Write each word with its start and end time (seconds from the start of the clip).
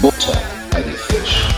Butter 0.00 0.40
bei 0.70 0.82
die 0.82 0.90
Fisch. 0.90 1.48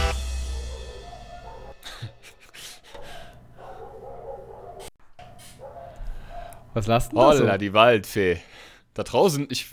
Was 6.75 6.87
lasst 6.87 7.13
denn 7.13 7.19
da 7.19 7.33
so? 7.33 7.43
Holla, 7.43 7.59
die 7.59 7.73
Waldfee. 7.73 8.41
Da 8.95 9.05
draußen, 9.05 9.47
ich, 9.51 9.67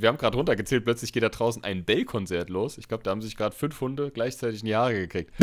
wir 0.00 0.08
haben 0.08 0.18
gerade 0.18 0.36
runtergezählt, 0.36 0.84
plötzlich 0.84 1.12
geht 1.12 1.22
da 1.22 1.30
draußen 1.30 1.64
ein 1.64 1.84
Bellkonzert 1.84 2.50
los. 2.50 2.76
Ich 2.76 2.86
glaube, 2.86 3.02
da 3.02 3.10
haben 3.10 3.22
sich 3.22 3.34
gerade 3.36 3.56
fünf 3.56 3.80
Hunde 3.80 4.10
gleichzeitig 4.10 4.60
in 4.60 4.66
die 4.66 4.76
Haare 4.76 4.94
gekriegt. 4.94 5.32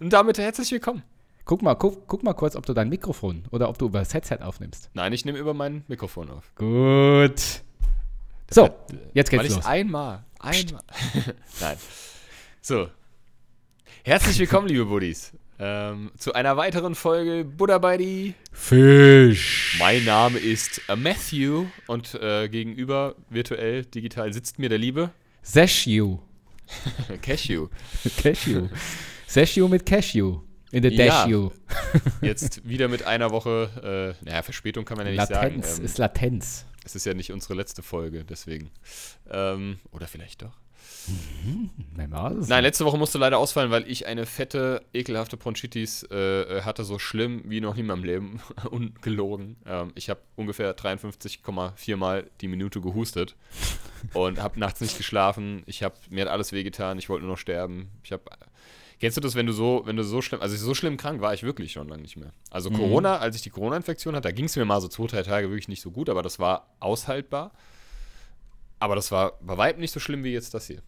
Und 0.00 0.12
damit 0.12 0.38
herzlich 0.38 0.70
willkommen. 0.70 1.02
Guck 1.46 1.62
mal, 1.62 1.74
guck, 1.74 2.06
guck 2.06 2.22
mal 2.22 2.34
kurz, 2.34 2.56
ob 2.56 2.66
du 2.66 2.74
dein 2.74 2.88
Mikrofon 2.88 3.44
oder 3.50 3.68
ob 3.68 3.78
du 3.78 3.86
über 3.86 4.00
das 4.00 4.12
Headset 4.12 4.38
aufnimmst. 4.40 4.90
Nein, 4.94 5.12
ich 5.12 5.24
nehme 5.24 5.38
über 5.38 5.54
mein 5.54 5.84
Mikrofon 5.88 6.30
auf. 6.30 6.54
Gut. 6.56 7.62
So, 8.50 8.70
jetzt 9.14 9.32
Weil 9.32 9.40
geht's 9.40 9.50
ich 9.50 9.56
los. 9.56 9.66
einmal, 9.66 10.24
einmal. 10.38 10.82
Nein. 11.60 11.76
So. 12.60 12.88
Herzlich 14.04 14.38
willkommen, 14.38 14.68
liebe 14.68 14.84
Buddies, 14.84 15.32
ähm, 15.58 16.10
zu 16.18 16.32
einer 16.32 16.56
weiteren 16.56 16.94
Folge 16.94 17.44
Buddha 17.44 17.78
bei 17.78 17.96
die. 17.96 18.34
Fisch. 18.52 19.76
Mein 19.78 20.04
Name 20.04 20.38
ist 20.38 20.80
äh, 20.88 20.96
Matthew 20.96 21.66
und 21.86 22.14
äh, 22.14 22.48
gegenüber 22.48 23.14
virtuell 23.30 23.84
digital 23.84 24.32
sitzt 24.32 24.58
mir 24.58 24.68
der 24.68 24.78
liebe 24.78 25.10
Seshu. 25.42 26.18
Cashew. 27.22 27.68
Cashew. 28.22 28.68
Seshu 29.26 29.68
mit 29.68 29.84
Cashew. 29.86 30.40
In 30.72 30.82
der 30.82 30.92
Ja. 30.92 31.24
Dashu. 31.26 31.50
Jetzt 32.20 32.66
wieder 32.68 32.88
mit 32.88 33.04
einer 33.06 33.30
Woche, 33.30 34.16
äh, 34.22 34.24
naja, 34.24 34.42
Verspätung 34.42 34.84
kann 34.84 34.96
man 34.96 35.06
ja 35.06 35.12
nicht 35.12 35.30
Latenz 35.30 35.66
sagen. 35.68 35.80
Ähm, 35.80 35.84
ist 35.84 35.98
Latenz. 35.98 36.66
es 36.84 36.96
ist 36.96 37.06
ja 37.06 37.14
nicht 37.14 37.30
unsere 37.30 37.54
letzte 37.54 37.82
Folge, 37.82 38.24
deswegen. 38.24 38.70
Ähm, 39.30 39.78
oder 39.92 40.08
vielleicht 40.08 40.42
doch. 40.42 40.52
Nein, 41.96 42.10
war 42.10 42.32
es 42.32 42.48
Nein, 42.48 42.62
letzte 42.62 42.84
Woche 42.84 42.98
musste 42.98 43.18
leider 43.18 43.38
ausfallen, 43.38 43.70
weil 43.70 43.88
ich 43.90 44.06
eine 44.06 44.26
fette, 44.26 44.82
ekelhafte 44.92 45.36
Bronchitis 45.36 46.02
äh, 46.04 46.62
hatte, 46.62 46.84
so 46.84 46.98
schlimm 46.98 47.42
wie 47.46 47.60
noch 47.60 47.74
nie 47.74 47.80
in 47.80 47.86
meinem 47.86 48.04
Leben. 48.04 48.40
Ungelogen. 48.70 49.56
Ähm, 49.66 49.92
ich 49.94 50.10
habe 50.10 50.20
ungefähr 50.36 50.76
53,4 50.76 51.96
Mal 51.96 52.30
die 52.40 52.48
Minute 52.48 52.80
gehustet 52.80 53.36
und 54.12 54.40
habe 54.40 54.58
nachts 54.58 54.80
nicht 54.80 54.96
geschlafen. 54.96 55.62
Ich 55.66 55.82
habe 55.82 55.94
mir 56.10 56.22
hat 56.22 56.30
alles 56.30 56.52
wehgetan. 56.52 56.98
Ich 56.98 57.08
wollte 57.08 57.24
nur 57.24 57.34
noch 57.34 57.40
sterben. 57.40 57.90
Ich 58.02 58.12
habe 58.12 58.22
Kennst 59.00 59.16
du 59.16 59.20
das, 59.20 59.34
wenn 59.34 59.46
du 59.46 59.52
so, 59.52 59.82
wenn 59.84 59.96
du 59.96 60.04
so 60.04 60.22
schlimm, 60.22 60.40
also 60.40 60.56
so 60.56 60.72
schlimm 60.72 60.96
krank 60.96 61.20
war 61.20 61.34
ich 61.34 61.42
wirklich 61.42 61.72
schon 61.72 61.88
lange 61.88 62.02
nicht 62.02 62.16
mehr. 62.16 62.32
Also 62.50 62.70
Corona, 62.70 63.18
als 63.18 63.36
ich 63.36 63.42
die 63.42 63.50
Corona-Infektion 63.50 64.14
hatte, 64.14 64.28
da 64.28 64.32
ging 64.32 64.46
es 64.46 64.56
mir 64.56 64.64
mal 64.64 64.80
so 64.80 64.88
zwei, 64.88 65.06
drei 65.08 65.22
Tage 65.22 65.50
wirklich 65.50 65.68
nicht 65.68 65.82
so 65.82 65.90
gut, 65.90 66.08
aber 66.08 66.22
das 66.22 66.38
war 66.38 66.68
aushaltbar. 66.80 67.52
Aber 68.78 68.94
das 68.94 69.10
war 69.10 69.38
bei 69.42 69.58
weitem 69.58 69.80
nicht 69.80 69.92
so 69.92 70.00
schlimm 70.00 70.24
wie 70.24 70.32
jetzt 70.32 70.54
das 70.54 70.68
hier. 70.68 70.82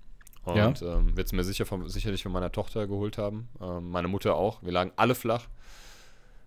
Und 0.46 0.56
Ja. 0.80 0.94
ähm, 0.96 1.16
wird 1.16 1.26
es 1.26 1.32
mir 1.32 1.44
sicher 1.44 1.66
von, 1.66 1.88
sicherlich 1.88 2.22
von 2.22 2.32
meiner 2.32 2.52
Tochter 2.52 2.86
geholt 2.86 3.18
haben. 3.18 3.48
Ähm, 3.60 3.90
meine 3.90 4.08
Mutter 4.08 4.34
auch. 4.36 4.62
Wir 4.62 4.72
lagen 4.72 4.92
alle 4.96 5.14
flach. 5.14 5.46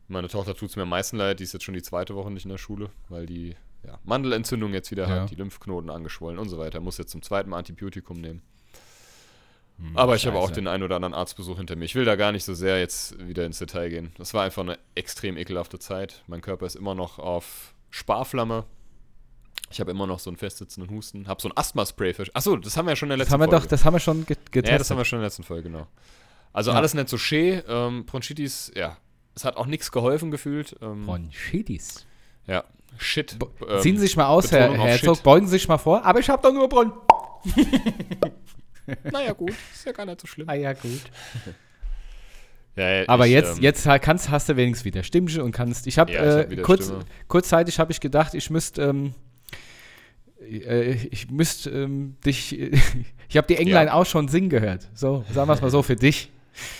Meine 0.08 0.28
Tochter 0.30 0.56
tut 0.56 0.70
es 0.70 0.76
mir 0.76 0.84
am 0.84 0.90
meisten 0.90 1.18
leid. 1.18 1.40
Die 1.40 1.44
ist 1.44 1.54
jetzt 1.54 1.64
schon 1.64 1.74
die 1.76 1.82
zweite 1.84 2.16
Woche 2.16 2.32
nicht 2.32 2.46
in 2.46 2.50
der 2.50 2.58
Schule, 2.58 2.90
weil 3.10 3.26
die 3.26 3.56
ja, 3.86 4.00
Mandelentzündung 4.04 4.74
jetzt 4.74 4.90
wieder 4.92 5.08
Ja. 5.08 5.22
hat, 5.22 5.32
die 5.32 5.36
Lymphknoten 5.36 5.90
angeschwollen 5.90 6.40
und 6.40 6.50
so 6.50 6.58
weiter. 6.58 6.80
Muss 6.80 6.98
jetzt 6.98 7.12
zum 7.12 7.22
zweiten 7.22 7.50
Mal 7.50 7.58
Antibiotikum 7.60 8.20
nehmen. 8.20 8.42
Hm, 9.80 9.96
Aber 9.98 10.16
ich 10.16 10.26
habe 10.26 10.38
auch 10.38 10.44
scheiße. 10.48 10.56
den 10.62 10.68
einen 10.68 10.84
oder 10.84 10.96
anderen 10.96 11.14
Arztbesuch 11.14 11.58
hinter 11.58 11.76
mir. 11.76 11.86
Ich 11.86 11.96
will 11.96 12.06
da 12.06 12.16
gar 12.16 12.32
nicht 12.32 12.44
so 12.44 12.54
sehr 12.54 12.80
jetzt 12.80 13.18
wieder 13.28 13.46
ins 13.46 13.60
Detail 13.60 13.90
gehen. 13.90 14.12
Das 14.18 14.34
war 14.34 14.44
einfach 14.44 14.64
eine 14.64 14.78
extrem 14.96 15.38
ekelhafte 15.38 15.78
Zeit. 15.80 16.24
Mein 16.28 16.42
Körper 16.42 16.66
ist 16.66 16.76
immer 16.76 16.96
noch 16.96 17.20
auf 17.20 17.74
Sparflamme. 17.90 18.66
Ich 19.72 19.80
habe 19.80 19.92
immer 19.92 20.08
noch 20.08 20.20
so 20.20 20.30
einen 20.30 20.38
festsitzenden 20.38 20.94
Husten. 20.96 21.28
Habe 21.28 21.42
so 21.42 21.50
ein 21.50 21.56
Asthma-Spray. 21.56 22.16
Achso, 22.34 22.56
das 22.58 22.76
haben 22.76 22.86
wir 22.88 22.92
ja 22.92 22.96
schon 22.96 23.08
in 23.08 23.12
der 23.12 23.18
Das 23.18 23.26
letzten 23.28 23.34
haben 23.34 23.40
wir 23.42 23.50
Folge. 23.50 23.64
doch, 23.66 23.70
das 23.70 23.86
haben 23.86 23.94
wir 23.94 24.00
schon 24.00 24.26
get 24.26 24.52
getestet. 24.52 24.72
Ja, 24.72 24.78
das 24.78 24.90
haben 24.90 24.98
wir 24.98 25.06
schon 25.06 25.18
in 25.18 25.22
der 25.22 25.28
letzten 25.28 25.44
Folge, 25.44 25.64
genau. 25.70 25.88
Also 26.54 26.72
Ja. 26.72 26.78
alles 26.78 26.94
nicht 26.96 27.10
so 27.10 27.18
schön. 27.18 27.62
Ähm, 27.68 28.06
Bronchitis, 28.06 28.72
ja. 28.76 28.98
Es 29.36 29.46
hat 29.46 29.56
auch 29.58 29.68
nichts 29.68 29.92
geholfen 29.92 30.32
gefühlt. 30.32 30.76
Ähm, 30.82 31.06
Bronchitis. 31.06 32.06
ja. 32.48 32.64
Shit. 32.98 33.38
Bo- 33.38 33.52
ähm, 33.70 33.80
Ziehen 33.82 33.96
Sie 33.98 34.02
sich 34.08 34.18
mal 34.18 34.26
aus, 34.26 34.52
Herr 34.52 34.62
Betonung 34.70 34.82
auf 34.82 34.88
Herzog. 34.88 35.24
Beugen 35.24 35.46
Sie 35.46 35.52
sich 35.52 35.68
mal 35.68 35.78
vor. 35.78 36.04
Aber 36.04 36.20
ich 36.20 36.28
habe 36.30 36.42
doch 36.42 36.52
nur 36.52 36.68
Bronn. 36.68 36.92
Naja, 39.04 39.34
gut. 39.34 39.52
Ist 39.72 39.86
ja 39.86 39.92
gar 39.92 40.06
nicht 40.06 40.20
so 40.20 40.26
schlimm. 40.28 40.50
Ah 40.50 40.54
ja, 40.56 40.74
gut. 40.74 41.02
Ja, 42.76 43.04
Aber 43.08 43.26
ich, 43.28 43.34
jetzt, 43.34 43.58
ähm, 43.58 43.64
jetzt 43.64 43.84
kannst, 44.02 44.30
hast 44.30 44.48
du 44.48 44.56
wenigstens 44.56 44.86
wieder 44.86 45.04
Stimmchen 45.04 45.42
und 45.42 45.52
kannst. 45.52 45.86
Ich 45.86 46.00
habe 46.00 46.14
Ja, 46.14 46.38
hab 46.40 46.52
äh, 46.52 46.56
kurz, 46.58 46.86
Stimme. 46.86 47.04
kurzzeitig 47.28 47.78
habe 47.78 47.92
ich 47.92 48.00
gedacht, 48.00 48.34
ich 48.36 48.50
müsste 48.50 48.84
ähm, 48.84 49.14
äh, 50.50 50.92
ich 51.12 51.30
müsste 51.32 51.70
ähm, 51.72 52.16
dich. 52.26 52.58
ich 53.30 53.38
habe 53.38 53.48
die 53.48 53.56
Englein 53.58 53.88
Ja. 53.88 53.94
auch 53.94 54.06
schon 54.06 54.28
singen 54.28 54.50
gehört. 54.50 54.88
So, 54.94 55.24
sagen 55.32 55.50
wir 55.50 55.54
es 55.54 55.62
mal 55.62 55.70
so 55.72 55.82
für 55.84 55.96
dich. 55.96 56.32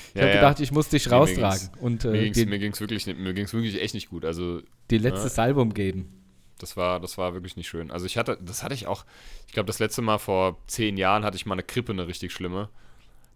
Ich 0.10 0.16
ja, 0.16 0.22
habe 0.24 0.30
ja. 0.32 0.36
gedacht, 0.38 0.60
ich 0.60 0.72
muss 0.72 0.90
dich 0.90 1.06
Nee, 1.06 1.12
mir 1.12 1.16
raustragen 1.18 1.60
ging's- 1.60 1.82
und 1.82 2.04
mir 2.06 2.12
äh, 2.36 2.46
mir 2.46 2.60
ging's 2.60 2.80
wirklich, 2.82 3.06
nicht- 3.08 3.20
mir 3.20 3.34
ging's 3.34 3.54
wirklich 3.54 3.80
echt 3.82 3.94
nicht 3.94 4.10
gut. 4.10 4.26
Also 4.26 4.62
dir 4.90 5.00
letztes 5.00 5.38
Album 5.40 5.74
geben. 5.74 6.12
Das 6.58 6.76
war, 6.76 7.00
das 7.00 7.18
war 7.18 7.34
wirklich 7.34 7.56
nicht 7.56 7.70
schön. 7.70 7.90
Also 7.90 8.06
ich 8.06 8.18
hatte, 8.18 8.38
das 8.42 8.64
hatte 8.64 8.74
ich 8.74 8.88
auch, 8.88 9.06
ich 9.48 9.54
glaube, 9.54 9.68
das 9.68 9.80
letzte 9.80 10.02
Mal 10.02 10.18
vor 10.18 10.58
zehn 10.68 10.98
Jahren 10.98 11.24
hatte 11.24 11.38
ich 11.38 11.46
mal 11.46 11.54
eine 11.54 11.64
Grippe, 11.64 11.94
eine 11.94 12.08
richtig 12.08 12.34
schlimme. 12.34 12.68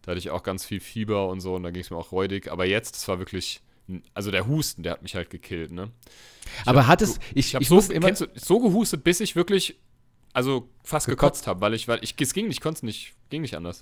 Da 0.01 0.11
hatte 0.11 0.19
ich 0.19 0.29
auch 0.31 0.43
ganz 0.43 0.65
viel 0.65 0.81
Fieber 0.81 1.29
und 1.29 1.39
so 1.39 1.55
und 1.55 1.63
da 1.63 1.69
ging 1.71 1.81
es 1.81 1.89
mir 1.89 1.95
auch 1.95 2.11
räudig. 2.11 2.51
Aber 2.51 2.65
jetzt, 2.65 2.95
das 2.95 3.07
war 3.07 3.19
wirklich, 3.19 3.61
also 4.13 4.29
der 4.31 4.45
Husten, 4.47 4.83
der 4.83 4.91
hat 4.93 5.03
mich 5.03 5.15
halt 5.15 5.29
gekillt, 5.29 5.71
ne? 5.71 5.91
Aber 6.65 6.87
hat 6.87 7.01
es. 7.01 7.17
Ich, 7.33 7.47
Ich 7.47 7.55
habe 7.55 7.63
ich 7.63 7.69
so, 7.69 7.79
immer. 7.79 8.07
kennst 8.07 8.21
du, 8.21 8.25
so 8.35 8.59
gehustet, 8.59 9.05
bis 9.05 9.21
ich 9.21 9.37
wirklich, 9.37 9.77
also 10.33 10.67
fast 10.83 11.05
Gekotzt. 11.07 11.19
gekotzt 11.43 11.47
habe, 11.47 11.61
weil 11.61 11.73
ich, 11.73 11.87
weil 11.87 11.99
ich, 12.01 12.15
es 12.19 12.33
ging 12.33 12.47
nicht, 12.47 12.61
konnte 12.61 12.85
nicht, 12.85 13.13
ging 13.29 13.41
nicht 13.41 13.55
anders. 13.55 13.79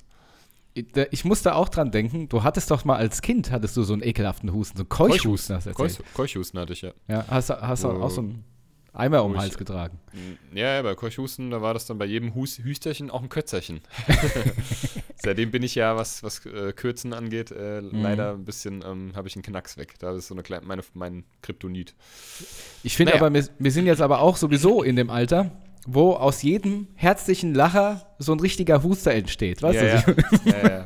Ich 1.11 1.25
musste 1.25 1.55
auch 1.55 1.67
dran 1.67 1.91
denken, 1.91 2.29
du 2.29 2.43
hattest 2.43 2.71
doch 2.71 2.85
mal 2.85 2.95
als 2.95 3.21
Kind, 3.21 3.51
hattest 3.51 3.75
du 3.75 3.83
so 3.83 3.91
einen 3.93 4.03
ekelhaften 4.03 4.53
Husten, 4.53 4.77
so 4.77 4.83
einen 4.83 4.89
Keuchhusten, 4.89 5.55
hast 5.57 5.65
du 5.65 5.71
erzählt. 5.71 5.97
Keuch, 5.97 6.13
Keuchhusten 6.13 6.59
hatte 6.59 6.71
ich 6.73 6.81
ja. 6.81 6.91
Ja, 7.09 7.25
hast, 7.27 7.49
du- 7.49 7.61
hast 7.61 7.83
Wo- 7.83 7.89
auch 7.89 8.09
so 8.09 8.21
einen 8.21 8.45
Eimer 8.93 9.23
um 9.23 9.33
den 9.33 9.41
Hals 9.41 9.57
getragen. 9.57 9.99
Ja, 10.53 10.75
ja, 10.75 10.81
bei 10.81 10.95
Keuchhusten, 10.95 11.51
da 11.51 11.61
war 11.61 11.73
das 11.73 11.85
dann 11.87 11.97
bei 11.97 12.05
jedem 12.05 12.35
Hus 12.35 12.57
Hüsterchen 12.59 13.09
auch 13.11 13.21
ein 13.21 13.27
Kötzerchen. 13.29 13.81
Seitdem 15.23 15.51
bin 15.51 15.63
ich 15.63 15.75
ja, 15.75 15.95
was, 15.95 16.23
was 16.23 16.45
äh, 16.45 16.73
Kürzen 16.73 17.13
angeht, 17.13 17.51
äh, 17.51 17.81
Mhm. 17.81 18.01
leider 18.01 18.31
ein 18.33 18.45
bisschen, 18.45 18.83
ähm, 18.85 19.11
habe 19.15 19.27
ich 19.27 19.35
einen 19.35 19.43
Knacks 19.43 19.77
weg. 19.77 19.95
Da 19.99 20.15
ist 20.15 20.27
so 20.27 20.35
eine 20.35 20.43
kleine, 20.43 20.65
meine, 20.65 20.81
mein 20.93 21.23
Kryptonit. 21.41 21.95
Ich 22.83 22.95
finde 22.97 23.13
Naja. 23.13 23.25
aber, 23.25 23.33
wir, 23.33 23.47
wir 23.59 23.71
sind 23.71 23.85
jetzt 23.85 24.01
aber 24.01 24.19
auch 24.19 24.37
sowieso 24.37 24.83
in 24.83 24.95
dem 24.95 25.09
Alter, 25.09 25.51
wo 25.87 26.13
aus 26.13 26.41
jedem 26.43 26.87
herzlichen 26.95 27.53
Lacher 27.55 28.13
so 28.19 28.31
ein 28.33 28.39
richtiger 28.39 28.83
Huster 28.83 29.13
entsteht. 29.13 29.61
Weißt 29.61 29.81
ja, 29.81 30.01
du? 30.01 30.11
ja. 30.11 30.23
ja, 30.45 30.69
ja. 30.69 30.85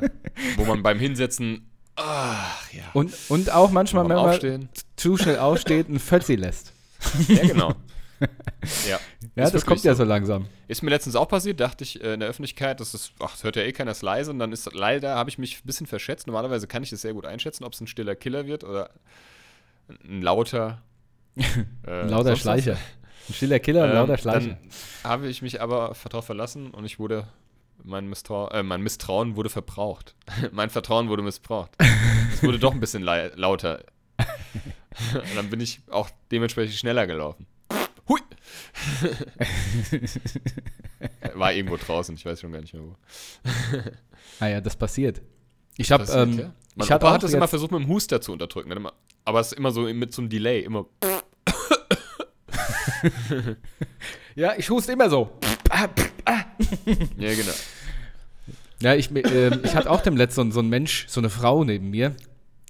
Wo 0.56 0.64
man 0.64 0.82
beim 0.82 0.98
Hinsetzen, 0.98 1.70
ach 1.96 2.72
ja, 2.72 2.82
Und, 2.94 3.14
und 3.28 3.50
auch 3.52 3.70
manchmal, 3.70 4.04
beim 4.04 4.10
wenn 4.10 4.16
man 4.16 4.30
Aufstehen. 4.30 4.68
zu 4.96 5.16
schnell 5.16 5.38
aufsteht, 5.38 5.88
ein 5.88 5.98
Fötzi 5.98 6.34
lässt. 6.36 6.72
Ja, 7.28 7.42
genau. 7.46 7.74
Ja, 8.88 8.98
Ja, 9.36 9.50
das 9.50 9.66
kommt 9.66 9.84
ja 9.84 9.94
so. 9.94 9.98
so 10.02 10.08
langsam. 10.08 10.46
Ist 10.68 10.82
mir 10.82 10.88
letztens 10.88 11.16
auch 11.16 11.28
passiert, 11.28 11.60
dachte 11.60 11.84
ich 11.84 12.02
äh, 12.02 12.14
in 12.14 12.20
der 12.20 12.30
Öffentlichkeit, 12.30 12.80
das 12.80 12.94
ist, 12.94 13.12
ach, 13.18 13.32
das 13.32 13.44
hört 13.44 13.56
ja 13.56 13.62
eh 13.62 13.72
keiner, 13.72 13.90
ist 13.90 14.00
leise. 14.00 14.30
Und 14.30 14.38
dann 14.38 14.52
ist 14.52 14.72
leider, 14.72 15.14
habe 15.16 15.28
ich 15.28 15.36
mich 15.36 15.58
ein 15.58 15.66
bisschen 15.66 15.86
verschätzt. 15.86 16.26
Normalerweise 16.26 16.66
kann 16.66 16.82
ich 16.82 16.88
das 16.88 17.02
sehr 17.02 17.12
gut 17.12 17.26
einschätzen, 17.26 17.62
ob 17.64 17.74
es 17.74 17.80
ein 17.82 17.86
stiller 17.86 18.16
Killer 18.16 18.46
wird 18.46 18.64
oder 18.64 18.88
ein 20.08 20.22
lauter. 20.22 20.80
äh, 21.36 21.42
Ein 21.86 22.08
lauter 22.08 22.32
was. 22.32 22.40
Schleicher. 22.40 22.78
Ein 23.28 23.34
stiller 23.34 23.58
Killer, 23.58 23.84
ein 23.84 23.90
Ähm, 23.90 23.96
lauter 23.96 24.18
Schleicher. 24.18 24.48
Dann 24.48 24.58
habe 25.04 25.28
ich 25.28 25.42
mich 25.42 25.60
aber 25.60 25.94
darauf 26.08 26.26
verlassen 26.26 26.70
und 26.70 26.84
ich 26.84 26.98
wurde, 26.98 27.26
mein, 27.82 28.08
Misstrau 28.08 28.48
äh, 28.50 28.62
mein 28.62 28.82
Misstrauen 28.82 29.36
wurde 29.36 29.50
verbraucht. 29.50 30.14
mein 30.52 30.70
Vertrauen 30.70 31.08
wurde 31.08 31.22
missbraucht. 31.22 31.70
es 32.32 32.42
wurde 32.42 32.58
doch 32.58 32.72
ein 32.72 32.80
bisschen 32.80 33.02
lauter. 33.02 33.84
und 34.18 35.36
dann 35.36 35.50
bin 35.50 35.60
ich 35.60 35.80
auch 35.90 36.08
dementsprechend 36.30 36.76
schneller 36.76 37.06
gelaufen. 37.06 37.46
Hui! 38.08 38.20
War 41.34 41.52
irgendwo 41.52 41.76
draußen, 41.76 42.14
ich 42.14 42.24
weiß 42.24 42.40
schon 42.40 42.52
gar 42.52 42.60
nicht 42.60 42.74
mehr 42.74 42.82
wo. 42.82 42.94
Ah 44.40 44.48
ja, 44.48 44.60
das 44.60 44.76
passiert. 44.76 45.22
Ich 45.78 45.90
habe 45.90 46.04
ähm, 46.12 46.38
ja? 46.38 46.52
Mein 46.74 46.88
ich 46.88 46.94
Opa 46.94 47.12
hat 47.12 47.22
das 47.22 47.32
immer 47.32 47.48
versucht 47.48 47.70
mit 47.72 47.80
dem 47.80 47.88
Huster 47.88 48.20
zu 48.20 48.32
unterdrücken. 48.32 48.70
Immer- 48.70 48.92
Aber 49.24 49.40
es 49.40 49.52
ist 49.52 49.58
immer 49.58 49.70
so 49.70 49.82
mit 49.82 50.12
so 50.12 50.20
einem 50.20 50.28
Delay. 50.28 50.60
Immer. 50.60 50.84
Ja, 54.34 54.54
ich 54.56 54.68
huste 54.68 54.92
immer 54.92 55.08
so. 55.08 55.30
Ja, 57.16 57.34
genau. 57.34 57.52
Ja, 58.80 58.94
ich, 58.94 59.10
ähm, 59.14 59.60
ich 59.64 59.74
hatte 59.74 59.90
auch 59.90 60.02
dem 60.02 60.16
letzten 60.16 60.52
so 60.52 60.60
ein 60.60 60.68
Mensch, 60.68 61.06
so 61.08 61.20
eine 61.20 61.30
Frau 61.30 61.64
neben 61.64 61.88
mir. 61.90 62.14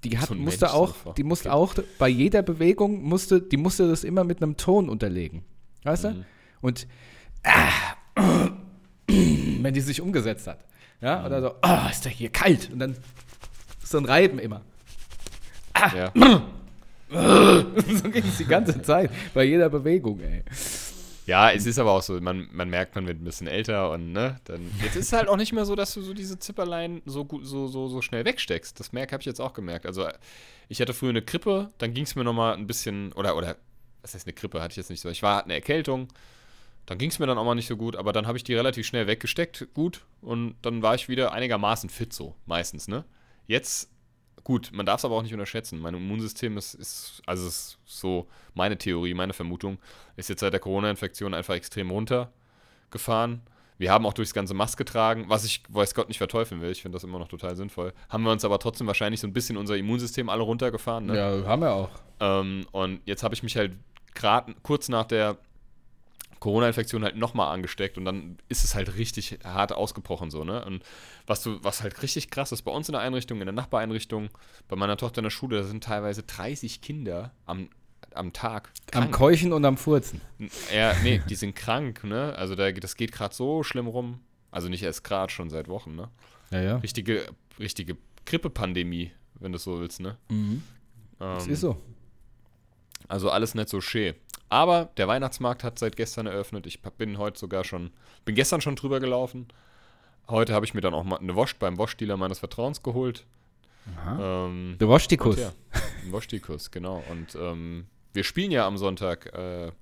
Die 0.05 0.17
hat, 0.19 0.29
So 0.29 0.35
musste 0.37 0.67
Mensch, 0.67 0.73
so 0.73 0.79
auch, 0.79 0.95
Frau. 0.95 1.13
die 1.15 1.25
musste 1.25 1.53
auch 1.53 1.75
bei 1.99 2.09
jeder 2.09 2.43
Bewegung 2.43 3.03
musste, 3.03 3.41
die 3.43 3.57
musste 3.57 3.89
das 3.89 4.05
immer 4.05 4.23
mit 4.23 4.41
einem 4.43 4.57
Ton 4.57 4.89
unterlegen. 4.89 5.43
Weißt 5.83 6.05
Mhm. 6.05 6.09
du? 6.09 6.25
Und 6.61 6.87
ah, 7.45 7.71
wenn 8.27 9.75
die 9.75 9.81
sich 9.81 10.01
umgesetzt 10.01 10.47
hat. 10.47 10.65
Ja, 11.01 11.27
oder 11.27 11.41
so, 11.43 11.51
oh, 11.63 11.91
ist 11.91 12.07
da 12.07 12.11
hier 12.11 12.31
kalt. 12.31 12.71
Und 12.73 12.79
dann 12.79 12.97
so 13.85 13.99
ein 13.99 14.05
Reiben 14.05 14.39
immer. 14.39 14.63
Ja. 15.77 16.13
so 18.03 18.11
geht 18.11 18.25
es 18.25 18.39
die 18.39 18.45
ganze 18.45 18.81
Zeit, 18.83 19.11
bei 19.35 19.45
jeder 19.45 19.69
Bewegung, 19.69 20.21
ey. 20.21 20.43
Ja, 21.27 21.51
es 21.51 21.67
ist 21.67 21.79
aber 21.81 21.91
auch 21.91 22.03
so, 22.03 22.21
man, 22.21 22.49
man 22.53 22.71
merkt, 22.71 22.95
man 22.95 23.07
wird 23.09 23.21
ein 23.21 23.25
bisschen 23.25 23.49
älter 23.49 23.91
und 23.91 24.13
ne, 24.13 24.41
dann. 24.45 24.71
Jetzt 24.83 24.95
ist 24.95 25.07
es 25.07 25.13
halt 25.13 25.29
auch 25.29 25.37
nicht 25.37 25.53
mehr 25.53 25.65
so, 25.65 25.75
dass 25.75 25.93
du 25.93 26.01
so 26.01 26.15
diese 26.15 26.39
Zipperlein 26.39 27.03
so 27.05 27.25
gut, 27.25 27.45
so, 27.45 27.67
so, 27.67 27.89
so 27.89 28.01
schnell 28.01 28.25
wegsteckst. 28.25 28.79
Das 28.79 28.93
merk 28.93 29.13
habe 29.13 29.23
ich 29.23 29.27
jetzt 29.27 29.41
auch 29.41 29.53
gemerkt. 29.53 29.87
Also 29.87 30.09
ich 30.69 30.81
hatte 30.81 30.95
früher 30.95 31.11
eine 31.11 31.23
Krippe, 31.23 31.71
dann 31.79 31.95
ging 31.95 32.05
es 32.05 32.15
mir 32.15 32.23
nochmal 32.23 32.55
ein 32.55 32.69
bisschen, 32.69 33.13
oder, 33.13 33.37
oder, 33.37 33.57
was 34.03 34.15
heißt 34.15 34.27
eine 34.27 34.35
Krippe, 34.35 34.63
hatte 34.63 34.73
ich 34.73 34.77
jetzt 34.77 34.91
nicht 34.91 35.01
so. 35.01 35.09
Ich 35.09 35.23
war, 35.23 35.39
hatte 35.39 35.47
eine 35.47 35.55
Erkältung, 35.55 36.09
dann 36.87 36.99
ging 36.99 37.11
es 37.11 37.19
mir 37.19 37.27
dann 37.27 37.39
auch 37.39 37.45
mal 37.45 37.57
nicht 37.57 37.67
so 37.67 37.77
gut, 37.77 37.97
aber 37.97 38.13
dann 38.13 38.29
habe 38.29 38.39
ich 38.39 38.45
die 38.45 38.55
relativ 38.55 38.87
schnell 38.87 39.09
weggesteckt, 39.09 39.67
gut, 39.75 40.05
und 40.23 40.55
dann 40.63 40.83
war 40.83 40.95
ich 40.95 41.09
wieder 41.09 41.33
einigermaßen 41.33 41.91
fit 41.91 42.13
so, 42.13 42.37
meistens, 42.47 42.87
ne? 42.87 43.05
Jetzt 43.49 43.91
Gut, 44.47 44.71
man 44.73 44.87
darf 44.87 45.01
es 45.01 45.05
aber 45.05 45.17
auch 45.17 45.25
nicht 45.25 45.33
unterschätzen. 45.33 45.81
Mein 45.81 45.95
Immunsystem 45.95 46.57
ist, 46.57 46.75
ist, 46.75 47.21
also 47.27 47.49
ist 47.49 47.79
so 47.85 48.29
meine 48.55 48.79
Theorie, 48.79 49.13
meine 49.13 49.33
Vermutung, 49.33 49.79
ist 50.15 50.29
jetzt 50.29 50.39
seit 50.39 50.53
der 50.53 50.61
Corona-Infektion 50.61 51.35
einfach 51.35 51.55
extrem 51.55 51.91
runtergefahren. 51.91 53.41
Wir 53.77 53.91
haben 53.91 54.07
auch 54.07 54.13
durchs 54.13 54.33
ganze 54.35 54.55
Maske 54.55 54.85
getragen, 54.85 55.25
was 55.27 55.45
ich, 55.45 55.65
weiß 55.69 55.97
Gott, 55.97 56.07
nicht 56.07 56.19
verteufeln 56.19 56.61
will. 56.61 56.71
Ich 56.71 56.81
finde 56.81 56.95
das 56.95 57.03
immer 57.03 57.19
noch 57.19 57.27
total 57.27 57.57
sinnvoll. 57.57 57.93
Haben 58.09 58.23
wir 58.23 58.31
uns 58.31 58.45
aber 58.45 58.61
trotzdem 58.61 58.87
wahrscheinlich 58.87 59.19
so 59.19 59.27
ein 59.27 59.33
bisschen 59.33 59.57
unser 59.57 59.77
Immunsystem 59.77 60.29
alle 60.29 60.45
runtergefahren. 60.45 61.07
Ne? 61.07 61.17
Ja, 61.17 61.45
haben 61.49 61.63
wir 61.63 61.73
auch. 61.73 61.91
Ähm, 62.21 62.69
und 62.71 63.01
jetzt 63.05 63.25
habe 63.25 63.35
ich 63.35 63.43
mich 63.43 63.57
halt 63.57 63.73
gerade 64.15 64.55
kurz 64.63 64.89
nach 64.89 65.07
der 65.07 65.39
Corona-Infektion 66.41 67.03
halt 67.03 67.17
nochmal 67.17 67.55
angesteckt 67.55 67.99
und 67.99 68.05
dann 68.05 68.37
ist 68.49 68.65
es 68.65 68.75
halt 68.75 68.97
richtig 68.97 69.39
hart 69.45 69.73
ausgebrochen 69.73 70.31
so, 70.31 70.45
ne? 70.45 70.65
Und 70.65 70.83
was 71.27 71.43
du, 71.43 71.63
was 71.63 71.83
halt 71.83 72.03
richtig 72.03 72.31
krass 72.31 72.53
ist, 72.53 72.63
bei 72.63 72.73
uns 72.73 72.89
in 72.89 72.93
der 72.93 73.01
Einrichtung, 73.01 73.41
in 73.41 73.47
der 73.47 73.55
Nachbareinrichtung, 73.55 74.29
bei 74.69 74.77
meiner 74.77 74.97
Tochter 74.97 75.19
in 75.19 75.25
der 75.25 75.31
Schule, 75.31 75.59
da 75.59 75.65
sind 75.65 75.85
teilweise 75.85 76.23
30 76.23 76.81
Kinder 76.81 77.33
am, 77.47 77.69
am 78.15 78.33
Tag. 78.33 78.71
Am 78.93 79.11
Keuchen 79.11 79.53
und 79.53 79.65
am 79.65 79.77
Furzen. 79.77 80.21
Ja, 80.75 80.95
nee, 81.03 81.23
die 81.29 81.35
sind 81.35 81.57
krank, 81.57 82.05
ne? 82.05 82.35
Also 82.37 82.55
da, 82.55 82.71
das 82.71 82.97
geht 82.97 83.13
gerade 83.13 83.35
so 83.35 83.63
schlimm 83.63 83.87
rum. 83.87 84.21
Also 84.51 84.69
nicht 84.69 84.83
erst 84.83 85.05
gerade, 85.05 85.33
schon 85.33 85.51
seit 85.51 85.69
Wochen, 85.69 85.97
ne? 85.97 86.09
Ja, 86.51 86.61
ja. 86.61 86.77
Richtige, 86.77 87.27
richtige 87.59 87.97
Grippe-Pandemie, 88.25 89.13
wenn 89.35 89.53
du 89.53 89.59
so 89.59 89.81
willst, 89.81 90.01
ne? 90.01 90.17
Mhm. 90.29 90.63
das 91.19 91.47
ist 91.47 91.61
so. 91.61 91.77
Also 93.09 93.31
alles 93.31 93.55
nicht 93.55 93.69
so 93.69 93.81
schön. 93.81 94.15
Aber 94.49 94.91
der 94.97 95.09
Weihnachtsmarkt 95.09 95.65
hat 95.65 95.79
seit 95.79 95.97
gestern 95.97 96.27
eröffnet. 96.27 96.67
Ich 96.67 96.81
bin 96.81 97.19
heute 97.19 97.39
sogar 97.39 97.65
schon, 97.65 97.91
bin 98.25 98.35
gestern 98.35 98.61
schon 98.61 98.77
drüber 98.77 99.01
gelaufen. 99.01 99.49
Heute 100.29 100.55
habe 100.55 100.65
ich 100.65 100.75
mir 100.75 100.81
dann 100.81 100.95
auch 100.95 101.05
mal 101.05 101.19
eine 101.19 101.35
Wurst 101.35 101.59
beim 101.59 101.79
Waschdealer 101.79 102.17
meines 102.17 102.39
Vertrauens 102.39 102.83
geholt. 102.83 103.25
Ähm, 104.21 104.77
der 104.81 104.89
Waschtikus. 104.89 105.39
Ja, 105.39 105.53
ein 106.05 106.13
Waschtikus, 106.13 106.71
genau. 106.71 107.03
Und 107.11 107.37
ähm, 107.37 107.87
wir 108.13 108.25
spielen 108.25 108.51
ja 108.51 108.67
am 108.67 108.77
Sonntag. 108.77 109.33
Äh, 109.35 109.73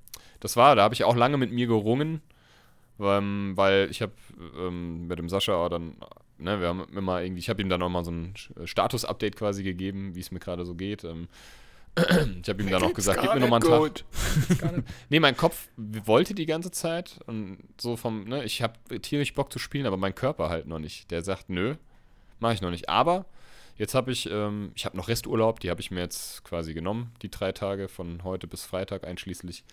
das 0.40 0.56
war, 0.56 0.76
da 0.76 0.82
habe 0.82 0.94
ich 0.94 1.04
auch 1.04 1.16
lange 1.16 1.38
mit 1.38 1.52
mir 1.52 1.66
gerungen, 1.66 2.20
ähm, 3.00 3.52
weil 3.54 3.88
ich 3.90 4.02
habe 4.02 4.12
ähm, 4.58 5.06
mit 5.06 5.18
dem 5.18 5.28
Sascha 5.28 5.68
dann, 5.70 5.96
ne, 6.36 6.60
wir 6.60 6.68
haben 6.68 6.84
immer 6.94 7.22
irgendwie, 7.22 7.40
ich 7.40 7.48
habe 7.48 7.62
ihm 7.62 7.70
dann 7.70 7.82
auch 7.82 7.88
mal 7.88 8.04
so 8.04 8.10
ein 8.10 8.34
Status-Update 8.64 9.36
quasi 9.36 9.62
gegeben, 9.62 10.14
wie 10.14 10.20
es 10.20 10.30
mir 10.30 10.40
gerade 10.40 10.66
so 10.66 10.74
geht. 10.74 11.04
Ähm, 11.04 11.28
ich 11.96 12.48
habe 12.48 12.62
ihm 12.62 12.70
dann 12.70 12.82
auch 12.82 12.92
gesagt, 12.92 13.20
gib 13.20 13.34
mir 13.34 13.40
nochmal 13.40 13.62
einen 13.62 13.94
Tag. 13.94 14.04
nee, 15.10 15.20
mein 15.20 15.36
Kopf 15.36 15.68
wollte 15.76 16.34
die 16.34 16.46
ganze 16.46 16.70
Zeit 16.70 17.20
und 17.26 17.58
so 17.80 17.96
vom, 17.96 18.24
ne, 18.24 18.44
ich 18.44 18.62
habe 18.62 19.00
tierisch 19.00 19.34
Bock 19.34 19.52
zu 19.52 19.58
spielen, 19.58 19.86
aber 19.86 19.96
mein 19.96 20.14
Körper 20.14 20.48
halt 20.48 20.66
noch 20.66 20.80
nicht. 20.80 21.10
Der 21.10 21.22
sagt, 21.22 21.50
nö, 21.50 21.76
mache 22.40 22.54
ich 22.54 22.60
noch 22.60 22.70
nicht. 22.70 22.88
Aber 22.88 23.26
jetzt 23.76 23.94
habe 23.94 24.10
ich, 24.10 24.28
ähm, 24.30 24.72
ich 24.74 24.84
habe 24.84 24.96
noch 24.96 25.08
Resturlaub, 25.08 25.60
die 25.60 25.70
habe 25.70 25.80
ich 25.80 25.92
mir 25.92 26.00
jetzt 26.00 26.42
quasi 26.44 26.74
genommen, 26.74 27.12
die 27.22 27.30
drei 27.30 27.52
Tage 27.52 27.88
von 27.88 28.24
heute 28.24 28.48
bis 28.48 28.64
Freitag 28.64 29.04
einschließlich. 29.04 29.64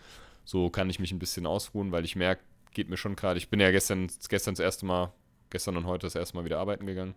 So 0.45 0.69
kann 0.69 0.89
ich 0.89 0.99
mich 0.99 1.11
ein 1.11 1.19
bisschen 1.19 1.47
ausruhen, 1.47 1.91
weil 1.91 2.05
ich 2.05 2.15
merke, 2.15 2.43
geht 2.73 2.89
mir 2.89 2.97
schon 2.97 3.15
gerade. 3.15 3.37
Ich 3.37 3.49
bin 3.49 3.59
ja 3.59 3.71
gestern, 3.71 4.09
gestern 4.29 4.53
das 4.53 4.59
erste 4.59 4.85
Mal, 4.85 5.11
gestern 5.49 5.75
und 5.75 5.85
heute 5.87 6.05
das 6.05 6.15
erste 6.15 6.37
Mal 6.37 6.45
wieder 6.45 6.59
arbeiten 6.59 6.85
gegangen. 6.85 7.15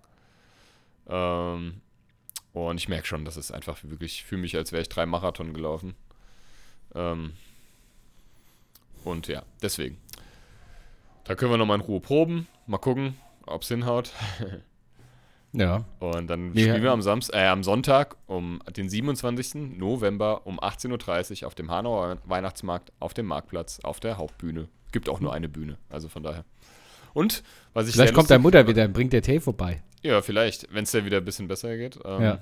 Ähm, 1.09 1.81
und 2.55 2.79
ich 2.79 2.89
merke 2.89 3.07
schon, 3.07 3.25
dass 3.25 3.37
es 3.37 3.51
einfach 3.51 3.83
wirklich, 3.83 4.15
ich 4.15 4.25
fühle 4.25 4.41
mich, 4.41 4.57
als 4.57 4.71
wäre 4.73 4.81
ich 4.81 4.89
drei 4.89 5.07
Marathon 5.07 5.53
gelaufen. 5.53 5.95
Ähm 6.95 7.33
und 9.05 9.27
ja, 9.27 9.43
deswegen. 9.61 9.99
Da 11.25 11.35
können 11.35 11.51
wir 11.51 11.59
nochmal 11.59 11.81
in 11.81 11.85
Ruhe 11.85 12.01
proben, 12.01 12.47
mal 12.67 12.79
gucken, 12.79 13.17
ob 13.47 13.63
es 13.63 13.69
hinhaut. 13.69 14.13
ja. 15.53 15.85
Und 15.99 16.29
dann 16.29 16.51
spielen 16.51 16.83
wir 16.83 16.93
am, 16.93 17.03
Samst 17.03 17.35
äh, 17.35 17.47
am 17.47 17.65
Sonntag 17.65 18.17
um 18.27 18.61
den 18.77 18.89
27. 18.89 19.77
November 19.77 20.47
um 20.47 20.61
18.30 20.61 21.43
Uhr 21.43 21.49
auf 21.49 21.57
dem 21.57 21.73
Hanauer 21.73 22.19
Weihnachtsmarkt 22.25 22.93
auf 23.01 23.15
dem 23.15 23.27
Marktplatz 23.27 23.81
auf 23.83 23.99
der 23.99 24.17
Hauptbühne. 24.17 24.69
Gibt 24.93 25.09
auch 25.09 25.19
nur 25.19 25.33
eine 25.33 25.49
Bühne, 25.49 25.77
also 25.89 26.09
von 26.09 26.23
daher. 26.23 26.45
Und 27.15 27.43
was 27.73 27.89
ich 27.89 27.95
Vielleicht 27.95 28.15
kommt 28.15 28.31
deine 28.31 28.43
Mutter 28.43 28.69
wieder 28.69 28.85
und 28.85 28.93
bringt 28.93 29.13
der 29.13 29.23
Tee 29.23 29.41
vorbei. 29.41 29.83
Ja, 30.05 30.21
vielleicht, 30.21 30.73
wenn 30.73 30.85
es 30.85 30.91
dir 30.91 31.05
wieder 31.07 31.17
ein 31.17 31.25
bisschen 31.25 31.49
besser 31.49 31.77
geht. 31.77 31.99
Ähm, 32.05 32.23
ja. 32.23 32.39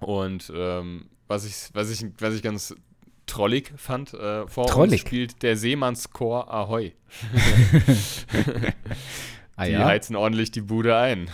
Und 0.00 0.52
ähm, 0.54 1.06
was, 1.26 1.46
ich, 1.46 1.74
was, 1.74 1.90
ich, 1.90 2.06
was 2.18 2.34
ich 2.34 2.42
ganz 2.42 2.74
trollig 3.26 3.72
fand, 3.76 4.12
äh, 4.12 4.46
vor 4.46 4.66
trollig. 4.66 4.92
uns 4.92 5.00
spielt 5.00 5.42
der 5.42 5.56
Seemannschor 5.56 6.52
Ahoi. 6.52 6.92
ah, 9.56 9.64
die 9.64 9.72
ja? 9.72 9.86
heizen 9.86 10.14
ordentlich 10.14 10.50
die 10.50 10.60
Bude 10.60 10.94
ein. 10.96 11.30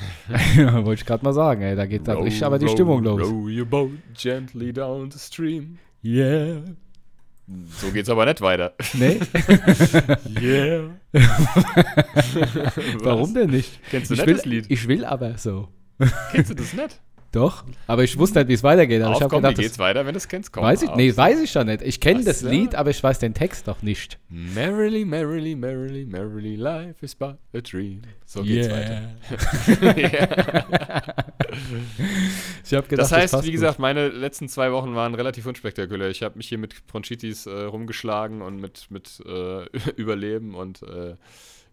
ja, 0.57 0.75
wollte 0.85 1.01
ich 1.01 1.07
gerade 1.07 1.25
mal 1.25 1.33
sagen, 1.33 1.63
ey, 1.63 1.75
da 1.75 1.87
geht 1.87 2.07
da 2.07 2.15
richtig 2.15 2.45
aber 2.45 2.61
die 2.61 2.67
row, 2.67 2.73
Stimmung 2.73 3.03
los. 3.03 3.21
Row 3.21 3.49
your 3.49 3.67
boat 3.67 3.91
gently 4.15 4.73
down 4.73 5.11
the 5.11 5.19
stream. 5.19 5.79
Yeah. 6.05 6.63
So 7.81 7.91
geht's 7.91 8.11
aber 8.11 8.27
nicht 8.27 8.41
weiter. 8.41 8.75
Nee? 8.93 9.21
yeah. 10.41 10.91
Warum 13.01 13.33
denn 13.33 13.51
nicht? 13.51 13.81
Kennst 13.91 14.11
du 14.11 14.15
ich 14.15 14.21
nicht 14.21 14.27
will, 14.27 14.35
das 14.37 14.45
Lied? 14.45 14.67
Ich 14.69 14.87
will 14.87 15.05
aber 15.05 15.39
so. 15.39 15.69
Kennst 16.31 16.51
du 16.51 16.55
das 16.55 16.75
nicht? 16.75 17.01
Doch, 17.31 17.65
aber 17.87 18.05
ich 18.05 18.19
wusste 18.19 18.39
nicht, 18.39 18.49
wie 18.49 18.55
es 18.55 18.63
weitergeht. 18.63 19.03
Aber 19.03 19.11
Auf, 19.11 19.19
ich 19.19 19.23
habe 19.25 19.37
gedacht, 19.37 19.59
wie 19.59 19.63
geht's 19.63 19.79
weiter, 19.79 20.07
wenn 20.07 20.15
du 20.15 20.19
es 20.19 20.29
kennst? 20.29 20.51
Komm, 20.51 20.63
weiß 20.63 20.83
ich, 20.83 20.89
auf. 20.89 20.97
nee, 20.97 21.15
weiß 21.15 21.41
ich 21.41 21.51
schon 21.51 21.67
nicht. 21.67 21.83
Ich 21.83 22.01
kenne 22.01 22.25
das 22.25 22.41
so. 22.41 22.49
Lied, 22.49 22.75
aber 22.75 22.89
ich 22.89 23.03
weiß 23.03 23.19
den 23.19 23.35
Text 23.35 23.67
noch 23.67 23.83
nicht. 23.83 24.19
Merrily, 24.31 25.05
merrily, 25.05 25.55
merrily, 25.55 26.07
merrily, 26.07 26.57
life 26.57 27.05
is 27.05 27.15
but 27.15 27.37
a 27.55 27.61
dream. 27.61 28.01
So 28.25 28.43
geht's 28.43 28.71
weiter. 28.71 29.15
Ich 32.65 32.71
gedacht, 32.71 32.93
Das 32.93 33.13
heißt, 33.13 33.33
passt 33.33 33.45
wie 33.45 33.51
gut. 33.51 33.61
gesagt, 33.61 33.79
meine 33.79 34.09
letzten 34.09 34.49
zwei 34.49 34.73
Wochen 34.73 34.95
waren 34.95 35.15
relativ 35.15 35.47
unspektakulär. 35.47 36.09
Ich 36.11 36.23
habe 36.23 36.37
mich 36.37 36.49
hier 36.49 36.59
mit 36.59 36.87
Bronchitis 36.87 37.47
äh, 37.47 37.51
rumgeschlagen 37.51 38.43
und 38.43 38.61
mit, 38.61 38.91
mit 38.91 39.21
äh, 39.27 39.65
Überleben 39.97 40.55
und 40.55 40.83
äh, 40.83 41.17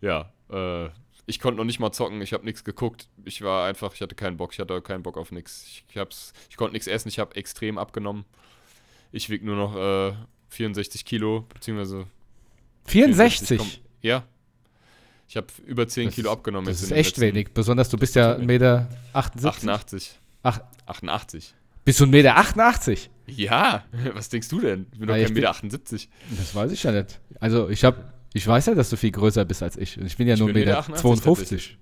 ja, 0.02 0.32
äh, 0.50 0.90
ich 1.26 1.40
konnte 1.40 1.58
noch 1.58 1.64
nicht 1.66 1.80
mal 1.80 1.92
zocken, 1.92 2.22
ich 2.22 2.34
habe 2.34 2.46
nichts 2.46 2.64
geguckt. 2.64 3.08
Ich 3.26 3.42
war 3.42 3.68
einfach, 3.68 3.94
ich 3.94 4.02
hatte 4.02 4.16
keinen 4.16 4.38
Bock, 4.38 4.54
ich 4.54 4.60
hatte 4.60 4.82
keinen 4.82 5.04
Bock 5.04 5.18
auf 5.18 5.32
nichts. 5.32 5.64
Ich, 5.68 5.86
ich, 5.90 5.98
hab's- 5.98 6.34
ich 6.50 6.58
konnte 6.58 6.74
nichts 6.74 6.88
essen, 6.88 7.08
ich 7.10 7.20
habe 7.20 7.36
extrem 7.36 7.78
abgenommen. 7.78 8.26
Ich 9.12 9.30
wiege 9.30 9.46
nur 9.46 9.56
noch 9.56 9.76
äh, 9.76 10.14
64 10.50 11.06
Kilo, 11.06 11.42
beziehungsweise 11.54 12.06
64. 12.86 13.58
komm- 13.58 13.72
ja. 14.02 14.24
Ich 15.28 15.38
habe 15.38 15.48
über 15.66 15.88
10 15.88 16.06
Das- 16.08 16.16
Kilo 16.16 16.32
abgenommen. 16.32 16.68
Das 16.68 16.82
ist 16.84 16.92
echt 16.92 17.20
wenig. 17.20 17.50
Besonders 17.54 17.90
du 17.90 17.98
bist 17.98 18.16
ja 18.16 18.34
1,78 18.36 18.46
Meter. 18.46 18.88
88. 19.14 20.20
Ach, 20.44 20.60
88. 20.86 21.56
bist 21.84 22.00
du 22.00 22.04
1,88 22.04 22.10
Meter? 22.12 22.38
88? 22.38 23.10
Ja, 23.28 23.84
was 24.14 24.30
denkst 24.30 24.50
du 24.50 24.62
denn? 24.62 24.86
Ich 24.92 25.00
bin 25.00 25.08
doch 25.08 25.16
kein 25.16 25.26
bin- 25.26 25.34
Meter 25.34 25.50
78. 25.50 26.10
Das 26.38 26.54
weiß 26.54 26.72
ich 26.72 26.84
ja 26.84 26.92
nicht. 26.92 27.20
Also 27.40 27.70
ich 27.70 27.84
habe, 27.84 28.14
ich 28.36 28.46
weiß 28.46 28.66
ja, 28.68 28.76
dass 28.76 28.90
du 28.90 28.98
viel 28.98 29.12
größer 29.12 29.46
bist 29.46 29.64
als 29.64 29.78
ich. 29.78 29.98
Und 29.98 30.06
ich 30.06 30.18
bin 30.18 30.28
ja 30.28 30.34
Ich 30.34 30.40
nur 30.42 30.50
1,52 30.50 30.54
bin 30.54 30.66
Meter. 30.66 30.80
1,88 30.82 30.96
52. 30.98 31.78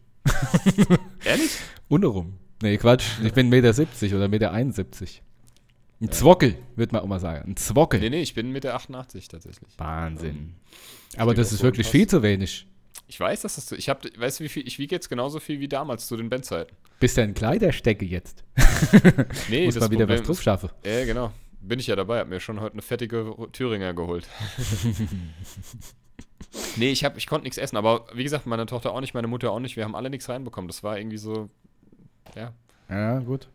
Ehrlich? 1.26 1.52
Unterrum. 1.90 2.34
Nee, 2.62 2.78
Quatsch. 2.78 3.06
Ich 3.24 3.34
bin 3.34 3.48
1,70 3.48 3.50
Meter 3.50 3.74
70 3.74 4.14
oder 4.14 4.26
1,71 4.26 4.30
Meter. 4.30 4.52
71. 4.54 5.22
Ein 6.02 6.12
Zwockel, 6.12 6.56
würde 6.76 6.94
man 6.94 7.02
auch 7.02 7.08
mal 7.08 7.20
sagen. 7.20 7.50
Ein 7.52 7.56
Zwockel. 7.58 8.00
Nee, 8.00 8.10
nee, 8.10 8.22
ich 8.22 8.34
bin 8.36 8.48
1,88 8.48 8.52
Meter 8.52 8.76
88 8.76 9.28
tatsächlich. 9.30 9.70
Wahnsinn. 9.78 10.54
Aber 11.18 11.32
steht 11.32 11.40
das 11.40 11.48
auf 11.48 11.54
ist 11.54 11.64
wirklich 11.64 11.88
viel 11.88 12.08
zu 12.08 12.22
wenig. 12.24 12.68
Ich 13.08 13.20
weiß, 13.20 13.42
dass 13.42 13.56
das 13.56 13.68
so. 13.68 13.76
Ich 13.76 13.90
hab, 13.90 14.04
weißt 14.18 14.40
du, 14.40 14.44
wie 14.44 14.50
viel? 14.50 14.68
Ich 14.68 14.78
wiege 14.80 14.96
jetzt 14.96 15.10
genauso 15.10 15.40
viel 15.40 15.60
wie 15.60 15.68
damals 15.68 16.08
zu 16.08 16.16
den 16.18 16.30
Bandzeiten. 16.30 16.76
Bist 17.00 17.18
du 17.18 17.22
ein 17.24 17.34
Kleiderstecke 17.34 18.06
jetzt? 18.06 18.44
Nee, 19.50 19.66
Muss 19.66 19.74
das 19.76 19.82
mal 19.86 19.92
wieder 19.92 20.08
was 20.08 20.18
Problem 20.22 20.24
drauf 20.26 20.38
ist- 20.38 20.44
schaffen. 20.44 20.70
Ja, 20.86 21.06
genau. 21.06 21.32
Bin 21.62 21.80
ich 21.80 21.88
ja 21.88 21.96
dabei. 21.96 22.20
Hab 22.20 22.28
mir 22.28 22.40
schon 22.40 22.60
heute 22.62 22.74
eine 22.74 22.82
fettige 22.82 23.34
Thüringer 23.54 23.94
geholt. 23.94 24.28
nee, 26.76 26.92
ich, 26.92 27.04
hab, 27.04 27.18
ich 27.18 27.28
konnte 27.28 27.44
nichts 27.44 27.58
essen. 27.58 27.78
Aber 27.78 28.06
wie 28.14 28.24
gesagt, 28.24 28.46
meine 28.46 28.66
Tochter 28.66 28.92
auch 28.94 29.02
nicht, 29.02 29.14
meine 29.14 29.28
Mutter 29.28 29.52
auch 29.52 29.60
nicht. 29.60 29.76
Wir 29.76 29.84
haben 29.84 29.96
alle 29.96 30.10
nichts 30.10 30.30
reinbekommen. 30.30 30.68
Das 30.68 30.84
war 30.84 30.98
irgendwie 30.98 31.18
so. 31.18 31.50
Ja, 32.36 32.54
Ja, 32.90 33.20
gut. 33.20 33.48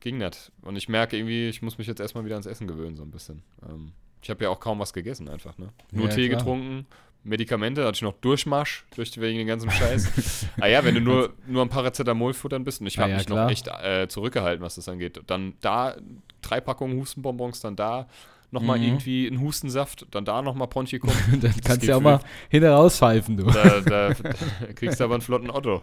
ging 0.00 0.18
nicht. 0.18 0.50
Und 0.62 0.76
ich 0.76 0.88
merke 0.88 1.16
irgendwie, 1.16 1.48
ich 1.48 1.62
muss 1.62 1.78
mich 1.78 1.86
jetzt 1.86 2.00
erstmal 2.00 2.24
wieder 2.24 2.34
ans 2.36 2.46
Essen 2.46 2.66
gewöhnen, 2.66 2.96
so 2.96 3.02
ein 3.02 3.10
bisschen. 3.10 3.42
Ähm, 3.68 3.92
ich 4.22 4.30
habe 4.30 4.44
ja 4.44 4.50
auch 4.50 4.60
kaum 4.60 4.78
was 4.78 4.92
gegessen, 4.92 5.28
einfach, 5.28 5.56
ne? 5.58 5.68
Nur 5.92 6.08
Ja, 6.08 6.14
Tee 6.14 6.28
klar. 6.28 6.38
getrunken, 6.38 6.86
Medikamente, 7.22 7.80
da 7.80 7.88
hatte 7.88 7.96
ich 7.96 8.02
noch 8.02 8.14
Durchmarsch 8.20 8.84
durch 8.94 9.20
wegen 9.20 9.38
den 9.38 9.46
ganzen 9.48 9.70
Scheiß. 9.72 10.46
ah 10.60 10.66
ja, 10.66 10.84
wenn 10.84 10.94
du 10.94 11.00
nur, 11.00 11.34
nur 11.46 11.62
am 11.62 11.68
Paracetamol 11.68 12.34
futtern 12.34 12.62
bist 12.64 12.80
und 12.80 12.86
ich 12.86 12.98
Ah 12.98 13.02
habe 13.02 13.10
ja, 13.12 13.16
mich 13.18 13.26
klar. 13.26 13.44
noch 13.44 13.50
echt 13.50 13.68
äh, 13.68 14.06
zurückgehalten, 14.08 14.64
was 14.64 14.76
das 14.76 14.88
angeht. 14.88 15.20
Dann 15.26 15.54
da 15.60 15.96
drei 16.40 16.60
Packungen 16.60 16.98
Hustenbonbons, 17.00 17.60
dann 17.60 17.74
da 17.76 18.08
nochmal 18.50 18.78
Mhm. 18.78 18.84
irgendwie 18.84 19.26
ein 19.26 19.40
Hustensaft, 19.40 20.06
dann 20.10 20.24
da 20.24 20.40
nochmal 20.42 20.68
Bronchikum. 20.68 21.10
Dann 21.40 21.54
kannst 21.64 21.82
du 21.82 21.86
ja 21.88 21.96
auch 21.96 22.00
mal 22.00 22.20
hinten 22.48 22.68
rauspfeifen, 22.70 23.36
du. 23.36 23.44
da, 23.44 23.80
da, 23.80 24.08
da 24.10 24.12
kriegst 24.74 25.00
du 25.00 25.04
aber 25.04 25.14
einen 25.14 25.22
flotten 25.22 25.50
Otto. 25.50 25.82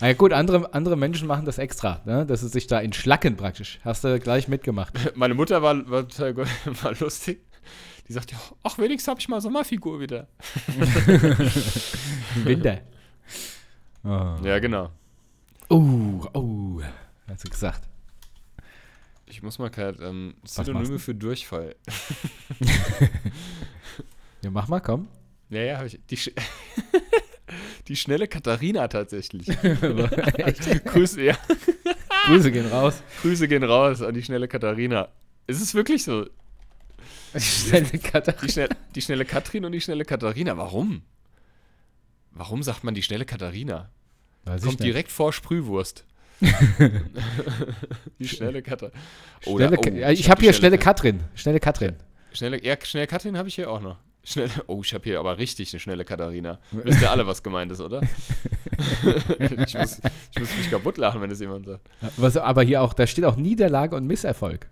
Na 0.00 0.06
ja, 0.08 0.12
gut, 0.14 0.32
andere, 0.32 0.72
andere 0.72 0.96
Menschen 0.96 1.26
machen 1.26 1.44
das 1.44 1.58
extra, 1.58 2.00
ne? 2.06 2.24
dass 2.24 2.40
sie 2.40 2.48
sich 2.48 2.66
da 2.66 2.80
entschlacken 2.80 3.36
praktisch. 3.36 3.80
Hast 3.84 4.04
du 4.04 4.18
gleich 4.20 4.48
mitgemacht. 4.48 4.94
Meine 5.16 5.34
Mutter 5.34 5.60
war, 5.62 5.88
war, 5.90 6.04
war 6.04 6.94
lustig. 7.00 7.40
Die 8.08 8.12
sagt 8.14 8.32
ja, 8.32 8.38
ach, 8.62 8.78
wenigstens 8.78 9.08
habe 9.08 9.20
ich 9.20 9.28
mal 9.28 9.40
Sommerfigur 9.40 10.00
wieder. 10.00 10.26
Winter. 12.44 12.80
Oh. 14.02 14.36
Ja, 14.42 14.58
genau. 14.58 14.90
Oh, 15.68 16.26
oh, 16.32 16.80
hast 17.28 17.44
du 17.44 17.50
gesagt. 17.50 17.88
Ich 19.30 19.42
muss 19.42 19.58
mal 19.58 19.70
gerade 19.70 20.04
ähm? 20.04 20.34
Synonyme 20.44 20.98
für 20.98 21.14
Durchfall. 21.14 21.76
Ja, 24.42 24.50
mach 24.50 24.68
mal, 24.68 24.80
komm. 24.80 25.08
Ja, 25.50 25.60
ja, 25.60 25.78
hab 25.78 25.86
ich. 25.86 25.98
Die, 26.08 26.16
Sch 26.16 26.30
die 27.88 27.96
schnelle 27.96 28.28
Katharina 28.28 28.88
tatsächlich. 28.88 29.46
Grüße, 30.84 31.22
ja, 31.22 31.36
Grüße 32.26 32.52
gehen 32.52 32.66
raus. 32.66 33.02
Grüße 33.22 33.48
gehen 33.48 33.64
raus 33.64 34.02
an 34.02 34.14
die 34.14 34.22
schnelle 34.22 34.48
Katharina. 34.48 35.08
Es 35.46 35.60
ist 35.60 35.74
wirklich 35.74 36.04
so. 36.04 36.26
Schnelle 37.36 37.98
Katharina. 37.98 38.46
Die, 38.46 38.52
schnell, 38.52 38.68
die 38.94 39.02
schnelle 39.02 39.24
Katrin 39.24 39.64
und 39.64 39.72
die 39.72 39.80
schnelle 39.80 40.04
Katharina. 40.04 40.56
Warum? 40.56 41.02
Warum 42.32 42.62
sagt 42.62 42.84
man 42.84 42.94
die 42.94 43.02
schnelle 43.02 43.24
Katharina? 43.24 43.90
Weiß 44.44 44.62
Kommt 44.62 44.82
direkt 44.82 45.12
vor 45.12 45.32
Sprühwurst. 45.32 46.04
die 48.18 48.28
schnelle 48.28 48.62
Katharina. 48.62 48.98
Schnelle, 49.42 49.76
Ka- 49.76 49.90
ja, 49.90 50.10
ich 50.10 50.30
habe 50.30 50.40
hier 50.40 50.52
schnelle 50.52 50.78
Katrin. 50.78 51.20
Schnelle 51.34 51.60
Katrin. 51.60 51.96
Schnelle, 52.32 52.64
ja, 52.64 52.76
schnelle 52.82 53.06
Katrin 53.06 53.36
habe 53.36 53.48
ich 53.48 53.54
hier 53.54 53.70
auch 53.70 53.80
noch. 53.80 53.98
Schnelle, 54.22 54.50
oh, 54.66 54.80
ich 54.82 54.94
habe 54.94 55.04
hier 55.04 55.18
aber 55.18 55.38
richtig 55.38 55.72
eine 55.72 55.80
schnelle 55.80 56.04
Katharina. 56.04 56.58
Wisst 56.70 57.02
ihr 57.02 57.10
alle, 57.10 57.26
was 57.26 57.42
gemeint 57.42 57.72
ist, 57.72 57.80
oder? 57.80 58.00
ich, 59.38 59.74
muss, 59.74 60.00
ich 60.32 60.40
muss 60.40 60.56
mich 60.56 60.70
kaputt 60.70 60.98
lachen, 60.98 61.20
wenn 61.20 61.30
das 61.30 61.40
jemand 61.40 61.66
sagt. 61.66 61.88
Was, 62.16 62.36
aber 62.36 62.62
hier 62.62 62.82
auch, 62.82 62.94
da 62.94 63.06
steht 63.06 63.24
auch 63.24 63.36
Niederlage 63.36 63.96
und 63.96 64.06
Misserfolg. 64.06 64.68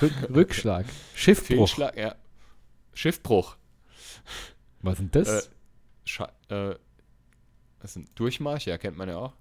Rück, 0.00 0.12
Rückschlag. 0.34 0.86
Schiffbruch. 1.14 1.68
Fehlschlag, 1.68 1.96
ja. 1.96 2.14
Schiffbruch. 2.94 3.56
Was 4.82 4.98
denn 4.98 5.10
das? 5.10 5.50
Äh, 6.48 6.70
äh, 6.70 6.76
was 7.80 7.92
sind 7.92 8.08
Durchmarsch? 8.14 8.66
Ja, 8.66 8.78
kennt 8.78 8.96
man 8.96 9.08
ja 9.08 9.16
auch. 9.16 9.32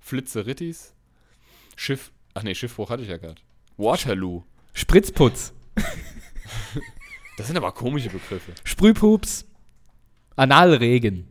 Flitze 0.00 0.46
Rittis. 0.46 0.93
Schiff. 1.76 2.12
Ach 2.34 2.42
nee, 2.42 2.54
Schiffbruch 2.54 2.90
hatte 2.90 3.02
ich 3.02 3.08
ja 3.08 3.16
gerade. 3.16 3.40
Waterloo. 3.76 4.42
Spritzputz. 4.72 5.52
Das 7.36 7.48
sind 7.48 7.56
aber 7.56 7.72
komische 7.72 8.10
Begriffe. 8.10 8.52
Sprühpups. 8.62 9.44
Analregen. 10.36 11.26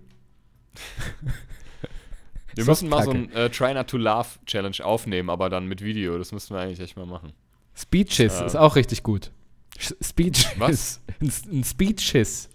Wir 2.56 2.66
müssen 2.66 2.90
mal 2.90 3.04
so 3.06 3.12
ein 3.12 3.32
äh, 3.32 3.50
Try 3.50 3.74
Not 3.74 3.88
to 3.88 3.98
Laugh 3.98 4.38
Challenge 4.46 4.76
aufnehmen, 4.84 5.30
aber 5.30 5.50
dann 5.50 5.66
mit 5.66 5.82
Video. 5.82 6.18
Das 6.18 6.32
müssen 6.34 6.54
wir 6.56 6.62
eigentlich 6.62 6.80
echt 6.82 6.98
mal 6.98 7.06
machen. 7.06 7.32
Speeches 7.74 8.34
Ja. 8.40 8.46
ist 8.46 8.56
auch 8.56 8.76
richtig 8.76 9.02
gut. 9.04 9.32
Sch- 9.80 9.96
Speech. 10.06 10.60
Was? 10.60 11.00
Ein, 11.22 11.32
ein 11.52 11.64
Speeches. 11.64 12.50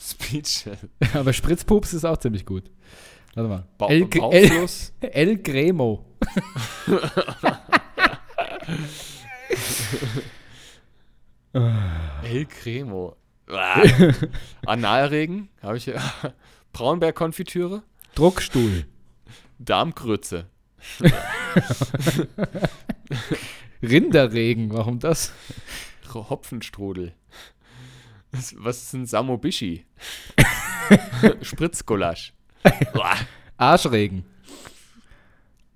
Speech. 0.00 0.64
Aber 1.14 1.32
Spritzpups 1.32 1.94
ist 1.94 2.04
auch 2.04 2.18
ziemlich 2.18 2.44
gut. 2.44 2.70
Warte 3.34 3.48
mal. 3.48 3.66
Ba 3.78 3.86
El, 3.88 4.08
El. 4.30 4.68
El 5.00 5.38
Gremo. 5.38 6.04
El 12.22 12.46
Cremo. 12.46 13.16
Analregen. 14.66 15.48
Habe 15.62 15.76
ich 15.76 15.84
hier. 15.84 16.00
Braunbärkonfitüre. 16.72 17.82
Druckstuhl. 18.14 18.86
Darmgrütze. 19.58 20.46
Rinderregen. 23.82 24.72
Warum 24.72 25.00
das? 25.00 25.32
Hopfenstrudel. 26.12 27.12
Was, 28.32 28.54
was 28.56 28.82
ist 28.82 28.92
ein 28.94 29.06
Samobishi? 29.06 29.84
Spritzgulasch. 31.42 32.32
Arschregen. 33.56 34.24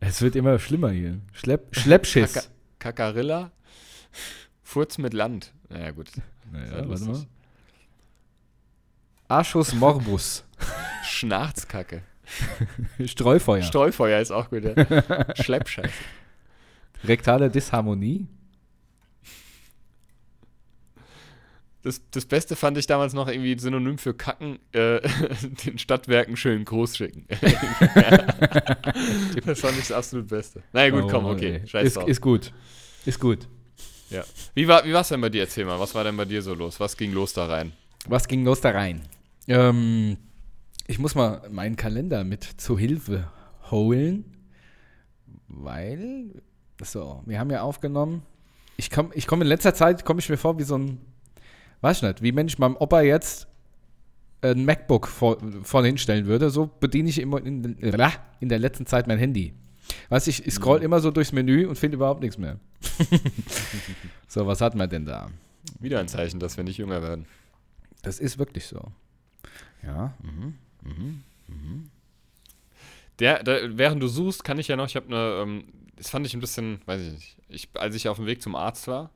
Es 0.07 0.21
wird 0.23 0.37
immer 0.37 0.59
schlimmer 0.59 0.91
hier. 0.91 1.21
Schlepp, 1.33 1.75
Schleppschiss. 1.77 2.35
Kaka 2.35 2.49
Kakarilla. 2.79 3.51
Furz 4.63 4.99
mit 4.99 5.15
Land. 5.15 5.53
Naja, 5.69 5.91
gut. 5.93 6.11
Naja, 6.53 6.67
Sehr 6.67 6.77
warte 6.77 6.89
lustig. 6.89 7.09
mal. 7.09 7.27
Arschus 9.29 9.75
morbus. 9.75 10.45
Schnarzkacke. 11.05 12.03
Streufeuer. 13.05 13.63
Streufeuer 13.63 14.21
ist 14.21 14.31
auch 14.31 14.51
gut. 14.51 14.65
Ja. 14.65 15.35
Schleppscheiße. 15.43 15.93
Rektale 17.05 17.51
Disharmonie. 17.51 18.27
Das, 21.85 22.01
das 22.11 22.25
Beste 22.25 22.57
fand 22.57 22.79
ich 22.79 22.87
damals 22.87 23.13
noch 23.13 23.29
irgendwie 23.29 23.57
Synonym 23.59 23.99
für 23.99 24.15
Kacken, 24.15 24.59
äh, 24.73 25.01
den 25.67 25.79
Stadtwerken 25.79 26.35
schön 26.35 26.65
groß 26.65 26.97
schicken. 26.97 27.27
das 29.45 29.61
fand 29.61 29.75
ich 29.75 29.89
das 29.89 29.93
absolut 29.93 30.29
Beste. 30.29 30.63
Na 30.73 30.85
ja, 30.85 30.91
gut, 30.91 31.03
Oh, 31.05 31.09
komm, 31.11 31.27
okay. 31.27 31.61
ey. 31.63 31.69
Scheiß 31.69 31.87
ist, 31.87 31.97
drauf. 31.97 32.09
ist 32.09 32.21
gut. 32.23 32.53
Ist 33.05 33.21
gut. 33.21 33.47
ja. 34.09 34.25
Wie 34.55 34.67
war 34.67 34.83
wie 34.87 34.95
war's 34.95 35.11
denn 35.11 35.21
bei 35.21 35.29
dir? 35.29 35.43
Erzähl 35.43 35.67
mal, 35.67 35.79
was 35.79 35.95
war 35.95 36.05
denn 36.05 36.17
bei 36.17 36.25
dir 36.25 36.41
so 36.41 36.55
los? 36.55 36.81
Was 36.81 36.97
ging 36.97 37.13
los 37.13 37.35
da 37.35 37.47
rein? 37.47 37.73
Was 38.07 38.27
ging 38.29 38.45
los 38.45 38.63
da 38.63 38.71
rein? 38.71 39.03
Ähm, 39.47 40.17
ich 40.87 40.99
muss 40.99 41.15
mal 41.15 41.43
meinen 41.51 41.77
Kalender 41.77 42.25
mit 42.25 42.45
zu 42.45 42.79
Hilfe 42.79 43.31
holen, 43.71 44.25
weil, 45.49 46.43
so, 46.83 47.23
wir 47.27 47.39
haben 47.39 47.51
ja 47.51 47.61
aufgenommen. 47.61 48.23
Ich 48.79 48.91
komme 48.91 49.11
ich 49.15 49.27
komm 49.27 49.43
in 49.43 49.49
letzter 49.49 49.75
Zeit, 49.75 50.07
komme 50.07 50.21
ich 50.21 50.29
mir 50.31 50.39
vor 50.39 50.59
wie 50.59 50.63
so 50.65 50.79
ein, 50.79 50.99
weiß 51.85 51.99
ich 51.99 52.03
nicht, 52.03 52.23
wie 52.23 52.35
wenn 52.35 52.49
ich 52.49 52.59
meinem 52.59 52.77
Opa 52.77 53.03
jetzt 53.03 53.47
ein 54.41 54.65
MacBook 54.65 55.07
vor, 55.07 55.39
vorne 55.63 55.89
hinstellen 55.89 56.27
würde, 56.27 56.51
so 56.51 56.71
bediene 56.81 57.11
ich 57.11 57.19
immer 57.21 57.45
in, 57.45 57.77
in 58.41 58.49
der 58.49 58.59
letzten 58.59 58.87
Zeit 58.87 59.07
mein 59.07 59.19
Handy. 59.19 59.55
Weißt 60.09 60.27
du, 60.27 60.31
ich, 60.31 60.47
ich 60.47 60.55
scroll 60.55 60.83
immer 60.83 61.01
so 61.01 61.11
durchs 61.11 61.33
Menü 61.33 61.67
und 61.67 61.77
finde 61.77 61.97
überhaupt 61.97 62.23
nichts 62.23 62.39
mehr. 62.39 62.59
so, 64.29 64.47
was 64.47 64.63
hat 64.63 64.75
man 64.75 64.89
denn 64.89 65.05
da? 65.05 65.31
Wieder 65.79 66.01
ein 66.01 66.09
Zeichen, 66.09 66.41
dass 66.41 66.57
wir 66.57 66.65
nicht 66.65 66.79
jünger 66.79 67.03
werden. 67.03 67.27
Das 68.03 68.19
ist 68.19 68.39
wirklich 68.39 68.67
so. 68.67 68.81
Ja, 69.83 70.15
mhm. 70.23 70.55
Der, 73.19 73.43
der, 73.43 73.77
während 73.77 74.03
du 74.03 74.09
suchst, 74.09 74.43
kann 74.43 74.59
ich 74.59 74.69
ja 74.69 74.77
noch, 74.77 74.87
ich 74.87 74.97
habe 74.97 75.07
eine, 75.07 75.43
ähm, 75.43 75.65
das 75.97 76.09
fand 76.09 76.27
ich 76.27 76.35
ein 76.35 76.41
bisschen, 76.41 76.81
weiß 76.87 77.01
ich 77.03 77.13
nicht, 77.13 77.37
ich, 77.49 77.69
als 77.75 77.95
ich 77.95 78.09
auf 78.09 78.17
dem 78.17 78.27
Weg 78.27 78.43
zum 78.43 78.57
Arzt 78.57 78.89
war, 78.89 79.11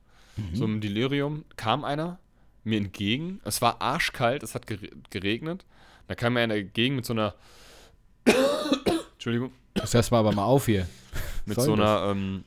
so 0.53 0.63
im 0.63 0.79
Delirium, 0.79 1.43
kam 1.57 1.83
einer 1.83 2.17
mir 2.63 2.77
entgegen. 2.77 3.39
Es 3.45 3.61
war 3.61 3.81
arschkalt, 3.81 4.43
es 4.43 4.55
hat 4.55 4.67
gere- 4.67 4.91
geregnet. 5.09 5.65
Da 6.07 6.15
kam 6.15 6.33
mir 6.33 6.41
einer 6.41 6.55
entgegen 6.55 6.95
mit 6.95 7.05
so 7.05 7.13
einer, 7.13 7.35
Entschuldigung, 9.13 9.51
Das 9.73 9.93
lass 9.93 10.11
mal 10.11 10.19
aber 10.19 10.31
mal 10.31 10.43
auf 10.45 10.65
hier. 10.65 10.87
mit 11.45 11.55
Soll 11.55 11.65
so 11.65 11.73
einer, 11.73 12.09
ähm, 12.11 12.43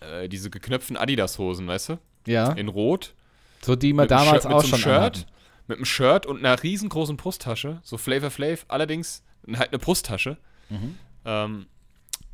äh, 0.00 0.28
diese 0.28 0.50
geknöpften 0.50 0.96
Adidas-Hosen, 0.96 1.66
weißt 1.66 1.90
du? 1.90 1.98
Ja, 2.26 2.52
In 2.52 2.68
Rot. 2.68 3.14
so 3.62 3.76
die 3.76 3.92
einem 3.92 4.08
damals 4.08 4.46
auch 4.46 4.62
schon 4.62 4.74
einem 4.74 4.82
Shirt, 4.82 4.94
anhatten. 4.94 5.24
mit 5.68 5.78
einem 5.78 5.84
Shirt 5.84 6.26
und 6.26 6.38
einer 6.38 6.62
riesengroßen 6.62 7.16
Brusttasche, 7.16 7.80
so 7.82 7.98
Flavor 7.98 8.30
Flav, 8.30 8.64
allerdings 8.68 9.22
halt 9.54 9.70
eine 9.70 9.78
Brusttasche, 9.78 10.36
Mhm. 10.70 10.98
ähm, 11.24 11.66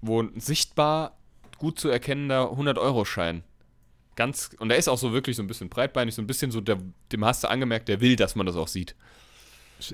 wo 0.00 0.22
ein 0.22 0.38
sichtbar 0.40 1.16
gut 1.58 1.78
zu 1.80 1.88
erkennender 1.88 2.52
100-Euro-Schein. 2.52 3.42
Ganz, 4.18 4.50
und 4.58 4.68
der 4.68 4.78
ist 4.78 4.88
auch 4.88 4.98
so 4.98 5.12
wirklich 5.12 5.36
so 5.36 5.44
ein 5.44 5.46
bisschen 5.46 5.68
breitbeinig, 5.68 6.12
so 6.12 6.20
ein 6.20 6.26
bisschen 6.26 6.50
so, 6.50 6.60
der, 6.60 6.76
dem 7.12 7.24
hast 7.24 7.44
du 7.44 7.48
angemerkt, 7.48 7.86
der 7.86 8.00
will, 8.00 8.16
dass 8.16 8.34
man 8.34 8.46
das 8.46 8.56
auch 8.56 8.66
sieht. 8.66 8.96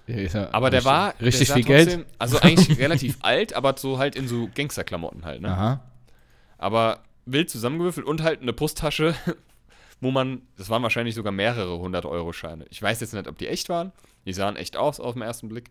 Ja 0.07 0.49
Aber 0.53 0.71
der 0.71 0.83
war 0.87 1.15
richtig 1.21 1.49
der 1.49 1.57
viel 1.57 1.65
Geld. 1.65 1.89
trotzdem- 1.91 2.07
Also 2.19 2.39
eigentlich 2.41 2.79
relativ 2.79 3.19
alt, 3.21 3.53
aber 3.53 3.75
so 3.77 3.99
halt 3.99 4.17
in 4.17 4.27
so 4.27 4.49
Gangsterklamotten 4.55 5.27
halt, 5.27 5.43
ne? 5.43 5.49
Aha. 5.51 5.81
Aber 6.57 7.01
wild 7.27 7.51
zusammengewürfelt 7.51 8.07
und 8.07 8.23
halt 8.23 8.41
eine 8.41 8.55
Brusttasche, 8.55 9.15
wo 10.01 10.11
man, 10.11 10.41
das 10.57 10.71
waren 10.71 10.83
wahrscheinlich 10.83 11.15
sogar 11.15 11.33
mehrere 11.33 11.75
100-Euro-Scheine. 11.75 12.65
Ich 12.71 12.81
weiß 12.81 13.01
jetzt 13.01 13.13
nicht, 13.13 13.29
ob 13.29 13.37
die 13.37 13.47
echt 13.49 13.69
waren. 13.69 13.93
Die 14.25 14.33
sahen 14.33 14.57
echt 14.57 14.79
aus 14.79 15.01
auf 15.01 15.13
den 15.13 15.23
ersten 15.23 15.51
Blick. 15.51 15.69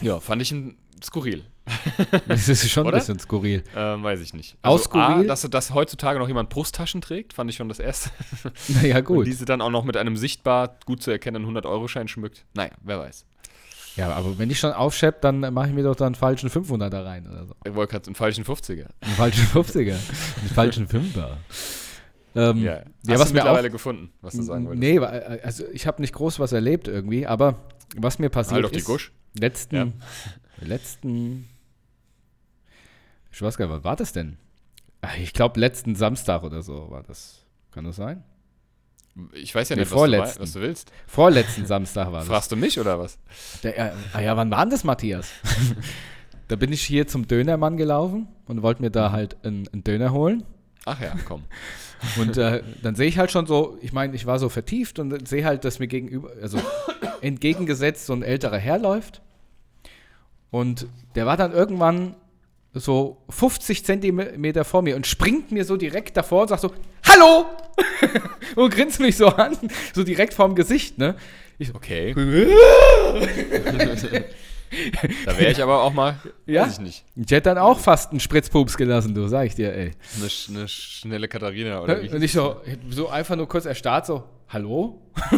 Ja, 0.00 0.20
fand 0.20 0.42
ich 0.42 0.52
ein 0.52 0.76
skurril. 1.02 1.44
Das 2.28 2.48
ist 2.48 2.68
schon 2.70 2.86
Oder? 2.86 2.96
ein 2.96 3.00
bisschen 3.00 3.18
skurril. 3.18 3.62
Ähm, 3.76 4.02
weiß 4.02 4.20
ich 4.20 4.34
nicht. 4.34 4.56
Aus 4.62 4.86
Also, 4.88 4.98
A, 4.98 5.06
skurril? 5.10 5.26
dass, 5.28 5.42
dass 5.42 5.72
heutzutage 5.72 6.18
noch 6.18 6.28
jemand 6.28 6.50
Brusttaschen 6.50 7.00
trägt, 7.00 7.32
fand 7.34 7.48
ich 7.50 7.56
schon 7.56 7.68
das 7.68 7.78
erste. 7.78 8.10
Naja, 8.68 8.98
Und 8.98 9.04
gut. 9.04 9.26
diese 9.26 9.44
dann 9.44 9.60
auch 9.60 9.70
noch 9.70 9.84
mit 9.84 9.96
einem 9.96 10.16
sichtbar 10.16 10.76
gut 10.86 11.02
zu 11.02 11.10
erkennenden 11.10 11.56
100-Euro-Schein 11.56 12.08
schmückt. 12.08 12.44
Naja, 12.54 12.72
wer 12.82 12.98
weiß. 12.98 13.24
Ja, 13.96 14.10
aber 14.12 14.38
wenn 14.38 14.50
ich 14.50 14.58
schon 14.58 14.72
aufschepp, 14.72 15.20
dann 15.20 15.40
mache 15.52 15.68
ich 15.68 15.74
mir 15.74 15.82
doch 15.84 15.94
da 15.94 16.06
einen 16.06 16.14
falschen 16.14 16.48
500er 16.50 17.04
rein 17.04 17.26
oder 17.30 17.46
so. 17.46 17.54
Ich 17.64 17.74
wollte 17.74 17.92
gerade 17.92 18.06
einen 18.06 18.14
falschen 18.14 18.44
50er. 18.44 18.86
Einen 19.00 19.14
falschen 19.16 19.44
50er. 19.46 19.92
einen 20.40 20.50
falschen 20.54 20.88
5er. 20.88 21.28
Ähm, 22.34 22.56
Ja, 22.58 22.72
ja, 22.72 22.82
Hast 23.10 23.20
was 23.20 23.28
du 23.28 23.34
mir 23.34 23.40
auch, 23.40 23.44
mittlerweile 23.44 23.70
gefunden, 23.70 24.12
was 24.22 24.34
du 24.34 24.42
sagen 24.42 24.64
wolltest? 24.66 24.80
Nee, 24.80 25.00
wa- 25.00 25.06
also 25.44 25.64
ich 25.72 25.86
habe 25.86 26.00
nicht 26.00 26.14
groß 26.14 26.40
was 26.40 26.52
erlebt 26.52 26.88
irgendwie, 26.88 27.26
aber 27.26 27.56
was 27.96 28.18
mir 28.18 28.30
passiert 28.30 28.54
Halt 28.56 28.64
auf 28.64 28.70
die 28.72 28.78
ist, 28.78 28.86
Gusch. 28.86 29.12
Letzten, 29.38 29.76
Ja. 29.76 29.86
letzten, 30.60 31.48
ich 33.30 33.40
weiß 33.42 33.56
gar 33.56 33.66
nicht, 33.66 33.76
was 33.76 33.84
war 33.84 33.96
das 33.96 34.12
denn? 34.12 34.36
Ich 35.18 35.32
glaube 35.32 35.58
letzten 35.58 35.94
Samstag 35.96 36.42
oder 36.42 36.62
so 36.62 36.90
war 36.90 37.02
das. 37.02 37.44
Kann 37.72 37.84
das 37.84 37.96
sein? 37.96 38.22
Ich 39.34 39.54
weiß 39.54 39.68
ja 39.70 39.76
Nee, 39.76 39.82
nicht, 39.82 39.92
was 39.92 40.10
du, 40.36 40.40
was 40.40 40.52
du 40.52 40.60
willst. 40.60 40.92
Vorletzten 41.06 41.66
Samstag 41.66 42.12
war 42.12 42.20
das. 42.20 42.28
Fragst 42.28 42.52
du 42.52 42.56
mich 42.56 42.78
oder 42.78 42.98
was? 42.98 43.18
Der, 43.62 43.78
äh, 43.78 43.92
ah 44.14 44.20
ja, 44.20 44.36
wann 44.36 44.50
war 44.50 44.60
denn 44.64 44.70
das, 44.70 44.84
Matthias? 44.84 45.30
da 46.48 46.56
bin 46.56 46.72
ich 46.72 46.82
hier 46.82 47.06
zum 47.06 47.26
Dönermann 47.26 47.76
gelaufen 47.76 48.28
und 48.46 48.62
wollte 48.62 48.80
mir 48.82 48.90
da 48.90 49.12
halt 49.12 49.36
einen, 49.44 49.68
einen 49.68 49.84
Döner 49.84 50.12
holen. 50.12 50.44
Ach 50.84 51.00
ja, 51.00 51.14
komm. 51.26 51.44
Und 52.18 52.36
äh, 52.36 52.62
dann 52.82 52.96
sehe 52.96 53.06
ich 53.06 53.18
halt 53.18 53.30
schon 53.30 53.46
so, 53.46 53.78
ich 53.80 53.92
meine, 53.92 54.14
ich 54.14 54.26
war 54.26 54.38
so 54.38 54.48
vertieft 54.48 54.98
und 54.98 55.28
sehe 55.28 55.44
halt, 55.44 55.64
dass 55.64 55.78
mir 55.78 55.86
gegenüber, 55.86 56.30
also 56.40 56.58
entgegengesetzt 57.20 58.06
so 58.06 58.12
ein 58.12 58.22
älterer 58.22 58.58
Herr 58.58 58.78
läuft. 58.78 59.20
Und 60.50 60.86
der 61.14 61.26
war 61.26 61.36
dann 61.36 61.52
irgendwann 61.52 62.16
so 62.74 63.22
50 63.30 63.84
Zentimeter 63.84 64.64
vor 64.64 64.82
mir 64.82 64.96
und 64.96 65.06
springt 65.06 65.52
mir 65.52 65.64
so 65.64 65.76
direkt 65.76 66.16
davor 66.16 66.42
und 66.42 66.48
sagt 66.48 66.62
so, 66.62 66.72
Hallo! 67.06 67.46
und 68.56 68.74
grinst 68.74 68.98
mich 68.98 69.16
so 69.16 69.28
an, 69.28 69.56
so 69.94 70.02
direkt 70.02 70.34
vorm 70.34 70.54
Gesicht, 70.54 70.98
ne? 70.98 71.14
Ich 71.58 71.68
so, 71.68 71.74
Okay. 71.74 72.14
da 75.26 75.38
wäre 75.38 75.52
ich 75.52 75.62
aber 75.62 75.82
auch 75.82 75.92
mal, 75.92 76.16
Ja? 76.46 76.62
weiß 76.62 76.74
ich 76.74 76.80
nicht, 76.80 77.04
ich 77.16 77.30
hätte 77.30 77.50
dann 77.50 77.58
auch 77.58 77.78
fast 77.78 78.10
einen 78.10 78.20
Spritzpups 78.20 78.76
gelassen, 78.76 79.14
du, 79.14 79.26
sag 79.28 79.46
ich 79.46 79.54
dir, 79.54 79.74
ey. 79.74 79.92
eine, 80.18 80.28
sch- 80.28 80.48
eine 80.50 80.68
schnelle 80.68 81.28
Katharina 81.28 81.80
oder 81.82 82.02
wie? 82.02 82.08
Und 82.10 82.22
ich 82.22 82.32
so, 82.32 82.60
so 82.90 83.08
einfach 83.08 83.36
nur 83.36 83.48
kurz 83.48 83.64
erstarrt, 83.66 84.06
so, 84.06 84.24
Hallo? 84.48 85.00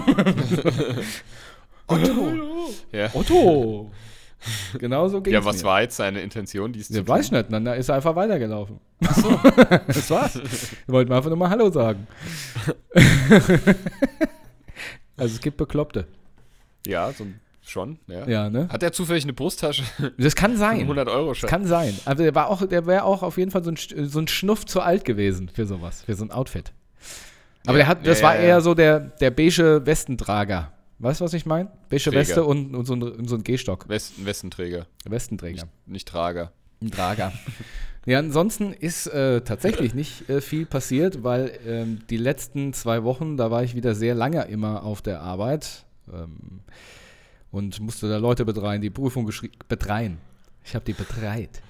Ja. 2.92 3.10
Otto! 3.14 3.90
Genau 4.78 5.08
so 5.08 5.20
ging 5.22 5.32
ja, 5.32 5.44
was 5.44 5.64
war 5.64 5.80
jetzt 5.82 5.96
seine 5.96 6.20
Intention? 6.20 6.72
Die 6.72 6.80
ist 6.80 6.90
Ja, 6.90 7.06
weiß 7.06 7.26
ich 7.26 7.32
nicht, 7.32 7.50
dann 7.52 7.66
ist 7.66 7.88
er 7.88 7.94
einfach 7.96 8.14
weitergelaufen. 8.14 8.78
Achso. 9.06 9.30
das 9.86 10.10
war's. 10.10 10.34
Wir 10.86 10.92
wollten 10.94 11.12
einfach 11.12 11.30
nur 11.30 11.38
mal 11.38 11.48
Hallo 11.48 11.70
sagen. 11.70 12.06
also 15.16 15.34
es 15.34 15.40
gibt 15.40 15.56
Bekloppte. 15.56 16.06
Ja, 16.86 17.10
so, 17.12 17.26
schon. 17.70 17.98
Ja. 18.06 18.26
Ja, 18.28 18.50
ne? 18.50 18.68
Hat 18.70 18.82
er 18.82 18.92
zufällig 18.92 19.24
eine 19.24 19.32
Brusttasche? 19.32 19.82
Das 20.18 20.34
kann 20.36 20.56
sein. 20.56 20.80
100 20.80 21.08
Euro 21.08 21.28
Das 21.30 21.38
Schein. 21.38 21.50
kann 21.50 21.66
sein. 21.66 21.98
Aber 22.04 22.22
der 22.22 22.34
war 22.34 22.48
auch, 22.48 22.66
der 22.66 22.86
wäre 22.86 23.04
auch 23.04 23.22
auf 23.22 23.38
jeden 23.38 23.50
Fall 23.50 23.64
so 23.64 23.70
ein, 23.70 23.76
so 24.08 24.18
ein 24.18 24.28
Schnuff 24.28 24.64
zu 24.66 24.80
alt 24.80 25.04
gewesen 25.04 25.48
für 25.48 25.66
sowas, 25.66 26.02
für 26.02 26.14
so 26.14 26.24
ein 26.24 26.30
Outfit. 26.30 26.72
Aber 27.66 27.78
Ja, 27.78 27.84
der 27.84 27.86
hat, 27.88 28.06
das 28.06 28.20
ja, 28.20 28.26
war 28.26 28.36
eher 28.36 28.60
so 28.60 28.74
der, 28.74 29.00
der 29.00 29.30
beige 29.30 29.82
Westentrager. 29.86 30.72
Weißt 30.98 31.20
du, 31.20 31.24
was 31.24 31.32
ich 31.34 31.46
meine? 31.46 31.70
Beige 31.88 32.04
Träger. 32.04 32.16
Weste 32.18 32.44
und, 32.44 32.74
und 32.74 32.84
so 32.86 32.94
ein, 32.94 33.02
und 33.02 33.28
so 33.28 33.34
ein 33.36 33.42
Gehstock. 33.42 33.88
Westen, 33.88 34.24
Westenträger, 34.26 34.86
Westenträger. 35.08 35.64
nicht 35.86 36.06
Trager. 36.08 36.52
Ein 36.82 36.90
Trager. 36.90 37.32
ja, 38.06 38.18
ansonsten 38.18 38.72
ist 38.72 39.06
äh, 39.06 39.40
tatsächlich 39.40 39.94
nicht 39.94 40.28
äh, 40.28 40.40
viel 40.40 40.66
passiert, 40.66 41.24
weil 41.24 41.58
ähm, 41.66 42.00
die 42.10 42.16
letzten 42.18 42.72
zwei 42.74 43.02
Wochen, 43.02 43.36
da 43.36 43.50
war 43.50 43.64
ich 43.64 43.74
wieder 43.74 43.94
sehr 43.94 44.14
lange 44.14 44.42
immer 44.44 44.82
auf 44.84 45.02
der 45.02 45.20
Arbeit 45.22 45.84
ähm, 46.12 46.60
und 47.54 47.78
musste 47.80 48.08
da 48.08 48.18
Leute 48.18 48.44
betreuen, 48.44 48.80
die 48.82 48.90
Prüfung 48.90 49.24
geschrieben. 49.26 49.54
Betreien. 49.68 50.18
Ich 50.64 50.74
habe 50.74 50.84
die 50.84 50.92
betreit. 50.92 51.62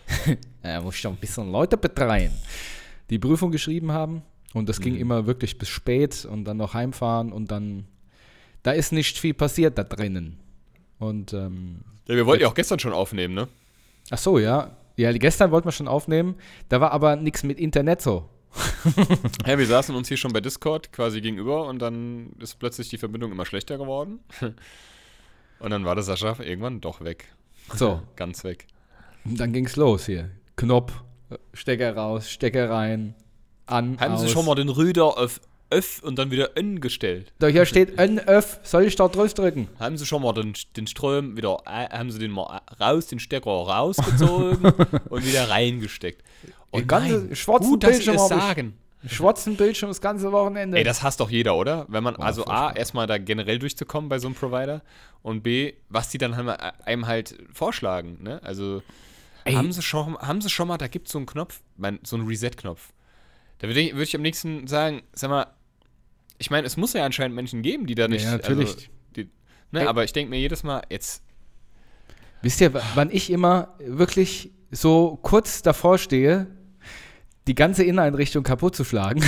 ja, 0.62 0.80
muss 0.82 0.96
schon 0.96 1.12
ein 1.12 1.18
bisschen 1.18 1.50
Leute 1.50 1.76
betreuen, 1.76 2.32
die 3.10 3.18
Prüfung 3.18 3.50
geschrieben 3.50 3.92
haben. 3.92 4.22
Und 4.54 4.68
das 4.68 4.80
ging 4.80 4.94
Mhm. 4.94 5.00
immer 5.00 5.26
wirklich 5.26 5.58
bis 5.58 5.68
spät 5.68 6.24
und 6.24 6.44
dann 6.44 6.56
noch 6.58 6.74
heimfahren 6.74 7.32
und 7.32 7.50
dann. 7.50 7.86
Da 8.62 8.70
ist 8.72 8.92
nicht 8.92 9.18
viel 9.18 9.34
passiert 9.34 9.76
da 9.76 9.84
drinnen. 9.84 10.38
Und 10.98 11.32
ähm, 11.32 11.80
Ja, 12.08 12.14
wir 12.14 12.24
wollten 12.24 12.42
ja 12.42 12.48
auch 12.48 12.54
gestern 12.54 12.78
schon 12.78 12.92
aufnehmen, 12.92 13.34
ne? 13.34 13.48
Ach 14.10 14.18
so, 14.18 14.38
ja. 14.38 14.76
Ja, 14.96 15.10
gestern 15.12 15.50
wollten 15.50 15.66
wir 15.66 15.72
schon 15.72 15.88
aufnehmen. 15.88 16.36
Da 16.68 16.80
war 16.80 16.92
aber 16.92 17.16
nichts 17.16 17.42
mit 17.42 17.58
Internet 17.58 18.00
so. 18.00 18.28
Ja, 19.46 19.58
wir 19.58 19.66
saßen 19.66 19.94
uns 19.94 20.06
hier 20.08 20.16
schon 20.16 20.32
bei 20.32 20.40
Discord 20.40 20.92
quasi 20.92 21.20
gegenüber 21.20 21.66
und 21.66 21.80
dann 21.80 22.32
ist 22.38 22.58
plötzlich 22.60 22.88
die 22.90 22.98
Verbindung 22.98 23.32
immer 23.32 23.44
schlechter 23.44 23.76
geworden. 23.76 24.20
Und 25.60 25.70
dann 25.70 25.84
war 25.84 25.94
der 25.94 26.04
Sascha 26.04 26.36
irgendwann 26.40 26.80
doch 26.80 27.02
weg. 27.02 27.26
So, 27.74 28.02
Ganz 28.16 28.44
weg. 28.44 28.66
und 29.24 29.38
dann 29.40 29.52
ging's 29.52 29.76
los 29.76 30.06
hier. 30.06 30.30
Knopf, 30.56 30.92
äh, 31.30 31.36
Stecker 31.52 31.96
raus, 31.96 32.30
Stecker 32.30 32.70
rein, 32.70 33.14
an, 33.66 33.98
Haben 33.98 34.14
aus. 34.14 34.20
Sie 34.22 34.28
schon 34.28 34.44
mal 34.46 34.54
den 34.54 34.68
Rüder 34.68 35.16
auf 35.18 35.40
Öff 35.72 36.02
und 36.04 36.18
dann 36.18 36.30
wieder 36.30 36.56
N 36.56 36.80
gestellt? 36.80 37.32
Da 37.38 37.46
hier 37.48 37.64
steht 37.66 37.98
NF. 37.98 38.60
Soll 38.62 38.84
ich 38.84 38.94
da 38.96 39.08
drauf 39.08 39.32
drücken? 39.34 39.68
Haben 39.80 39.96
Sie 39.96 40.06
schon 40.06 40.22
mal 40.22 40.32
den, 40.32 40.52
den 40.76 40.86
Strom 40.86 41.36
wieder, 41.36 41.62
äh, 41.66 41.88
haben 41.88 42.10
Sie 42.10 42.18
den 42.18 42.30
mal 42.30 42.60
raus, 42.78 43.06
den 43.06 43.18
Stecker 43.18 43.50
rausgezogen 43.50 44.72
und 45.08 45.26
wieder 45.26 45.48
reingesteckt? 45.48 46.22
Oh 46.70 46.78
Die 46.78 46.86
ganze 46.86 47.18
nein, 47.24 47.36
schwarzen 47.36 47.70
gut, 47.70 47.82
dass 47.82 47.96
Sie 47.98 48.10
ich. 48.10 48.20
sagen. 48.20 48.74
Schwarzen 49.06 49.56
Bildschirm 49.56 49.90
das 49.90 50.00
ganze 50.00 50.32
Wochenende. 50.32 50.78
Ey, 50.78 50.84
das 50.84 51.02
hasst 51.02 51.20
doch 51.20 51.30
jeder, 51.30 51.56
oder? 51.56 51.86
Wenn 51.88 52.02
man, 52.04 52.16
Oh, 52.16 52.22
also 52.22 52.46
A, 52.46 52.72
erstmal 52.72 53.06
da 53.06 53.18
generell 53.18 53.58
durchzukommen 53.58 54.08
bei 54.08 54.18
so 54.18 54.28
einem 54.28 54.34
Provider 54.34 54.82
und 55.22 55.42
B, 55.42 55.74
was 55.88 56.08
die 56.08 56.18
dann 56.18 56.36
halt, 56.36 56.60
einem 56.86 57.06
halt 57.06 57.36
vorschlagen, 57.52 58.18
ne? 58.22 58.42
Also, 58.42 58.82
Ey. 59.44 59.54
haben 59.54 59.72
sie, 59.72 59.82
schon, 59.82 60.16
haben 60.18 60.40
sie 60.40 60.48
schon 60.50 60.68
mal, 60.68 60.78
da 60.78 60.88
gibt 60.88 61.06
es 61.08 61.12
so 61.12 61.18
einen 61.18 61.26
Knopf, 61.26 61.60
mein, 61.76 61.98
so 62.02 62.16
einen 62.16 62.26
Reset-Knopf. 62.26 62.92
Da 63.58 63.68
würde 63.68 63.80
ich, 63.80 63.94
würd 63.94 64.08
ich 64.08 64.16
am 64.16 64.22
nächsten 64.22 64.66
sagen, 64.66 65.02
sag 65.12 65.30
mal, 65.30 65.46
ich 66.38 66.50
meine, 66.50 66.66
es 66.66 66.76
muss 66.76 66.92
ja 66.94 67.04
anscheinend 67.04 67.36
Menschen 67.36 67.62
geben, 67.62 67.86
die 67.86 67.94
da 67.94 68.08
nicht. 68.08 68.24
ja, 68.24 68.32
natürlich. 68.32 68.70
Also, 68.70 68.86
die, 69.16 69.28
ne, 69.70 69.80
Ey. 69.80 69.86
aber 69.86 70.04
ich 70.04 70.12
denke 70.12 70.30
mir 70.30 70.38
jedes 70.38 70.62
Mal, 70.62 70.82
jetzt, 70.90 71.22
Wisst 72.44 72.60
ihr, 72.60 72.74
wann 72.94 73.10
ich 73.10 73.30
immer 73.30 73.74
wirklich 73.78 74.50
so 74.70 75.18
kurz 75.22 75.62
davor 75.62 75.96
stehe, 75.96 76.46
die 77.46 77.54
ganze 77.54 77.84
Inneneinrichtung 77.84 78.42
kaputt 78.42 78.74
zu 78.74 78.84
schlagen, 78.84 79.22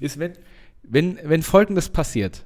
ist, 0.00 0.18
wenn, 0.18 0.32
wenn, 0.82 1.18
wenn 1.22 1.42
Folgendes 1.42 1.90
passiert. 1.90 2.44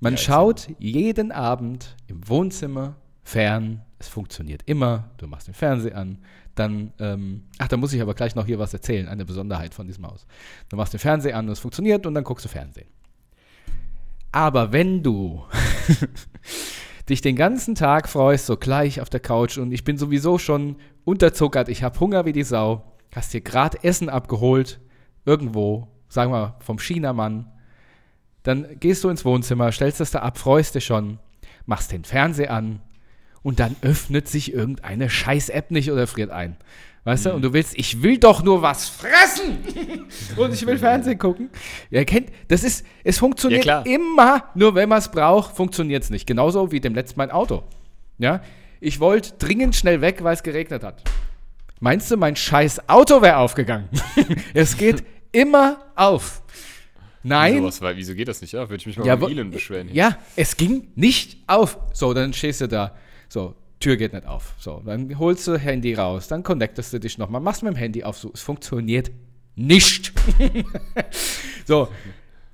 Man 0.00 0.14
Ja, 0.14 0.18
schaut 0.18 0.68
jeden 0.78 1.32
Abend 1.32 1.96
im 2.06 2.28
Wohnzimmer 2.28 2.96
fern, 3.22 3.82
es 3.98 4.08
funktioniert 4.08 4.62
immer, 4.66 5.10
du 5.16 5.26
machst 5.26 5.48
den 5.48 5.54
Fernseher 5.54 5.96
an, 5.96 6.18
dann, 6.54 6.92
ähm, 6.98 7.44
ach, 7.58 7.68
da 7.68 7.76
muss 7.76 7.92
ich 7.92 8.02
aber 8.02 8.14
gleich 8.14 8.34
noch 8.34 8.46
hier 8.46 8.58
was 8.58 8.72
erzählen, 8.72 9.08
eine 9.08 9.24
Besonderheit 9.24 9.74
von 9.74 9.86
diesem 9.86 10.06
Haus. 10.06 10.26
Du 10.68 10.76
machst 10.76 10.92
den 10.92 11.00
Fernseher 11.00 11.36
an, 11.36 11.48
es 11.48 11.58
funktioniert 11.58 12.06
und 12.06 12.14
dann 12.14 12.24
guckst 12.24 12.44
du 12.44 12.48
Fernsehen. 12.48 12.88
Aber 14.30 14.72
wenn 14.72 15.02
du 15.02 15.44
dich 17.08 17.20
den 17.20 17.36
ganzen 17.36 17.74
Tag 17.74 18.08
freust, 18.08 18.46
so 18.46 18.56
gleich 18.56 19.00
auf 19.00 19.10
der 19.10 19.20
Couch 19.20 19.58
und 19.58 19.72
ich 19.72 19.84
bin 19.84 19.96
sowieso 19.96 20.38
schon 20.38 20.76
unterzuckert, 21.04 21.68
ich 21.68 21.82
habe 21.82 21.98
Hunger 21.98 22.24
wie 22.24 22.32
die 22.32 22.42
Sau, 22.42 22.93
hast 23.14 23.32
dir 23.32 23.40
gerade 23.40 23.82
Essen 23.82 24.08
abgeholt, 24.08 24.80
irgendwo, 25.24 25.88
sagen 26.08 26.32
wir 26.32 26.56
vom 26.60 26.78
Chinamann, 26.78 27.50
dann 28.42 28.78
gehst 28.78 29.02
du 29.04 29.08
ins 29.08 29.24
Wohnzimmer, 29.24 29.72
stellst 29.72 30.00
das 30.00 30.10
da 30.10 30.20
ab, 30.20 30.38
freust 30.38 30.74
dich 30.74 30.84
schon, 30.84 31.18
machst 31.66 31.92
den 31.92 32.04
Fernseher 32.04 32.52
an 32.52 32.80
und 33.42 33.60
dann 33.60 33.76
öffnet 33.82 34.28
sich 34.28 34.52
irgendeine 34.52 35.08
Scheiß-App 35.08 35.70
nicht 35.70 35.90
oder 35.90 36.06
friert 36.06 36.30
ein. 36.30 36.56
Weißt 37.04 37.26
du? 37.26 37.34
Und 37.34 37.42
du 37.42 37.52
willst, 37.52 37.76
ich 37.78 38.02
will 38.02 38.16
doch 38.16 38.42
nur 38.42 38.62
was 38.62 38.88
fressen 38.88 39.58
und 40.36 40.54
ich 40.54 40.66
will 40.66 40.78
Fernsehen 40.78 41.18
gucken. 41.18 41.50
Ihr 41.90 42.04
kennt, 42.06 42.30
das 42.48 42.64
ist, 42.64 42.86
es 43.04 43.18
funktioniert 43.18 43.66
Ja, 43.66 43.82
immer, 43.82 44.44
nur 44.54 44.74
wenn 44.74 44.88
man 44.88 44.98
es 44.98 45.10
braucht, 45.10 45.54
funktioniert 45.54 46.02
es 46.02 46.10
nicht. 46.10 46.26
Genauso 46.26 46.72
wie 46.72 46.80
dem 46.80 46.94
letzten 46.94 47.18
mein 47.18 47.30
Auto. 47.30 47.62
Ja? 48.18 48.40
Ich 48.80 49.00
wollte 49.00 49.34
dringend 49.38 49.76
schnell 49.76 50.00
weg, 50.00 50.24
weil 50.24 50.34
es 50.34 50.42
geregnet 50.42 50.82
hat. 50.82 51.04
Meinst 51.84 52.10
du, 52.10 52.16
mein 52.16 52.34
scheiß 52.34 52.88
Auto 52.88 53.20
wäre 53.20 53.36
aufgegangen? 53.36 53.90
es 54.54 54.74
geht 54.78 55.04
immer 55.32 55.84
auf. 55.94 56.40
Nein. 57.22 57.58
sowas, 57.58 57.82
weil, 57.82 57.94
wieso 57.98 58.14
geht 58.14 58.26
das 58.26 58.40
nicht? 58.40 58.54
Ja, 58.54 58.60
würde 58.70 58.76
ich 58.76 58.86
mich 58.86 58.96
mal 58.96 59.06
Ja, 59.06 59.16
beim 59.16 59.24
wo- 59.24 59.28
Elon 59.28 59.50
beschweren. 59.50 59.88
hier. 59.88 59.96
Ja, 59.96 60.18
es 60.34 60.56
ging 60.56 60.88
nicht 60.94 61.36
auf. 61.46 61.76
So, 61.92 62.14
dann 62.14 62.32
stehst 62.32 62.62
du 62.62 62.68
da. 62.68 62.94
So, 63.28 63.54
Tür 63.80 63.96
geht 63.98 64.14
nicht 64.14 64.26
auf. 64.26 64.54
So, 64.58 64.80
dann 64.86 65.18
holst 65.18 65.46
du 65.46 65.58
Handy 65.58 65.92
raus, 65.92 66.26
dann 66.26 66.42
connectest 66.42 66.90
du 66.94 67.00
dich 67.00 67.18
nochmal, 67.18 67.42
machst 67.42 67.62
mit 67.62 67.74
dem 67.74 67.76
Handy 67.76 68.02
auf. 68.02 68.16
So, 68.16 68.30
es 68.32 68.40
funktioniert 68.40 69.10
nicht. 69.54 70.10
so, 71.66 71.88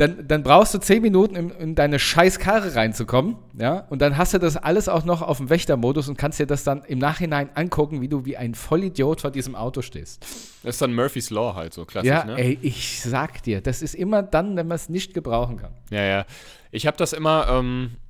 dann, 0.00 0.26
dann 0.26 0.42
brauchst 0.42 0.72
du 0.72 0.78
zehn 0.78 1.02
Minuten, 1.02 1.36
in, 1.36 1.50
in 1.50 1.74
deine 1.74 1.98
scheiß 1.98 2.38
Karre 2.38 2.74
reinzukommen, 2.74 3.36
ja, 3.58 3.86
und 3.90 4.00
dann 4.00 4.16
hast 4.16 4.32
du 4.32 4.38
das 4.38 4.56
alles 4.56 4.88
auch 4.88 5.04
noch 5.04 5.20
auf 5.20 5.36
dem 5.36 5.50
Wächtermodus 5.50 6.08
und 6.08 6.16
kannst 6.16 6.38
dir 6.38 6.46
das 6.46 6.64
dann 6.64 6.82
im 6.84 6.98
Nachhinein 6.98 7.50
angucken, 7.54 8.00
wie 8.00 8.08
du 8.08 8.24
wie 8.24 8.36
ein 8.36 8.54
Vollidiot 8.54 9.20
vor 9.20 9.30
diesem 9.30 9.54
Auto 9.54 9.82
stehst. 9.82 10.22
Das 10.62 10.76
ist 10.76 10.82
dann 10.82 10.94
Murphy's 10.94 11.28
Law 11.30 11.54
halt 11.54 11.74
so, 11.74 11.84
klassisch, 11.84 12.08
Ja, 12.08 12.24
ne? 12.24 12.38
ey, 12.38 12.58
ich 12.62 13.02
sag 13.02 13.42
dir, 13.42 13.60
das 13.60 13.82
ist 13.82 13.94
immer 13.94 14.22
dann, 14.22 14.56
wenn 14.56 14.66
man 14.68 14.76
es 14.76 14.88
nicht 14.88 15.12
gebrauchen 15.12 15.58
kann. 15.58 15.72
Ja, 15.90 16.02
ja. 16.02 16.24
Ich 16.70 16.86
habe 16.86 16.96
das 16.96 17.12
immer, 17.12 17.46
ähm, 17.50 17.90
äh, 17.92 18.09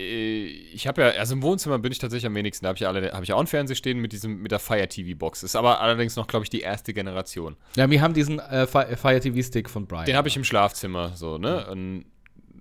ich 0.00 0.86
habe 0.86 1.02
ja, 1.02 1.08
also 1.08 1.34
im 1.34 1.42
Wohnzimmer 1.42 1.78
bin 1.78 1.90
ich 1.90 1.98
tatsächlich 1.98 2.26
am 2.26 2.34
wenigsten. 2.34 2.64
Da 2.64 2.68
habe 2.68 2.76
ich, 2.78 2.86
alle- 2.86 3.12
hab 3.12 3.22
ich 3.24 3.32
auch 3.32 3.38
einen 3.38 3.48
Fernseher 3.48 3.74
stehen 3.76 3.98
mit, 3.98 4.12
diesem, 4.12 4.40
mit 4.40 4.52
der 4.52 4.60
Fire 4.60 4.86
TV-Box. 4.86 5.42
Ist 5.42 5.56
aber 5.56 5.80
allerdings 5.80 6.14
noch, 6.16 6.28
glaube 6.28 6.44
ich, 6.44 6.50
die 6.50 6.60
erste 6.60 6.94
Generation. 6.94 7.56
Ja, 7.76 7.90
wir 7.90 8.00
haben 8.00 8.14
diesen 8.14 8.38
äh, 8.38 8.66
Fi- 8.66 8.94
Fire 8.96 9.18
TV 9.20 9.42
Stick 9.42 9.68
von 9.68 9.86
Brian. 9.86 10.04
Den 10.06 10.16
habe 10.16 10.28
ich 10.28 10.36
im 10.36 10.44
Schlafzimmer, 10.44 11.12
so, 11.16 11.38
ne? 11.38 11.66
Und 11.70 12.04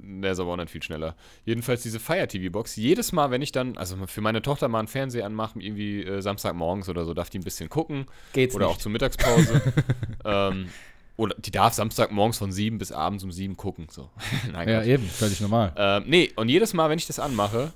der 0.02 0.32
ist 0.32 0.40
aber 0.40 0.54
auch 0.54 0.56
nicht 0.58 0.72
viel 0.72 0.82
schneller. 0.82 1.16
Jedenfalls 1.46 1.84
diese 1.84 2.00
Fire 2.00 2.28
TV-Box. 2.28 2.76
Jedes 2.78 3.12
Mal, 3.12 3.30
wenn 3.30 3.42
ich 3.42 3.52
dann, 3.52 3.78
also 3.78 3.98
für 4.08 4.22
meine 4.22 4.42
Tochter 4.42 4.68
mal 4.68 4.80
einen 4.80 4.88
Fernseher 4.88 5.26
anmache, 5.26 5.60
irgendwie 5.60 6.02
äh, 6.04 6.22
Samstagmorgens 6.22 6.90
oder 6.90 7.06
so, 7.06 7.14
darf 7.14 7.30
die 7.30 7.38
ein 7.40 7.44
bisschen 7.44 7.70
gucken. 7.70 8.06
Geht's 8.34 8.56
oder 8.56 8.68
nicht. 8.68 8.76
auch 8.76 8.80
zur 8.80 8.92
Mittagspause. 8.92 9.62
ähm, 10.26 10.70
oder 11.18 11.36
die 11.38 11.52
darf 11.52 11.74
Samstagmorgens 11.74 12.38
von 12.38 12.52
sieben 12.52 12.78
bis 12.78 12.92
abends 12.92 13.24
um 13.24 13.32
sieben 13.32 13.58
gucken. 13.58 13.88
So. 13.92 14.10
Nein, 14.52 14.70
Ja, 14.70 14.78
Quatsch. 14.80 14.88
eben, 14.88 15.06
völlig 15.08 15.42
normal. 15.42 15.74
Ähm, 15.76 16.04
nee, 16.08 16.32
und 16.36 16.48
jedes 16.50 16.74
Mal, 16.74 16.90
wenn 16.90 16.98
ich 17.00 17.08
das 17.08 17.20
anmache, 17.20 17.74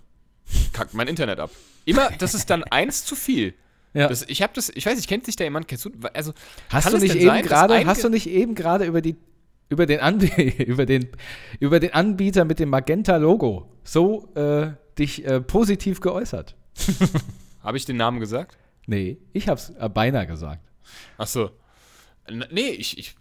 kackt 0.73 0.93
mein 0.93 1.07
Internet 1.07 1.39
ab. 1.39 1.51
Immer, 1.85 2.11
das 2.19 2.33
ist 2.33 2.49
dann 2.49 2.63
eins 2.63 3.03
zu 3.03 3.15
viel. 3.15 3.55
Ja. 3.93 4.07
Das, 4.07 4.23
ich 4.23 4.41
habe 4.41 4.53
das, 4.55 4.69
ich 4.69 4.85
weiß 4.85 4.95
nicht, 4.95 5.09
kennt 5.09 5.25
sich 5.25 5.35
da 5.35 5.43
jemand, 5.43 5.67
kennst 5.67 5.85
du, 5.85 5.91
also, 6.13 6.33
Hast 6.69 6.91
du 6.91 6.95
es 6.97 7.03
nicht 7.03 7.21
sein, 7.21 7.49
ein 7.51 7.87
hast 7.87 8.03
du 8.03 8.09
nicht 8.09 8.27
eben 8.27 8.55
gerade 8.55 8.85
über 8.85 9.01
die 9.01 9.17
über 9.69 9.85
den, 9.85 10.01
Anb 10.01 10.23
über, 10.59 10.85
den, 10.85 11.09
über 11.59 11.79
den 11.79 11.93
Anbieter 11.93 12.45
mit 12.45 12.59
dem 12.59 12.69
Magenta-Logo 12.69 13.69
so 13.83 14.27
äh, 14.35 14.71
dich 14.97 15.25
äh, 15.25 15.41
positiv 15.41 16.01
geäußert? 16.01 16.55
habe 17.63 17.77
ich 17.77 17.85
den 17.85 17.97
Namen 17.97 18.19
gesagt? 18.19 18.57
Nee, 18.85 19.17
ich 19.33 19.47
hab's 19.47 19.71
äh, 19.79 19.89
beinahe 19.89 20.27
gesagt. 20.27 20.61
Ach 21.17 21.27
so. 21.27 21.51
Nee, 22.31 22.69
ich, 22.69 22.97
ich, 22.97 23.15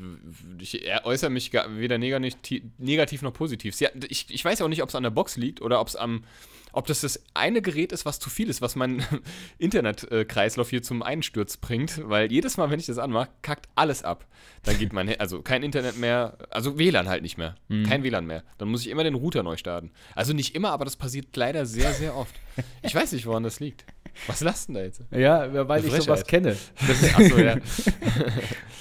ich 0.59 0.83
äußere 1.05 1.31
mich 1.31 1.53
weder 1.53 1.99
negativ, 1.99 2.62
negativ 2.79 3.23
noch 3.23 3.33
positiv. 3.33 3.75
Sie, 3.75 3.88
ich, 4.09 4.27
ich 4.29 4.44
weiß 4.44 4.62
auch 4.62 4.68
nicht, 4.68 4.83
ob 4.83 4.88
es 4.88 4.94
an 4.94 5.03
der 5.03 5.11
Box 5.11 5.37
liegt 5.37 5.61
oder 5.61 5.81
ob 5.81 5.88
es 5.88 5.96
am, 5.96 6.25
ob 6.73 6.87
das 6.87 7.01
das 7.01 7.23
eine 7.35 7.62
Gerät 7.62 7.92
ist, 7.92 8.05
was 8.05 8.20
zu 8.20 8.31
viel 8.31 8.49
ist, 8.49 8.62
was 8.62 8.77
meinen 8.77 9.05
Internetkreislauf 9.59 10.70
hier 10.70 10.83
zum 10.83 11.03
Einsturz 11.03 11.57
bringt, 11.57 12.01
weil 12.09 12.31
jedes 12.31 12.57
Mal, 12.57 12.70
wenn 12.70 12.79
ich 12.81 12.87
das 12.87 12.99
anmache, 12.99 13.31
kackt 13.42 13.68
alles 13.75 14.03
ab. 14.05 14.27
Dann 14.62 14.79
geht 14.79 14.92
mein, 14.92 15.18
also 15.18 15.42
kein 15.42 15.62
Internet 15.62 15.96
mehr, 15.96 16.38
also 16.51 16.79
WLAN 16.79 17.09
halt 17.09 17.23
nicht 17.23 17.38
mehr, 17.38 17.57
kein 17.88 18.03
WLAN 18.05 18.27
mehr. 18.27 18.44
Dann 18.59 18.68
muss 18.68 18.83
ich 18.83 18.88
immer 18.90 19.05
den 19.05 19.14
Router 19.14 19.42
neu 19.42 19.57
starten. 19.57 19.90
Also 20.14 20.33
nicht 20.33 20.55
immer, 20.55 20.70
aber 20.70 20.85
das 20.85 20.96
passiert 20.96 21.35
leider 21.37 21.66
sehr, 21.66 21.92
sehr 21.92 22.16
oft. 22.16 22.35
Ich 22.83 22.94
weiß 22.94 23.12
nicht, 23.12 23.27
woran 23.27 23.42
das 23.42 23.59
liegt. 23.61 23.85
Was 24.27 24.40
lasst 24.40 24.68
denn 24.68 24.75
da 24.75 24.83
jetzt? 24.83 25.03
Ja, 25.11 25.68
weil 25.68 25.85
ich 25.85 25.92
sowas 25.92 26.25
kenne. 26.27 26.51
Ist, 26.51 26.73
Achso, 27.16 27.38
ja. 27.38 27.57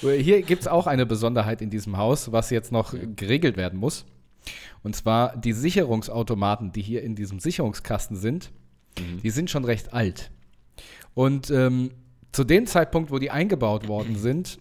Hier 0.00 0.42
gibt 0.42 0.62
es 0.62 0.68
auch 0.68 0.86
eine 0.86 1.06
Besonderheit 1.06 1.62
in 1.62 1.70
diesem 1.70 1.96
Haus, 1.96 2.32
was 2.32 2.50
jetzt 2.50 2.72
noch 2.72 2.94
geregelt 3.16 3.56
werden 3.56 3.78
muss. 3.78 4.06
Und 4.82 4.96
zwar 4.96 5.36
die 5.36 5.52
Sicherungsautomaten, 5.52 6.72
die 6.72 6.80
hier 6.82 7.02
in 7.02 7.14
diesem 7.14 7.38
Sicherungskasten 7.38 8.16
sind, 8.16 8.50
die 9.22 9.30
sind 9.30 9.50
schon 9.50 9.64
recht 9.64 9.92
alt. 9.92 10.30
Und 11.14 11.50
ähm, 11.50 11.90
zu 12.32 12.44
dem 12.44 12.66
Zeitpunkt, 12.66 13.10
wo 13.10 13.18
die 13.18 13.30
eingebaut 13.30 13.88
worden 13.88 14.16
sind, 14.16 14.58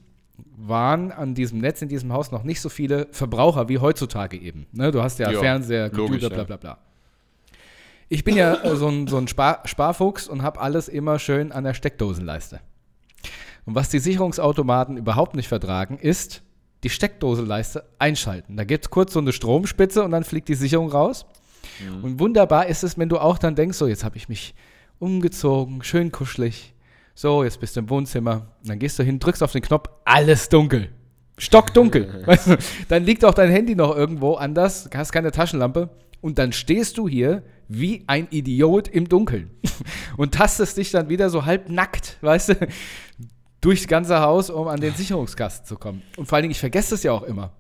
waren 0.58 1.12
an 1.12 1.36
diesem 1.36 1.60
Netz 1.60 1.82
in 1.82 1.90
diesem 1.90 2.12
Haus 2.14 2.32
noch 2.32 2.44
nicht 2.44 2.62
so 2.62 2.70
viele 2.70 3.08
Verbraucher 3.12 3.70
wie 3.70 3.78
heutzutage 3.78 4.38
eben. 4.38 4.68
Ne, 4.72 4.92
du 4.92 5.02
hast 5.02 5.20
ja, 5.20 5.32
Ja, 5.32 5.40
Fernseher, 5.40 5.90
logisch, 5.90 6.22
Computer, 6.22 6.30
bla 6.30 6.38
ja. 6.38 6.44
bla 6.44 6.58
bla. 6.58 6.78
Ich 8.10 8.24
bin 8.24 8.36
ja 8.36 8.56
äh, 8.63 8.76
so 8.76 8.88
ein, 8.88 9.08
so 9.08 9.17
ein 9.17 9.28
Spar 9.28 9.62
Sparfuchs 9.65 10.28
und 10.28 10.41
habe 10.41 10.60
alles 10.60 10.88
immer 10.88 11.19
schön 11.19 11.52
an 11.52 11.63
der 11.63 11.76
Steckdosenleiste. 11.76 12.60
Und 13.65 13.76
was 13.76 13.89
die 13.89 14.00
Sicherungsautomaten 14.00 14.98
überhaupt 14.98 15.36
nicht 15.36 15.48
vertragen, 15.48 15.98
ist 16.00 16.41
die 16.84 16.89
Steckdosenleiste 16.89 17.86
einschalten. 18.00 18.58
Da 18.58 18.63
gibt 18.63 18.86
es 18.86 18.89
kurz 18.89 19.13
so 19.13 19.19
eine 19.19 19.32
Stromspitze 19.32 20.04
und 20.04 20.12
dann 20.12 20.24
fliegt 20.24 20.48
die 20.48 20.56
Sicherung 20.56 20.89
raus. 20.89 21.26
Und 22.02 22.19
wunderbar 22.19 22.67
ist 22.67 22.84
es, 22.84 22.98
wenn 22.98 23.10
du 23.10 23.19
auch 23.19 23.38
dann 23.38 23.56
denkst, 23.56 23.78
so 23.78 23.88
jetzt 23.88 24.04
habe 24.04 24.17
ich 24.17 24.28
mich 24.28 24.56
umgezogen, 24.98 25.84
schön 25.84 26.12
kuschelig. 26.12 26.74
So, 27.13 27.43
jetzt 27.43 27.60
bist 27.60 27.76
du 27.76 27.82
im 27.82 27.89
Wohnzimmer. 27.89 28.48
Und 28.62 28.69
dann 28.69 28.80
gehst 28.80 28.98
du 28.98 29.04
hin, 29.04 29.19
drückst 29.19 29.43
auf 29.43 29.52
den 29.52 29.62
Knopf, 29.62 29.89
alles 30.06 30.50
dunkel. 30.50 30.89
Stockdunkel. 31.38 32.24
weißt 32.26 32.48
du? 32.48 32.58
Dann 32.88 33.04
liegt 33.04 33.24
auch 33.24 33.34
dein 33.34 33.50
Handy 33.52 33.76
noch 33.76 33.95
irgendwo 33.95 34.36
anders, 34.36 34.89
hast 34.93 35.12
keine 35.12 35.32
Taschenlampe. 35.32 35.89
Und 36.22 36.38
dann 36.38 36.52
stehst 36.52 36.98
du 36.98 37.08
hier 37.08 37.44
wie 37.68 38.04
ein 38.08 38.28
Idiot 38.32 38.88
im 38.88 39.08
Dunkeln. 39.08 39.52
Und 40.18 40.34
tastest 40.34 40.78
dich 40.78 40.92
dann 40.92 41.08
wieder 41.10 41.30
so 41.30 41.46
halb 41.46 41.70
nackt, 41.70 42.18
weißt 42.22 42.50
du, 42.50 42.68
durchs 43.62 43.88
ganze 43.88 44.20
Haus, 44.22 44.50
um 44.50 44.68
an 44.68 44.80
den 44.82 44.94
Sicherungskasten 44.94 45.66
zu 45.68 45.78
kommen. 45.78 46.02
Und 46.18 46.28
vor 46.28 46.36
allen 46.38 46.44
Dingen, 46.44 46.52
ich 46.52 46.60
vergesse 46.60 46.96
es 46.96 47.04
ja 47.04 47.12
auch 47.12 47.24
immer. 47.24 47.52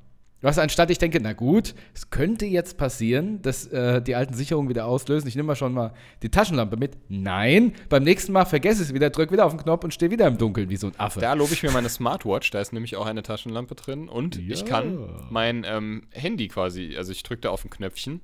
Was 0.41 0.57
anstatt 0.57 0.89
ich 0.89 0.97
denke, 0.97 1.19
na 1.21 1.33
gut, 1.33 1.75
es 1.93 2.11
könnte 2.11 2.45
jetzt 2.45 2.77
passieren, 2.77 3.41
dass 3.41 3.67
äh, 3.67 4.01
die 4.01 4.15
alten 4.15 4.33
Sicherungen 4.33 4.69
wieder 4.69 4.85
auslösen. 4.85 5.27
Ich 5.27 5.35
nehme 5.35 5.47
mal 5.47 5.55
schon 5.57 5.73
mal 5.73 5.91
die 6.23 6.29
Taschenlampe 6.29 6.77
mit. 6.77 6.97
Nein, 7.09 7.73
beim 7.89 8.03
nächsten 8.03 8.31
Mal 8.31 8.45
vergesse 8.45 8.81
ich 8.81 8.87
es 8.87 8.93
wieder, 8.93 9.09
drück 9.09 9.33
wieder 9.33 9.45
auf 9.45 9.51
den 9.53 9.61
Knopf 9.61 9.83
und 9.83 9.93
stehe 9.93 10.11
wieder 10.11 10.27
im 10.27 10.37
Dunkeln 10.37 10.69
wie 10.69 10.77
so 10.77 10.87
ein 10.87 10.93
Affe. 10.97 11.19
Da 11.19 11.33
lobe 11.33 11.51
ich 11.51 11.61
mir 11.61 11.71
meine 11.71 11.89
Smartwatch, 11.89 12.51
da 12.51 12.61
ist 12.61 12.71
nämlich 12.71 12.95
auch 12.95 13.05
eine 13.05 13.21
Taschenlampe 13.21 13.75
drin 13.75 14.07
und 14.07 14.37
ich 14.37 14.61
Ja. 14.61 14.65
kann 14.65 15.09
mein 15.29 15.65
ähm, 15.67 16.03
Handy 16.11 16.47
quasi, 16.47 16.95
also 16.97 17.11
ich 17.11 17.21
drücke 17.23 17.41
da 17.41 17.49
auf 17.49 17.65
ein 17.65 17.69
Knöpfchen 17.69 18.21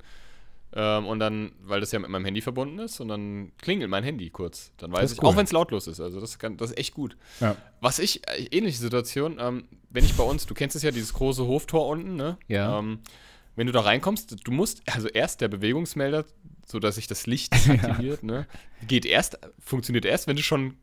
ähm, 0.76 1.06
und 1.06 1.20
dann, 1.20 1.54
weil 1.64 1.80
das 1.80 1.92
ja 1.94 2.00
mit 2.00 2.10
meinem 2.10 2.26
Handy 2.26 2.42
verbunden 2.42 2.80
ist 2.80 3.00
und 3.00 3.08
dann 3.08 3.54
klingelt 3.62 3.90
mein 3.90 4.04
Handy 4.04 4.30
kurz. 4.30 4.72
Dann 4.78 4.92
weiß 4.92 5.14
ich, 5.14 5.24
cool. 5.24 5.30
auch 5.30 5.38
wenn 5.38 5.46
es 5.46 5.54
lautlos 5.54 5.88
ist, 5.88 6.02
also 6.02 6.20
das, 6.20 6.38
kann, 6.38 6.58
das 6.58 6.72
ist 6.72 6.78
echt 6.78 6.94
gut. 6.94 7.16
Ja. 7.40 7.56
Was 7.80 8.00
ich, 8.00 8.28
äh, 8.28 8.44
ähnliche 8.52 8.78
Situation, 8.78 9.38
ähm, 9.40 9.68
wenn 9.90 10.04
ich 10.04 10.16
bei 10.16 10.24
uns, 10.24 10.46
du 10.46 10.54
kennst 10.54 10.76
es 10.76 10.84
ja, 10.84 10.92
dieses 10.92 11.14
große 11.14 11.48
Hoftor 11.48 11.88
unten, 11.88 12.16
ne? 12.16 12.38
Ja. 12.48 12.78
Ähm, 12.78 13.00
wenn 13.56 13.68
du 13.68 13.74
da 13.74 13.82
reinkommst, 13.82 14.36
du 14.44 14.52
musst, 14.52 14.82
also 14.94 15.08
erst 15.08 15.40
der 15.40 15.48
Bewegungsmelder, 15.48 16.26
sodass 16.66 16.96
sich 16.96 17.08
das 17.08 17.26
Licht 17.26 17.54
aktiviert, 17.54 18.24
ne? 18.24 18.46
Geht 18.86 19.06
erst, 19.06 19.40
funktioniert 19.60 20.04
erst, 20.04 20.28
wenn 20.28 20.36
du 20.36 20.44
schon 20.44 20.76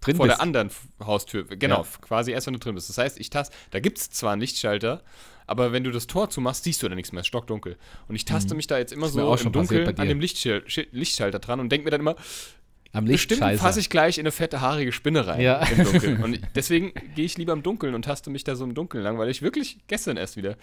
Drin 0.00 0.16
vor 0.16 0.26
bist. 0.26 0.36
der 0.38 0.42
anderen 0.42 0.70
Haustür, 1.02 1.44
genau, 1.44 1.82
Ja. 1.82 1.86
quasi 2.00 2.32
erst, 2.32 2.46
wenn 2.46 2.54
du 2.54 2.60
drin 2.60 2.74
bist. 2.74 2.88
Das 2.88 2.98
heißt, 2.98 3.18
ich 3.18 3.30
tast, 3.30 3.52
da 3.70 3.80
gibt 3.80 3.98
es 3.98 4.10
zwar 4.10 4.32
einen 4.32 4.40
Lichtschalter, 4.40 5.02
aber 5.46 5.72
wenn 5.72 5.84
du 5.84 5.90
das 5.90 6.06
Tor 6.06 6.28
zumachst, 6.30 6.64
siehst 6.64 6.82
du 6.82 6.88
da 6.88 6.94
nichts 6.94 7.12
mehr, 7.12 7.20
ist 7.20 7.26
stockdunkel. 7.28 7.76
Und 8.08 8.16
ich 8.16 8.24
taste 8.24 8.54
mich 8.54 8.66
da 8.66 8.78
jetzt 8.78 8.92
immer 8.92 9.06
Mhm. 9.08 9.12
So 9.12 9.34
im 9.36 9.52
Dunkeln 9.52 9.98
an 9.98 10.08
dem 10.08 10.20
Lichtschal 10.20 10.62
Lichtschalter 10.92 11.38
dran 11.38 11.60
und 11.60 11.70
denke 11.70 11.84
mir 11.84 11.90
dann 11.90 12.00
immer, 12.00 12.16
Am 12.92 13.04
bestimmt 13.04 13.42
fasse 13.58 13.80
ich 13.80 13.90
gleich 13.90 14.16
in 14.18 14.22
eine 14.22 14.32
fette, 14.32 14.60
haarige 14.60 14.90
Spinne 14.92 15.26
rein 15.26 15.40
Ja. 15.40 15.58
im 15.66 15.84
Dunkeln. 15.84 16.22
Und 16.24 16.40
deswegen 16.54 16.92
gehe 17.14 17.24
ich 17.26 17.36
lieber 17.36 17.52
im 17.52 17.62
Dunkeln 17.62 17.94
und 17.94 18.02
taste 18.06 18.30
mich 18.30 18.42
da 18.44 18.54
so 18.56 18.64
im 18.64 18.74
Dunkeln 18.74 19.02
lang, 19.04 19.18
weil 19.18 19.28
ich 19.28 19.42
wirklich 19.42 19.78
gestern 19.86 20.16
erst 20.16 20.36
wieder, 20.36 20.56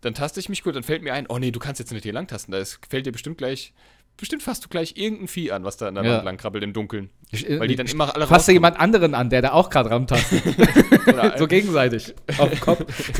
dann 0.00 0.14
taste 0.14 0.40
ich 0.40 0.48
mich 0.48 0.62
gut, 0.62 0.74
dann 0.74 0.82
fällt 0.84 1.02
mir 1.02 1.12
ein, 1.12 1.26
oh 1.28 1.38
nee, 1.38 1.50
du 1.50 1.58
kannst 1.60 1.78
jetzt 1.78 1.92
nicht 1.92 2.02
hier 2.04 2.14
lang 2.14 2.26
tasten, 2.28 2.52
da 2.52 2.58
ist, 2.58 2.78
fällt 2.88 3.04
dir 3.04 3.12
bestimmt 3.12 3.36
gleich, 3.36 3.74
bestimmt 4.16 4.42
fasst 4.42 4.64
du 4.64 4.68
gleich 4.68 4.96
irgendein 4.96 5.28
Vieh 5.28 5.52
an, 5.52 5.64
was 5.64 5.76
da 5.76 5.88
an 5.88 5.94
der 5.94 6.04
Ja. 6.04 6.12
Wand 6.16 6.24
lang 6.24 6.36
krabbelt 6.36 6.62
im 6.64 6.72
Dunkeln. 6.72 7.10
Ich, 7.30 7.48
äh, 7.48 7.58
Weil 7.58 7.68
die 7.68 7.76
dann 7.76 7.86
ich 7.86 7.94
immer 7.94 8.14
alle 8.14 8.26
Fasst 8.26 8.48
du 8.48 8.52
jemand 8.52 8.78
anderen 8.78 9.14
an, 9.14 9.30
der 9.30 9.42
da 9.42 9.52
auch 9.52 9.70
gerade 9.70 9.90
rantastet. 9.90 10.42
Oder 11.06 11.38
so 11.38 11.46
gegenseitig. 11.46 12.14
Auf 12.38 12.50
den 12.50 12.60
Kopf. 12.60 12.84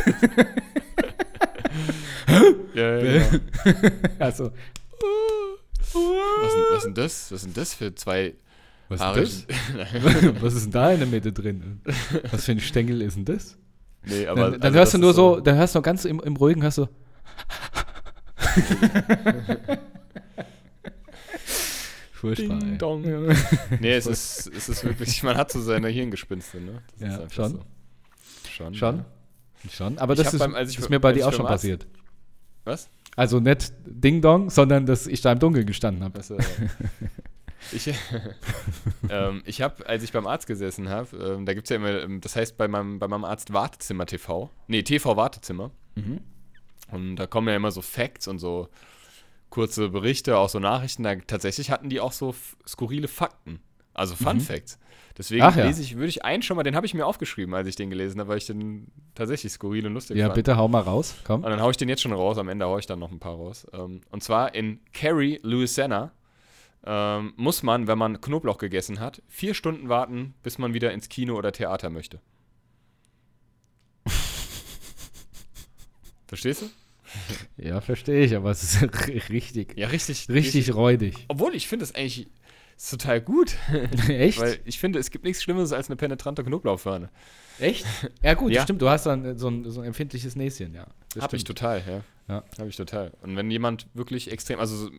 Ja, 2.75 2.99
ja, 2.99 3.23
genau. 3.29 3.41
Also, 4.19 4.53
Was, 5.93 6.53
was 6.73 6.83
denn 6.85 6.95
das? 6.95 7.33
Was 7.33 7.43
sind 7.43 7.57
das 7.57 7.75
für 7.75 7.95
zwei 7.95 8.35
was 8.89 9.01
Haare? 9.01 9.21
ist 9.21 9.47
das? 9.49 10.43
was 10.43 10.55
ist 10.55 10.65
denn 10.67 10.73
da 10.73 10.93
in 10.93 10.99
der 11.01 11.09
Mitte 11.09 11.33
drin? 11.33 11.81
Was 12.31 12.45
für 12.45 12.53
ein 12.53 12.61
Stängel 12.61 13.03
ist 13.03 13.17
denn 13.17 13.25
das? 13.25 13.57
nee, 14.05 14.27
aber. 14.27 14.43
Dann, 14.43 14.53
dann 14.53 14.63
also 14.63 14.79
hörst 14.79 14.95
du 14.95 14.99
nur 14.99 15.11
ist 15.11 15.17
so, 15.17 15.41
dann 15.41 15.57
hörst 15.57 15.75
du 15.75 15.83
ganz 15.83 16.05
im, 16.05 16.21
im 16.21 16.37
Ruhigen, 16.37 16.63
hörst 16.63 16.79
du. 16.79 16.89
Furchtbar. 22.21 22.59
Ding 22.59 22.73
ey. 22.73 22.79
dong. 22.79 23.05
Ja. 23.05 23.35
Nee, 23.81 23.93
es 23.95 24.07
ist, 24.07 24.47
es 24.55 24.69
ist 24.69 24.85
wirklich, 24.85 25.23
man 25.23 25.37
hat 25.37 25.51
so 25.51 25.61
seine 25.61 25.89
Hirngespinste, 25.89 26.61
ne? 26.61 26.83
Das 26.99 27.01
Ja, 27.01 27.15
ist 27.17 27.21
einfach 27.23 27.35
schon. 27.35 27.53
So. 27.53 27.61
Schon. 28.51 28.75
Schon? 28.75 28.97
ja. 28.99 29.71
Schon. 29.71 29.99
Aber 29.99 30.13
Ich 30.15 30.21
das 30.23 30.35
ist, 30.35 30.39
beim- 30.41 30.55
ich 30.57 30.79
ist 30.79 30.91
mir 30.91 31.01
bei 31.01 31.13
dir 31.13 31.27
auch 31.29 31.33
schon 31.33 31.47
Arzt- 31.47 31.63
passiert. 31.63 31.87
Was? 32.65 32.89
Also 33.17 33.41
nicht 33.41 33.73
Ding 33.87 34.21
Dong, 34.23 34.51
sondern 34.51 34.87
dass 34.87 35.07
ich 35.07 35.21
da 35.21 35.33
im 35.33 35.39
Dunkeln 35.39 35.67
gestanden 35.67 36.05
habe. 36.05 36.19
Also, 36.19 36.37
ich 37.73 37.89
ähm, 39.09 39.43
ich 39.45 39.63
habe, 39.63 39.87
als 39.89 40.03
ich 40.03 40.13
beim 40.13 40.27
Arzt 40.27 40.47
gesessen 40.47 40.89
habe, 40.89 41.17
ähm, 41.17 41.47
da 41.47 41.55
gibt 41.55 41.67
es 41.67 41.71
ja 41.71 41.77
immer, 41.77 42.03
ähm, 42.03 42.21
das 42.21 42.37
heißt 42.37 42.57
bei 42.57 42.69
meinem, 42.69 42.99
bei 42.99 43.09
meinem 43.09 43.25
Arzt 43.25 43.53
Wartezimmer 43.53 44.07
TV. 44.07 44.51
Nee, 44.67 44.83
TV 44.83 45.17
Wartezimmer. 45.17 45.71
Mhm. 45.95 46.21
Und 46.91 47.17
da 47.17 47.27
kommen 47.27 47.49
ja 47.49 47.57
immer 47.57 47.71
so 47.71 47.83
Facts 47.83 48.29
und 48.29 48.39
so 48.39 48.69
kurze 49.51 49.89
Berichte, 49.91 50.39
auch 50.39 50.49
so 50.49 50.59
Nachrichten. 50.59 51.03
Da, 51.03 51.17
tatsächlich 51.17 51.71
hatten 51.71 51.89
die 51.91 52.01
auch 52.01 52.13
so 52.13 52.35
skurrile 52.67 53.09
Fakten. 53.09 53.61
Also 53.93 54.15
Fun 54.17 54.37
Mhm. 54.37 54.41
Facts. 54.41 54.79
Deswegen 55.19 55.43
Ach 55.43 55.55
ja. 55.57 55.67
lese 55.67 55.83
ich, 55.83 55.97
würde 55.97 56.09
ich 56.09 56.25
einen 56.25 56.43
schon 56.43 56.57
mal, 56.57 56.63
den 56.63 56.77
habe 56.77 56.87
ich 56.87 56.95
mir 56.95 57.05
aufgeschrieben, 57.05 57.53
als 57.55 57.67
ich 57.69 57.75
den 57.77 57.91
gelesen 57.91 58.21
habe, 58.21 58.31
weil 58.31 58.39
ich 58.39 58.47
den 58.47 58.87
tatsächlich 59.15 59.53
skurril 59.53 59.85
und 59.87 59.93
lustig 59.95 60.17
Ja, 60.17 60.27
fand. 60.27 60.37
bitte 60.37 60.57
hau 60.57 60.69
mal 60.69 60.81
raus. 60.81 61.17
Komm. 61.25 61.43
Und 61.45 61.51
dann 61.51 61.61
haue 61.61 61.73
ich 61.73 61.77
den 61.77 61.89
jetzt 61.89 62.01
schon 62.01 62.13
raus, 62.13 62.39
am 62.39 62.49
Ende 62.49 62.65
haue 62.67 62.79
ich 62.81 62.87
dann 62.87 63.01
noch 63.01 63.11
ein 63.11 63.19
paar 63.19 63.35
raus. 63.35 63.67
Ähm, 63.75 64.01
und 64.11 64.23
zwar 64.23 64.55
in 64.55 64.79
Cary, 64.95 65.41
Louisiana, 65.43 66.13
ähm, 66.87 67.35
muss 67.37 67.63
man, 67.63 67.89
wenn 67.89 67.99
man 67.99 68.21
Knoblauch 68.21 68.57
gegessen 68.57 69.01
hat, 69.01 69.21
vier 69.29 69.53
Stunden 69.53 69.89
warten, 69.91 70.33
bis 70.43 70.57
man 70.59 70.73
wieder 70.73 70.93
ins 70.93 71.09
Kino 71.11 71.35
oder 71.37 71.53
Theater 71.53 71.91
möchte. 71.91 72.21
Verstehst 76.29 76.63
du? 76.63 76.67
Ja, 77.57 77.81
verstehe 77.81 78.25
ich, 78.25 78.35
aber 78.37 78.51
es 78.51 78.63
ist 78.63 78.83
richtig, 79.31 79.77
Ja, 79.77 79.89
richtig. 79.89 80.29
richtig 80.29 80.75
räudig. 80.75 81.15
Obwohl, 81.29 81.55
ich 81.55 81.69
finde 81.69 81.85
es 81.85 81.95
eigentlich 81.95 82.29
ist 82.77 82.91
total 82.91 83.21
gut. 83.21 83.57
Echt? 84.09 84.41
Weil 84.41 84.59
ich 84.65 84.79
finde, 84.79 84.99
es 84.99 85.11
gibt 85.11 85.25
nichts 85.25 85.43
Schlimmeres 85.43 85.73
als 85.73 85.89
eine 85.89 85.97
penetrante 85.97 86.43
Knoblauchfahne. 86.43 87.11
Echt? 87.59 87.85
Ja, 88.23 88.33
gut, 88.35 88.53
Ja. 88.53 88.63
stimmt. 88.63 88.81
Du 88.81 88.89
hast 88.89 89.05
dann 89.05 89.37
so 89.37 89.49
ein, 89.49 89.69
so 89.71 89.81
ein 89.83 89.87
empfindliches 89.89 90.35
Näschen, 90.37 90.73
ja. 90.75 90.87
Das 91.15 91.23
Habe 91.25 91.37
ich 91.37 91.45
total, 91.45 91.83
ja. 91.87 92.03
Ja. 92.35 92.45
Habe 92.59 92.69
ich 92.71 92.77
total. 92.77 93.13
Und 93.23 93.37
wenn 93.37 93.51
jemand 93.51 93.87
wirklich 93.93 94.31
extrem, 94.33 94.59
also 94.61 94.77
so- 94.77 94.91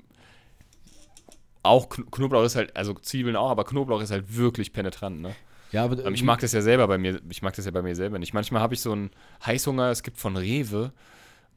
auch 1.64 1.90
Kn 1.90 2.10
Knoblauch 2.10 2.44
ist 2.44 2.56
halt, 2.56 2.76
also 2.76 2.94
Zwiebeln 2.96 3.36
auch, 3.36 3.50
aber 3.50 3.64
Knoblauch 3.66 4.02
ist 4.02 4.12
halt 4.12 4.36
wirklich 4.36 4.74
penetrant, 4.74 5.22
ne? 5.22 5.36
Ja, 5.72 5.84
aber 5.86 6.04
Ähm, 6.06 6.14
ich 6.14 6.24
mag 6.24 6.40
das 6.42 6.52
ja 6.52 6.62
selber 6.62 6.88
bei 6.88 6.98
mir, 6.98 7.22
ich 7.30 7.42
mag 7.42 7.56
das 7.56 7.66
ja 7.66 7.72
bei 7.72 7.82
mir 7.82 7.96
selber 7.96 8.20
nicht. 8.20 8.34
Manchmal 8.34 8.62
habe 8.62 8.74
ich 8.74 8.82
so 8.82 8.92
einen 8.92 9.12
Heißhunger, 9.46 9.90
es 9.90 10.04
gibt 10.04 10.18
von 10.18 10.36
Rewe, 10.36 10.92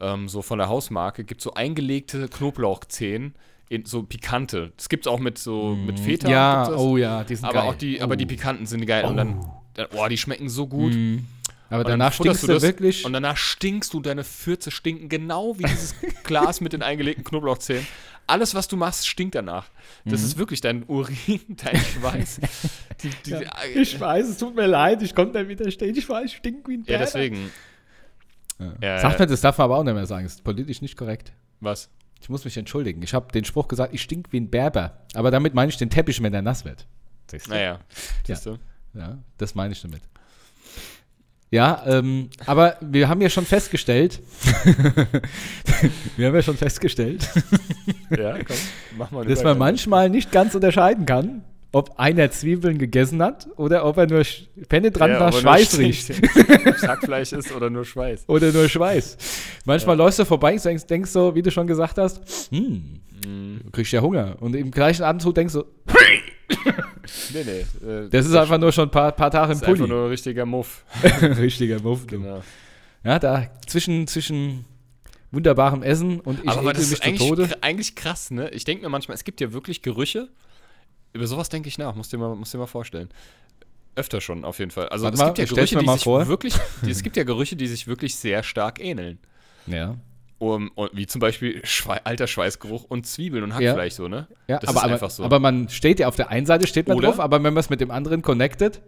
ähm, 0.01 0.29
so 0.29 0.43
von 0.43 0.59
der 0.59 0.69
Hausmarke, 0.69 1.25
gibt 1.25 1.41
so 1.41 1.55
eingelegte 1.55 2.29
Knoblauchzehen, 2.29 3.35
in, 3.69 3.85
so 3.87 4.03
pikante. 4.03 4.73
Das 4.77 4.89
gibt 4.89 5.07
es 5.07 5.13
auch 5.13 5.19
mit 5.19 5.39
so, 5.39 5.75
mit 5.75 5.99
Feta. 5.99 6.29
Mm, 6.29 6.31
Ja, 6.31 6.69
oh 6.77 6.97
ja, 6.97 7.25
die 7.25 7.35
sind 7.37 7.45
aber 7.47 7.61
geil. 7.61 7.69
auch 7.71 7.75
die, 7.75 8.01
aber 8.03 8.17
die 8.17 8.25
Oh. 8.25 8.29
pikanten 8.29 8.67
sind 8.67 8.85
geil. 8.87 9.05
Und 9.05 9.17
dann, 9.17 9.45
dann, 9.75 9.87
boah, 9.91 10.09
die 10.09 10.19
schmecken 10.19 10.49
so 10.49 10.67
gut. 10.67 10.93
Mhm. 10.95 11.27
Aber 11.71 11.81
Und 11.85 11.89
danach 11.89 12.13
stinkst 12.13 12.43
du 12.43 12.47
das 12.49 12.63
wirklich. 12.63 13.05
Und 13.07 13.15
danach 13.15 13.37
stinkst 13.39 13.93
du, 13.95 14.01
deine 14.01 14.23
Fürze 14.23 14.71
stinken 14.71 15.09
genau 15.09 15.59
wie 15.59 15.63
dieses 15.65 15.95
Glas 16.25 16.61
mit 16.61 16.73
den 16.75 16.83
eingelegten 16.83 17.25
Knoblauchzehen. 17.25 17.87
Alles, 18.27 18.55
was 18.55 18.69
du 18.69 18.77
machst, 18.77 19.09
stinkt 19.09 19.35
danach. 19.35 19.67
Das 20.05 20.21
Mhm. 20.21 20.27
ist 20.27 20.39
wirklich 20.39 20.61
dein 20.61 20.85
Urin, 20.87 21.17
dein 21.49 21.77
Schweiß. 21.77 22.41
Die, 23.03 23.11
die, 23.27 23.31
Ja, 23.31 23.51
ich 23.75 23.99
weiß, 23.99 24.29
es 24.29 24.39
tut 24.39 24.55
mir 24.55 24.67
leid, 24.67 25.03
ich 25.03 25.15
konnte 25.15 25.43
da 25.43 25.49
widerstehen. 25.49 25.97
Ich 25.97 26.09
weiß, 26.09 26.27
ich 26.27 26.37
stink 26.37 26.69
wie 26.69 26.75
ein 26.75 26.81
ja, 26.81 26.85
Bär. 26.85 26.99
deswegen. 26.99 27.51
Ja. 28.59 28.73
Ja, 28.81 28.99
Sagt 29.01 29.15
ja. 29.15 29.19
man, 29.21 29.29
das 29.29 29.41
darf 29.41 29.59
man 29.59 29.65
aber 29.67 29.79
auch 29.79 29.85
nicht 29.85 29.95
mehr 29.95 30.07
sagen. 30.07 30.25
Das 30.25 30.35
ist 30.35 30.45
politisch 30.45 30.81
nicht 30.83 30.97
korrekt. 30.97 31.33
Was? 31.61 31.91
Ich 32.21 32.29
muss 32.29 32.45
mich 32.45 32.57
entschuldigen. 32.57 33.03
Ich 33.03 33.13
habe 33.15 33.31
den 33.33 33.45
Spruch 33.45 33.69
gesagt, 33.69 33.93
ich 33.93 34.03
stink 34.03 34.29
wie 34.33 34.41
ein 34.41 34.49
Berber. 34.51 34.99
Aber 35.15 35.31
damit 35.31 35.55
meine 35.55 35.69
ich 35.71 35.77
den 35.77 35.91
Teppich, 35.91 36.23
wenn 36.23 36.33
der 36.33 36.43
nass 36.43 36.65
wird. 36.65 36.87
Siehst 37.31 37.47
du? 37.47 37.51
Naja. 37.51 37.73
Ja. 37.73 37.79
Siehst 38.27 38.47
du? 38.47 38.59
Ja, 38.95 39.19
das 39.39 39.55
meine 39.55 39.73
ich 39.73 39.83
damit. 39.83 40.03
Ja, 41.51 41.83
ähm, 41.87 42.31
aber 42.47 42.77
wir 42.81 43.09
haben 43.09 43.21
ja 43.21 43.29
schon 43.31 43.45
festgestellt, 43.45 44.21
wir 46.17 46.27
haben 46.27 46.35
ja 46.35 46.43
schon 46.43 46.57
festgestellt, 46.57 47.29
Ja, 48.11 48.37
komm, 48.43 48.57
mach 48.97 49.11
mal. 49.13 49.25
dass 49.25 49.45
man 49.45 49.57
manchmal 49.59 50.11
nicht 50.11 50.33
ganz 50.33 50.55
unterscheiden 50.57 51.07
kann, 51.07 51.45
ob 51.75 51.99
einer 51.99 52.31
Zwiebeln 52.31 52.79
gegessen 52.79 53.23
hat 53.23 53.49
oder 53.57 53.85
ob 53.85 53.97
er 53.99 54.07
nur 54.07 54.23
penetrant 54.69 55.19
nach 55.19 55.33
Schweiß 55.33 55.79
riecht. 55.79 56.11
Hackfleisch 56.83 57.33
ist 57.33 57.53
oder 57.53 57.69
nur 57.71 57.85
Schweiß. 57.85 58.25
Oder 58.29 58.53
nur 58.53 58.69
Schweiß. 58.69 59.17
Manchmal 59.65 59.97
läufst 59.97 60.19
du 60.19 60.25
vorbei 60.25 60.55
und 60.55 60.65
denkst, 60.65 60.87
denkst 60.87 61.11
so, 61.11 61.35
wie 61.35 61.43
du 61.43 61.51
schon 61.51 61.67
gesagt 61.67 61.99
hast, 61.99 62.51
hm, 62.51 63.01
du 63.65 63.71
kriegst 63.73 63.93
ja 63.93 64.01
Hunger. 64.01 64.37
Und 64.41 64.55
im 64.55 64.71
gleichen 64.71 65.03
Atemzug 65.03 65.35
denkst 65.35 65.55
du, 65.55 65.65
Nee, 67.33 67.45
nee. 67.45 67.87
Äh, 67.87 68.09
das 68.09 68.27
ist 68.27 68.35
einfach 68.35 68.59
nur 68.59 68.73
schon 68.73 68.89
ein 68.89 68.91
paar, 68.91 69.13
paar 69.13 69.31
Tage 69.31 69.53
im 69.53 69.59
ist 69.59 69.65
einfach 69.65 69.77
Pulli. 69.79 69.89
nur 69.89 70.05
ein 70.05 70.11
richtiger 70.11 70.47
Muff. 70.47 70.85
Richtiger 71.23 71.81
Muff. 71.81 72.07
du. 72.07 72.19
Genau. 72.19 72.43
Ja, 73.03 73.19
da 73.19 73.47
zwischen, 73.67 74.07
zwischen 74.07 74.65
wunderbarem 75.31 75.83
Essen 75.83 76.21
und 76.21 76.41
ich 76.43 76.49
aber 76.49 76.71
ekel 76.71 76.73
das 76.75 76.91
mich 76.91 76.93
ist 76.93 77.05
eigentlich, 77.05 77.29
Tode. 77.29 77.49
eigentlich 77.61 77.95
krass, 77.95 78.31
ne? 78.31 78.49
Ich 78.51 78.65
denke 78.65 78.85
mir 78.85 78.89
manchmal, 78.89 79.17
es 79.17 79.25
gibt 79.25 79.41
ja 79.41 79.53
wirklich 79.53 79.83
Gerüche. 79.83 80.29
Über 81.15 81.27
sowas 81.27 81.49
denke 81.49 81.69
ich 81.69 81.79
nach, 81.79 81.95
musst 81.95 82.13
du 82.13 82.17
dir 82.19 82.23
mal, 82.23 82.35
musst 82.35 82.53
dir 82.53 82.59
mal 82.59 82.67
vorstellen. 82.67 83.09
Öfter 83.97 84.21
schon, 84.21 84.45
auf 84.45 84.59
jeden 84.59 84.73
Fall. 84.73 84.89
Also 84.89 85.05
Warte 85.05 85.15
es 85.15 85.21
mal, 85.21 85.27
gibt 85.27 85.39
ja 85.39 85.45
Gerüche, 85.47 85.79
die 85.79 85.89
sich 85.89 86.03
vor. 86.05 86.27
wirklich, 86.29 86.55
die, 86.83 86.91
es 86.91 87.03
gibt 87.03 87.17
ja 87.17 87.23
Gerüche, 87.25 87.55
die 87.57 87.69
sich 87.69 87.87
wirklich 87.87 88.17
sehr 88.17 88.43
stark 88.43 88.81
ähneln. 88.81 89.19
Ja, 89.67 89.97
Um, 90.41 90.73
und, 90.75 90.91
wie 90.95 91.07
zum 91.07 91.21
Beispiel 91.21 91.65
Schwei 91.65 92.01
alter 92.05 92.27
Schweißgeruch 92.27 92.85
und 92.85 93.07
Zwiebeln 93.07 93.45
und 93.45 93.51
Ja. 93.51 93.57
Hackfleisch 93.71 93.95
so, 93.95 94.09
ne? 94.09 94.27
ja 94.49 94.59
Das 94.59 94.69
aber, 94.69 94.81
ist 94.87 94.93
einfach 94.93 95.11
so. 95.11 95.23
aber 95.25 95.39
man 95.39 95.69
steht 95.69 96.01
ja 96.01 96.09
auf 96.09 96.17
der 96.17 96.29
einen 96.29 96.45
Seite 96.45 96.67
steht 96.67 96.89
man 96.89 96.99
Oder? 96.99 97.07
drauf, 97.09 97.21
aber 97.21 97.37
wenn 97.37 97.55
man 97.55 97.61
es 97.61 97.71
mit 97.71 97.81
dem 97.81 97.93
anderen 97.93 98.21
connectet, 98.21 98.83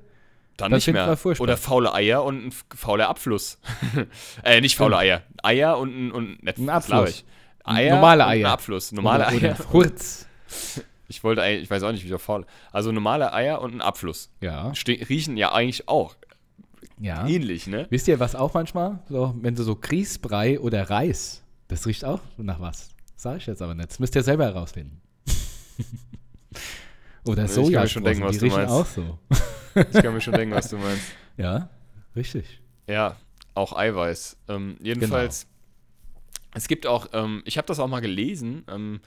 Dann, 0.57 0.73
Das 0.73 0.85
nicht 0.87 0.93
mehr. 0.93 1.17
Oder 1.39 1.57
faule 1.57 1.95
Eier 1.95 2.25
und 2.25 2.47
ein 2.49 2.53
fauler 2.75 3.09
Abfluss. 3.09 3.59
äh, 4.43 4.61
nicht 4.61 4.77
faule 4.77 4.99
Eier. 4.99 5.23
Eier 5.43 5.79
und 5.79 5.97
ein, 5.97 6.11
und, 6.13 6.43
ne, 6.43 6.53
Ein 6.59 6.67
was 6.67 6.91
Abfluss. 6.91 7.25
Eier 7.65 7.95
Normale 7.95 8.27
Eier. 8.27 8.49
Ein 8.49 8.53
Abfluss. 8.53 8.93
Normale 8.93 9.27
oder, 9.27 9.33
Eier. 9.33 9.57
oder 9.61 9.73
Hurz. 9.73 10.27
Ich 11.09 11.23
wollte 11.25 11.43
eigentlich, 11.43 11.65
ich 11.65 11.71
weiß 11.71 11.83
auch 11.83 11.93
nicht, 11.93 12.05
wie 12.05 12.09
so 12.09 12.19
faul. 12.19 12.47
Also 12.73 12.93
normale 12.93 13.33
Eier 13.33 13.61
und 13.61 13.75
ein 13.75 13.81
Abfluss. 13.81 14.31
Ja, 14.41 14.75
Ste 14.75 14.93
riechen 15.09 15.37
ja 15.37 15.53
eigentlich 15.53 15.89
auch 15.89 16.17
ja. 17.01 17.27
ähnlich, 17.27 17.67
ne? 17.67 17.87
Wisst 17.91 18.09
ihr, 18.09 18.19
was 18.19 18.35
auch 18.35 18.55
manchmal? 18.55 19.01
So, 19.09 19.35
wenn 19.41 19.55
du 19.55 19.63
so 19.63 19.77
Grießbrei 19.77 20.61
oder 20.61 20.89
Reis, 20.89 21.43
das 21.69 21.87
riecht 21.87 22.05
auch 22.05 22.21
nach 22.37 22.61
was. 22.61 22.91
Sag 23.17 23.39
ich 23.39 23.47
jetzt 23.47 23.63
aber 23.63 23.75
nicht. 23.75 23.91
Das 23.91 23.99
müsst 23.99 24.15
ihr 24.15 24.23
selber 24.23 24.45
herausfinden. 24.45 25.01
oder 27.25 27.45
Ich 27.45 27.55
kann 27.55 27.63
mir 27.63 27.67
Soja 27.67 27.87
schon 27.87 28.05
denken, 28.05 28.25
was 28.25 28.39
du 28.39 28.47
meinst. 28.47 28.73
auch 28.73 28.87
so. 28.87 29.19
Ich 29.75 30.03
kann 30.03 30.15
mir 30.15 30.23
schon 30.23 30.33
denken, 30.33 30.55
was 30.55 30.71
du 30.71 30.79
meinst. 30.79 31.05
Ja, 31.37 31.69
richtig. 32.15 32.63
Ja, 32.89 33.17
auch 33.53 33.77
Eiweiß. 33.77 34.39
Ähm, 34.49 34.79
jedenfalls, 34.81 35.47
es 36.55 36.67
gibt 36.67 36.87
auch, 36.87 37.09
ähm, 37.13 37.43
ich 37.45 37.59
habe 37.59 37.67
das 37.67 37.79
auch 37.79 37.87
mal 37.87 38.01
gelesen, 38.01 38.65
ähm, 38.69 39.01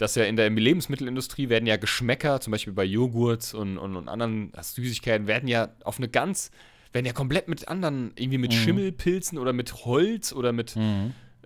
dass 0.00 0.14
ja 0.14 0.24
in 0.24 0.36
der 0.36 0.48
Lebensmittelindustrie 0.48 1.48
werden 1.48 1.66
ja 1.66 1.76
Geschmäcker, 1.76 2.40
zum 2.40 2.52
Beispiel 2.52 2.72
bei 2.72 2.84
Joghurts 2.84 3.52
und, 3.54 3.76
und, 3.78 3.96
und 3.96 4.08
anderen 4.08 4.52
Süßigkeiten, 4.60 5.26
werden 5.26 5.48
ja 5.48 5.68
auf 5.84 5.98
eine 5.98 6.08
ganz, 6.08 6.50
werden 6.92 7.04
ja 7.06 7.12
komplett 7.12 7.48
mit 7.48 7.68
anderen, 7.68 8.12
irgendwie 8.16 8.38
mit 8.38 8.52
Mhm. 8.52 8.56
Schimmelpilzen 8.56 9.38
oder 9.38 9.52
mit 9.52 9.84
Holz 9.84 10.32
oder 10.32 10.52
mit 10.52 10.74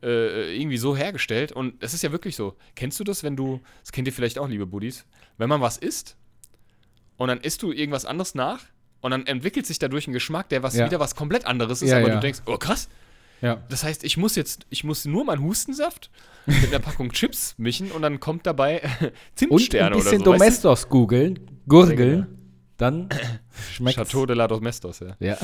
äh, 0.03 0.57
irgendwie 0.57 0.77
so 0.77 0.97
hergestellt. 0.97 1.51
Und 1.53 1.83
es 1.83 1.95
ist 1.95 2.03
ja 2.03 2.13
wirklich 2.13 2.37
so. 2.37 2.57
Kennst 2.77 3.01
du 3.01 3.05
das, 3.05 3.23
wenn 3.25 3.37
du, 3.37 3.61
das 3.83 3.91
kennt 3.93 4.07
ihr 4.07 4.13
vielleicht 4.13 4.39
auch, 4.39 4.49
liebe 4.49 4.67
Buddies, 4.67 5.05
wenn 5.39 5.49
man 5.49 5.61
was 5.61 5.77
isst 5.79 6.17
und 7.17 7.29
dann 7.29 7.41
isst 7.41 7.63
du 7.63 7.73
irgendwas 7.73 8.05
anderes 8.05 8.35
nach 8.35 8.61
und 9.01 9.11
dann 9.11 9.27
entwickelt 9.27 9.67
sich 9.67 9.79
dadurch 9.79 10.07
ein 10.07 10.13
Geschmack, 10.13 10.49
der 10.51 10.63
was 10.63 10.77
Ja. 10.77 10.87
wieder 10.87 11.01
was 11.01 11.15
komplett 11.17 11.47
anderes 11.47 11.83
ist, 11.83 11.91
Ja, 11.91 11.99
aber 11.99 12.09
ja. 12.09 12.15
du 12.15 12.21
denkst, 12.21 12.41
oh 12.47 12.57
krass, 12.57 12.89
Ja. 13.45 13.63
das 13.69 13.85
heißt, 13.85 14.05
ich 14.05 14.17
muss 14.17 14.37
jetzt, 14.37 14.65
ich 14.71 14.85
muss 14.85 15.05
nur 15.05 15.25
meinen 15.25 15.43
Hustensaft 15.43 16.11
mit 16.47 16.69
einer 16.69 16.79
Packung 16.79 17.13
Chips 17.13 17.55
mischen 17.59 17.93
und 17.93 18.01
dann 18.01 18.19
kommt 18.19 18.47
dabei 18.47 18.81
Und 19.01 19.13
Zimtsterne 19.35 19.89
ein 19.89 19.93
oder 19.95 20.03
bisschen 20.05 20.25
so. 20.25 20.31
weißt 20.31 20.41
Domestos 20.41 20.89
googeln, 20.89 21.41
gurgeln, 21.69 22.27
dann 22.79 23.11
schmeckt 23.73 23.97
Chateau 23.97 24.25
de 24.25 24.35
la 24.35 24.49
Domestos, 24.49 25.01
ja. 25.01 25.15
Ja. 25.21 25.37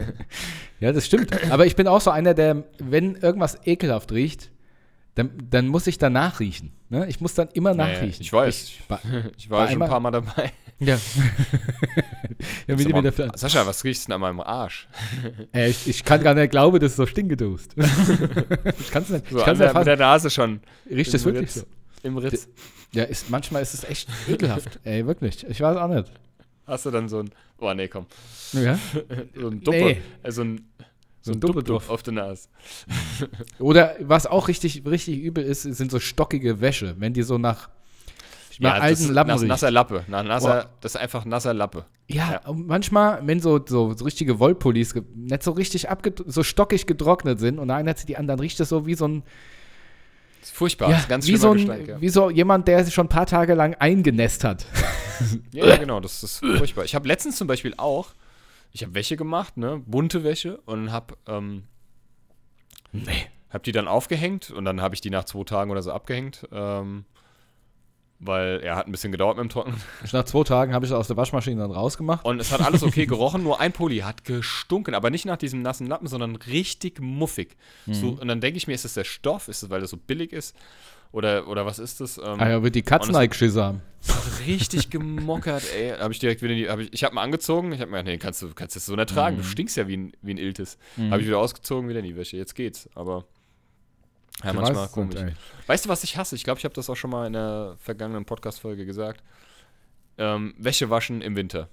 ja, 0.80 0.92
das 0.92 1.06
stimmt. 1.06 1.50
Aber 1.50 1.66
ich 1.66 1.74
bin 1.74 1.88
auch 1.88 2.00
so 2.00 2.10
einer, 2.10 2.34
der, 2.34 2.62
wenn 2.78 3.16
irgendwas 3.16 3.58
ekelhaft 3.64 4.12
riecht, 4.12 4.52
dann, 5.14 5.30
dann 5.50 5.68
muss 5.68 5.86
ich 5.86 5.98
danach 5.98 6.40
riechen. 6.40 6.72
Ne? 6.88 7.06
Ich 7.08 7.20
muss 7.20 7.34
dann 7.34 7.48
immer 7.54 7.72
nachriechen. 7.74 8.20
ich 8.22 8.32
weiß. 8.32 8.64
Ich, 8.64 8.82
ba- 8.88 9.00
Ich 9.38 9.48
war 9.50 9.58
War 9.60 9.66
ja 9.66 9.72
schon 9.72 9.82
ein 9.82 9.88
paar 9.88 10.00
Mal 10.00 10.10
dabei. 10.10 10.52
ja. 10.80 10.98
ja 12.66 12.78
wie 12.78 12.84
der 12.84 13.12
Fl- 13.12 13.36
Sascha, 13.36 13.66
was 13.66 13.84
riechst 13.84 14.04
du 14.04 14.06
denn 14.08 14.14
an 14.14 14.20
meinem 14.20 14.40
Arsch? 14.40 14.88
äh, 15.54 15.70
ich, 15.70 15.86
ich 15.88 16.04
kann 16.04 16.22
gar 16.22 16.34
nicht 16.34 16.50
glauben, 16.50 16.78
dass 16.80 16.92
es 16.92 16.96
so 16.96 17.06
stinkedust. 17.06 17.74
ich 17.76 18.90
kann 18.90 19.02
es 19.02 19.08
nicht. 19.10 19.28
So 19.30 19.36
ich 19.38 19.42
an 19.42 19.46
kann's 19.46 19.58
der, 19.58 19.68
nicht 19.68 19.76
mit 19.78 19.86
der. 19.86 19.96
Nase 19.96 20.30
schon. 20.30 20.60
Riecht 20.90 21.14
das 21.14 21.22
im 21.24 21.32
wirklich 21.34 21.50
Ritz. 21.50 21.54
so? 21.60 21.66
Im 22.08 22.18
Ritz. 22.18 22.48
Ja, 22.92 23.04
ist, 23.04 23.30
manchmal 23.30 23.62
ist 23.62 23.74
es 23.74 23.84
echt 23.84 24.08
ekelhaft. 24.28 24.78
Ey, 24.84 25.06
wirklich. 25.06 25.44
Ich 25.48 25.60
weiß 25.60 25.76
auch 25.76 25.88
nicht. 25.88 26.10
Hast 26.66 26.86
du 26.86 26.90
dann 26.90 27.08
so 27.08 27.20
ein, 27.20 27.30
oh 27.58 27.72
nee, 27.74 27.88
komm, 27.88 28.06
Ja? 28.52 28.78
so 29.34 29.48
ein 29.48 29.60
Duppe, 29.62 29.76
Nee. 29.78 30.00
äh, 30.22 30.32
so 30.32 30.42
ein, 30.42 30.66
So 31.24 31.32
ein 31.32 31.40
Duppe 31.40 31.54
Duppeduff. 31.62 31.88
auf 31.88 32.02
der 32.02 32.12
Nase. 32.12 32.48
Oder 33.58 33.96
was 34.00 34.26
auch 34.26 34.48
richtig, 34.48 34.82
richtig 34.86 35.20
übel 35.20 35.42
ist, 35.42 35.62
sind 35.62 35.90
so 35.90 35.98
stockige 35.98 36.60
Wäsche, 36.60 36.96
wenn 36.98 37.14
die 37.14 37.22
so 37.22 37.38
nach, 37.38 37.70
nach 38.58 38.74
das 38.74 38.82
alten 38.82 39.14
Lappen 39.14 39.30
riecht. 39.32 39.46
nasser 39.46 39.70
Lappe. 39.70 40.04
Na, 40.06 40.22
nasser, 40.22 40.68
das 40.82 40.94
ist 40.94 41.00
einfach 41.00 41.24
nasser 41.24 41.54
Lappe. 41.54 41.86
Ja, 42.08 42.32
Ja. 42.32 42.48
und 42.50 42.66
manchmal, 42.66 43.26
wenn 43.26 43.40
so, 43.40 43.58
so, 43.66 43.94
so 43.94 44.04
richtige 44.04 44.38
Wollpullis 44.38 44.94
nicht 45.14 45.42
so 45.42 45.52
richtig 45.52 45.86
so 46.26 46.42
stockig 46.42 46.86
getrocknet 46.86 47.40
sind 47.40 47.58
und 47.58 47.70
einer 47.70 47.96
zieht 47.96 48.10
die 48.10 48.18
anderen, 48.18 48.40
riecht 48.40 48.60
das 48.60 48.68
so 48.68 48.84
wie 48.86 48.94
so 48.94 49.08
ein, 49.08 49.22
Das 50.40 50.50
ist 50.50 50.56
furchtbar. 50.56 50.90
ja, 50.90 50.96
das 50.96 51.02
ist 51.04 51.08
ganz 51.08 51.24
wie, 51.26 51.28
schlimmer 51.38 51.40
so 51.40 51.50
ein 51.52 51.56
Gestank, 51.56 51.88
ja. 51.88 52.00
wie 52.02 52.08
so 52.10 52.28
jemand, 52.28 52.68
der 52.68 52.84
sich 52.84 52.92
schon 52.92 53.06
ein 53.06 53.08
paar 53.08 53.24
Tage 53.26 53.54
lang 53.54 53.74
eingenässt 53.76 54.44
hat. 54.44 54.66
ja, 55.52 55.64
ja, 55.64 55.76
genau, 55.76 56.00
das 56.00 56.22
ist 56.22 56.40
furchtbar. 56.40 56.84
Ich 56.84 56.94
habe 56.94 57.08
letztens 57.08 57.36
zum 57.38 57.46
Beispiel 57.48 57.72
auch, 57.78 58.08
ich 58.74 58.82
habe 58.82 58.94
Wäsche 58.94 59.16
gemacht, 59.16 59.56
ne, 59.56 59.80
bunte 59.86 60.22
Wäsche 60.24 60.58
und 60.66 60.92
habe 60.92 61.16
ähm, 61.26 61.62
Nee. 62.92 63.26
hab 63.50 63.62
die 63.62 63.72
dann 63.72 63.88
aufgehängt 63.88 64.50
und 64.50 64.64
dann 64.66 64.80
habe 64.82 64.94
ich 64.94 65.00
die 65.00 65.10
nach 65.10 65.24
zwei 65.24 65.44
Tagen 65.44 65.70
oder 65.70 65.82
so 65.82 65.92
abgehängt. 65.92 66.46
Ähm, 66.52 67.04
weil 68.20 68.60
er 68.62 68.76
hat 68.76 68.86
ein 68.86 68.92
bisschen 68.92 69.12
gedauert 69.12 69.36
mit 69.36 69.44
dem 69.44 69.48
Trocknen. 69.50 69.76
Nach 70.12 70.24
zwei 70.24 70.44
Tagen 70.44 70.72
habe 70.72 70.86
ich 70.86 70.90
es 70.92 70.96
aus 70.96 71.08
der 71.08 71.16
Waschmaschine 71.16 71.60
dann 71.60 71.72
rausgemacht. 71.72 72.24
Und 72.24 72.40
es 72.40 72.52
hat 72.52 72.62
alles 72.62 72.82
okay 72.82 73.06
gerochen, 73.06 73.42
nur 73.42 73.60
ein 73.60 73.72
Pulli 73.72 73.98
hat 73.98 74.24
gestunken, 74.24 74.94
aber 74.94 75.10
nicht 75.10 75.26
nach 75.26 75.36
diesem 75.36 75.62
nassen 75.62 75.86
Lappen, 75.88 76.06
sondern 76.06 76.36
richtig 76.36 77.00
muffig. 77.00 77.56
So, 77.86 78.10
und 78.20 78.28
dann 78.28 78.40
denke 78.40 78.56
ich 78.56 78.66
mir, 78.66 78.74
ist 78.74 78.84
das 78.84 78.94
der 78.94 79.04
Stoff? 79.04 79.48
Ist 79.48 79.62
es, 79.64 79.70
weil 79.70 79.80
das 79.80 79.90
so 79.90 79.96
billig 79.98 80.32
ist? 80.32 80.56
Oder, 81.14 81.46
oder 81.46 81.64
was 81.64 81.78
ist 81.78 82.00
das? 82.00 82.18
Ähm, 82.18 82.40
Ah 82.40 82.48
ja, 82.50 82.62
wird 82.64 82.74
die 82.74 82.82
Katzen 82.82 83.14
eingeschissen 83.14 83.62
haben. 83.62 83.82
richtig 84.48 84.90
gemockert, 84.90 85.62
ey. 85.72 85.96
Habe 85.96 86.12
ich 86.12 86.18
direkt 86.18 86.42
wieder 86.42 86.54
die, 86.54 86.68
hab 86.68 86.80
ich, 86.80 86.92
ich 86.92 87.04
habe 87.04 87.14
mal 87.14 87.22
angezogen, 87.22 87.70
ich 87.72 87.80
habe 87.80 87.90
mir 87.92 87.98
gedacht, 87.98 88.06
nee, 88.12 88.18
kannst 88.18 88.42
du 88.42 88.52
kannst 88.52 88.74
das 88.74 88.84
so 88.86 88.96
nicht 88.96 89.10
tragen, 89.10 89.36
du 89.36 89.44
stinkst 89.44 89.76
ja 89.76 89.86
wie 89.86 89.96
ein, 89.96 90.12
wie 90.22 90.34
ein 90.34 90.38
Iltis. 90.38 90.76
Habe 90.98 91.20
ich 91.20 91.28
wieder 91.28 91.38
ausgezogen, 91.38 91.88
wieder 91.88 92.00
in 92.00 92.04
die 92.04 92.16
Wäsche. 92.16 92.36
Jetzt 92.36 92.54
geht's, 92.56 92.88
aber 92.96 93.24
ja, 94.42 94.50
Ich 94.50 94.56
manchmal 94.56 94.74
weiß 94.84 94.92
komisch. 94.92 95.14
ey. 95.20 95.32
Weißt 95.68 95.84
du, 95.84 95.88
was 95.88 96.02
ich 96.02 96.16
hasse? 96.16 96.34
Ich 96.34 96.42
glaube, 96.42 96.58
ich 96.58 96.64
habe 96.64 96.74
das 96.74 96.90
auch 96.90 96.96
schon 96.96 97.10
mal 97.10 97.28
in 97.28 97.34
der 97.34 97.76
vergangenen 97.78 98.24
Podcast-Folge 98.24 98.84
gesagt. 98.84 99.22
Ähm, 100.18 100.54
Wäsche 100.58 100.90
waschen 100.90 101.22
im 101.22 101.36
Winter. 101.36 101.68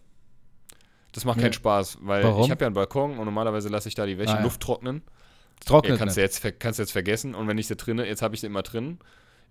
Das 1.13 1.25
macht 1.25 1.37
Ja. 1.37 1.43
keinen 1.43 1.53
Spaß, 1.53 1.97
weil 2.01 2.23
Warum? 2.23 2.43
ich 2.45 2.51
habe 2.51 2.61
ja 2.61 2.67
einen 2.67 2.75
Balkon 2.75 3.17
und 3.17 3.25
normalerweise 3.25 3.69
lasse 3.69 3.89
ich 3.89 3.95
da 3.95 4.05
die 4.05 4.17
Wäsche 4.19 4.33
Ah, 4.33 4.37
ja. 4.37 4.43
Luft 4.43 4.61
trocknen. 4.61 5.01
Trocknet 5.65 5.93
Ja, 5.93 5.97
kannst, 5.97 6.17
du 6.17 6.21
jetzt, 6.21 6.41
kannst 6.59 6.79
du 6.79 6.83
jetzt 6.83 6.91
vergessen. 6.91 7.35
Und 7.35 7.47
wenn 7.47 7.57
ich 7.57 7.67
sie 7.67 7.75
drinne, 7.75 8.07
jetzt 8.07 8.21
habe 8.21 8.33
ich 8.35 8.41
sie 8.41 8.47
immer 8.47 8.61
drin, 8.63 8.99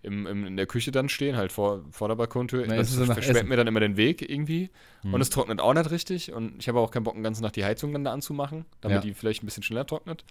im, 0.03 0.27
im, 0.27 0.47
in 0.47 0.57
der 0.57 0.67
Küche 0.67 0.91
dann 0.93 1.09
stehen, 1.09 1.37
halt 1.37 1.53
vor, 1.53 1.85
vor 1.91 2.09
der 2.09 2.15
Balkontür. 2.15 2.65
Na, 2.67 2.77
das 2.77 2.95
versperrt 2.95 3.47
mir 3.47 3.57
dann 3.57 3.67
immer 3.67 3.81
den 3.81 3.97
Weg 3.97 4.29
irgendwie. 4.29 4.71
Hm. 5.03 5.15
Und 5.15 5.21
es 5.21 5.29
trocknet 5.31 5.61
auch 5.61 5.75
nicht 5.75 5.91
richtig. 5.91 6.33
Und 6.33 6.59
ich 6.59 6.69
habe 6.69 6.81
auch 6.81 6.91
keinen 6.91 7.05
Bock, 7.05 7.15
den 7.15 7.23
ganzen 7.23 7.43
Nacht 7.43 7.57
die 7.57 7.65
Heizung 7.65 7.93
dann 7.93 8.05
da 8.05 8.13
anzumachen, 8.13 8.65
damit 8.81 8.97
Ja. 8.97 9.01
die 9.03 9.15
vielleicht 9.15 9.43
ein 9.43 9.47
bisschen 9.47 9.63
schneller 9.63 9.87
trocknet. 9.87 10.25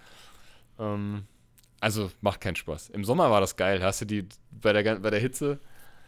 Ähm, 0.80 1.24
also 1.82 2.12
macht 2.22 2.42
keinen 2.42 2.56
Spaß. 2.56 2.90
Im 2.90 3.06
Sommer 3.06 3.30
war 3.32 3.42
das 3.42 3.56
geil. 3.56 3.84
Hast 3.84 4.02
du 4.02 4.06
die 4.06 4.26
bei 4.52 4.74
der, 4.74 4.96
bei 5.00 5.10
der 5.12 5.20
Hitze, 5.20 5.60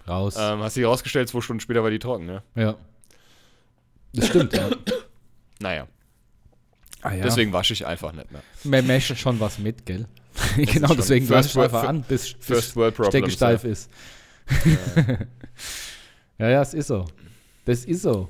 Raus. 0.07 0.35
ähm, 0.39 0.59
hast 0.61 0.75
du 0.75 0.81
die 0.81 0.85
rausgestellt, 0.85 1.29
zwei 1.29 1.41
Stunden 1.41 1.59
später 1.59 1.83
war 1.83 1.89
die 1.91 1.99
trocken, 1.99 2.25
ne? 2.25 2.43
ja. 2.55 2.75
Das 4.13 4.27
stimmt, 4.27 4.51
ja. 4.53 4.69
Naja, 5.59 5.87
Ah, 7.01 7.13
ja. 7.13 7.23
deswegen 7.23 7.53
wasche 7.53 7.71
ich 7.73 7.85
einfach 7.87 8.11
nicht 8.11 8.29
mehr. 8.31 8.41
Man 8.65 8.85
möchte 8.87 9.15
schon 9.15 9.39
was 9.39 9.57
mit, 9.57 9.85
gell? 9.85 10.05
genau, 10.57 10.93
deswegen 10.93 11.25
ich 11.25 11.31
World- 11.31 11.57
einfach 11.57 11.83
an, 11.83 12.03
bis, 12.03 12.33
bis 12.33 12.75
World 12.75 12.95
Problems. 12.95 13.13
Stecke 13.13 13.31
steif 13.31 13.63
ist. 13.63 13.89
ja, 16.37 16.49
ja, 16.49 16.61
es 16.61 16.73
ist 16.73 16.87
so. 16.87 17.05
Das 17.65 17.85
ist 17.85 18.01
so. 18.01 18.29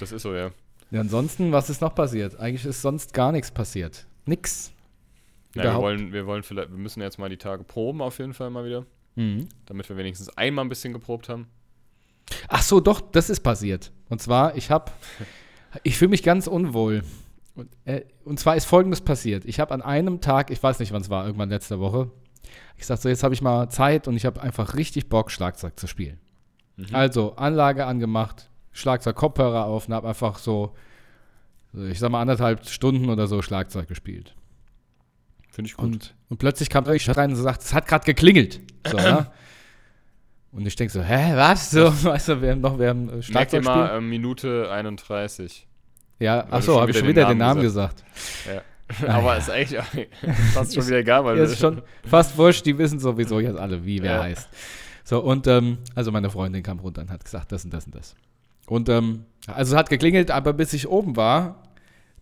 Das 0.00 0.12
ist 0.12 0.22
so, 0.22 0.34
ja. 0.34 0.50
Ja, 0.90 1.00
ansonsten, 1.00 1.52
was 1.52 1.70
ist 1.70 1.80
noch 1.80 1.94
passiert? 1.94 2.38
Eigentlich 2.38 2.64
ist 2.64 2.82
sonst 2.82 3.12
gar 3.12 3.32
nichts 3.32 3.50
passiert. 3.50 4.06
Nix. 4.26 4.72
ja 5.54 5.64
wir, 5.64 5.74
wollen, 5.76 6.12
wir 6.12 6.26
wollen 6.26 6.42
vielleicht, 6.42 6.70
wir 6.70 6.78
müssen 6.78 7.00
jetzt 7.00 7.18
mal 7.18 7.28
die 7.28 7.36
Tage 7.36 7.64
proben 7.64 8.00
auf 8.02 8.18
jeden 8.18 8.34
Fall 8.34 8.50
mal 8.50 8.64
wieder, 8.64 8.86
Mhm. 9.16 9.48
damit 9.66 9.88
wir 9.88 9.96
wenigstens 9.96 10.28
einmal 10.36 10.64
ein 10.64 10.68
bisschen 10.68 10.92
geprobt 10.92 11.28
haben. 11.28 11.46
Ach 12.48 12.62
so, 12.62 12.80
doch, 12.80 13.00
das 13.00 13.30
ist 13.30 13.40
passiert. 13.40 13.90
Und 14.08 14.20
zwar, 14.20 14.56
ich 14.56 14.70
habe, 14.70 14.92
ich 15.82 15.96
fühle 15.96 16.10
mich 16.10 16.22
ganz 16.22 16.46
unwohl. 16.46 17.02
Und, 17.56 17.70
äh, 17.86 18.02
und 18.24 18.38
zwar 18.38 18.54
ist 18.54 18.66
Folgendes 18.66 19.00
passiert. 19.00 19.44
Ich 19.46 19.58
habe 19.58 19.72
an 19.72 19.82
einem 19.82 20.20
Tag, 20.20 20.50
ich 20.50 20.62
weiß 20.62 20.78
nicht, 20.78 20.92
wann 20.92 21.02
es 21.02 21.10
war, 21.10 21.26
irgendwann 21.26 21.48
letzte 21.48 21.80
Woche, 21.80 22.10
ich 22.76 22.86
sagte 22.86 23.04
so, 23.04 23.08
jetzt 23.08 23.22
habe 23.22 23.34
ich 23.34 23.42
mal 23.42 23.68
Zeit 23.70 24.06
und 24.06 24.16
ich 24.16 24.26
habe 24.26 24.42
einfach 24.42 24.74
richtig 24.74 25.08
Bock, 25.08 25.30
Schlagzeug 25.30 25.80
zu 25.80 25.86
spielen. 25.86 26.20
Mhm. 26.76 26.94
Also 26.94 27.34
Anlage 27.36 27.86
angemacht, 27.86 28.50
Schlagzeug, 28.72 29.16
Kopfhörer 29.16 29.64
auf 29.64 29.88
und 29.88 29.94
habe 29.94 30.08
einfach 30.08 30.38
so, 30.38 30.74
ich 31.72 31.98
sag 31.98 32.10
mal, 32.10 32.20
anderthalb 32.20 32.66
Stunden 32.68 33.08
oder 33.08 33.26
so 33.26 33.40
Schlagzeug 33.40 33.88
gespielt. 33.88 34.34
Finde 35.50 35.70
ich 35.70 35.76
gut. 35.76 35.86
Und, 35.86 36.14
und 36.28 36.36
plötzlich 36.36 36.68
kam 36.68 36.88
ich 36.90 37.16
rein 37.16 37.30
und 37.30 37.36
sagt, 37.36 37.62
es 37.62 37.72
hat 37.72 37.86
gerade 37.86 38.04
geklingelt. 38.04 38.60
So, 38.86 38.98
ja? 38.98 39.32
Und 40.52 40.64
ich 40.64 40.74
denke 40.74 40.90
so, 40.90 41.02
hä, 41.02 41.36
was? 41.36 41.70
So, 41.70 41.84
weißt 42.04 42.28
du, 42.28 42.40
wir 42.40 42.52
haben 42.52 42.62
noch, 42.62 42.78
wir 42.78 42.88
haben 42.88 43.08
äh, 43.08 43.12
Merkt 43.12 43.16
ihr 43.18 43.22
Schlagzeug 43.22 43.64
mal, 43.64 43.98
ähm, 43.98 44.08
Minute 44.08 44.70
31. 44.70 45.65
Ja, 46.18 46.42
du 46.42 46.48
ach 46.52 46.62
so, 46.62 46.72
schon 46.72 46.80
habe 46.82 46.90
ich 46.90 46.98
schon 46.98 47.08
wieder 47.08 47.22
den 47.26 47.38
Namen 47.38 47.56
Namen 47.56 47.62
gesagt. 47.62 48.02
Ja. 48.46 48.62
Aber 49.08 49.36
ist 49.36 49.50
eigentlich 49.50 49.80
fast 50.54 50.74
schon 50.74 50.86
wieder 50.86 50.98
egal, 50.98 51.24
weil 51.24 51.36
Ja, 51.38 51.44
ist 51.44 51.58
schon 51.58 51.82
fast 52.08 52.36
wurscht, 52.38 52.64
die 52.66 52.76
wissen 52.78 53.00
sowieso 53.00 53.40
jetzt 53.40 53.58
alle, 53.58 53.84
wie 53.84 54.02
wer 54.02 54.12
Ja. 54.16 54.22
heißt. 54.22 54.48
So, 55.04 55.20
und 55.20 55.46
ähm, 55.46 55.78
also 55.94 56.10
meine 56.12 56.30
Freundin 56.30 56.62
kam 56.62 56.78
runter 56.80 57.02
und 57.02 57.10
hat 57.10 57.24
gesagt, 57.24 57.52
das 57.52 57.64
und 57.64 57.72
das 57.74 57.86
und 57.86 57.94
das. 57.94 58.14
Und 58.66 58.88
ähm, 58.88 59.24
also 59.46 59.74
es 59.74 59.78
hat 59.78 59.88
geklingelt, 59.90 60.30
aber 60.30 60.52
bis 60.52 60.72
ich 60.72 60.88
oben 60.88 61.16
war, 61.16 61.62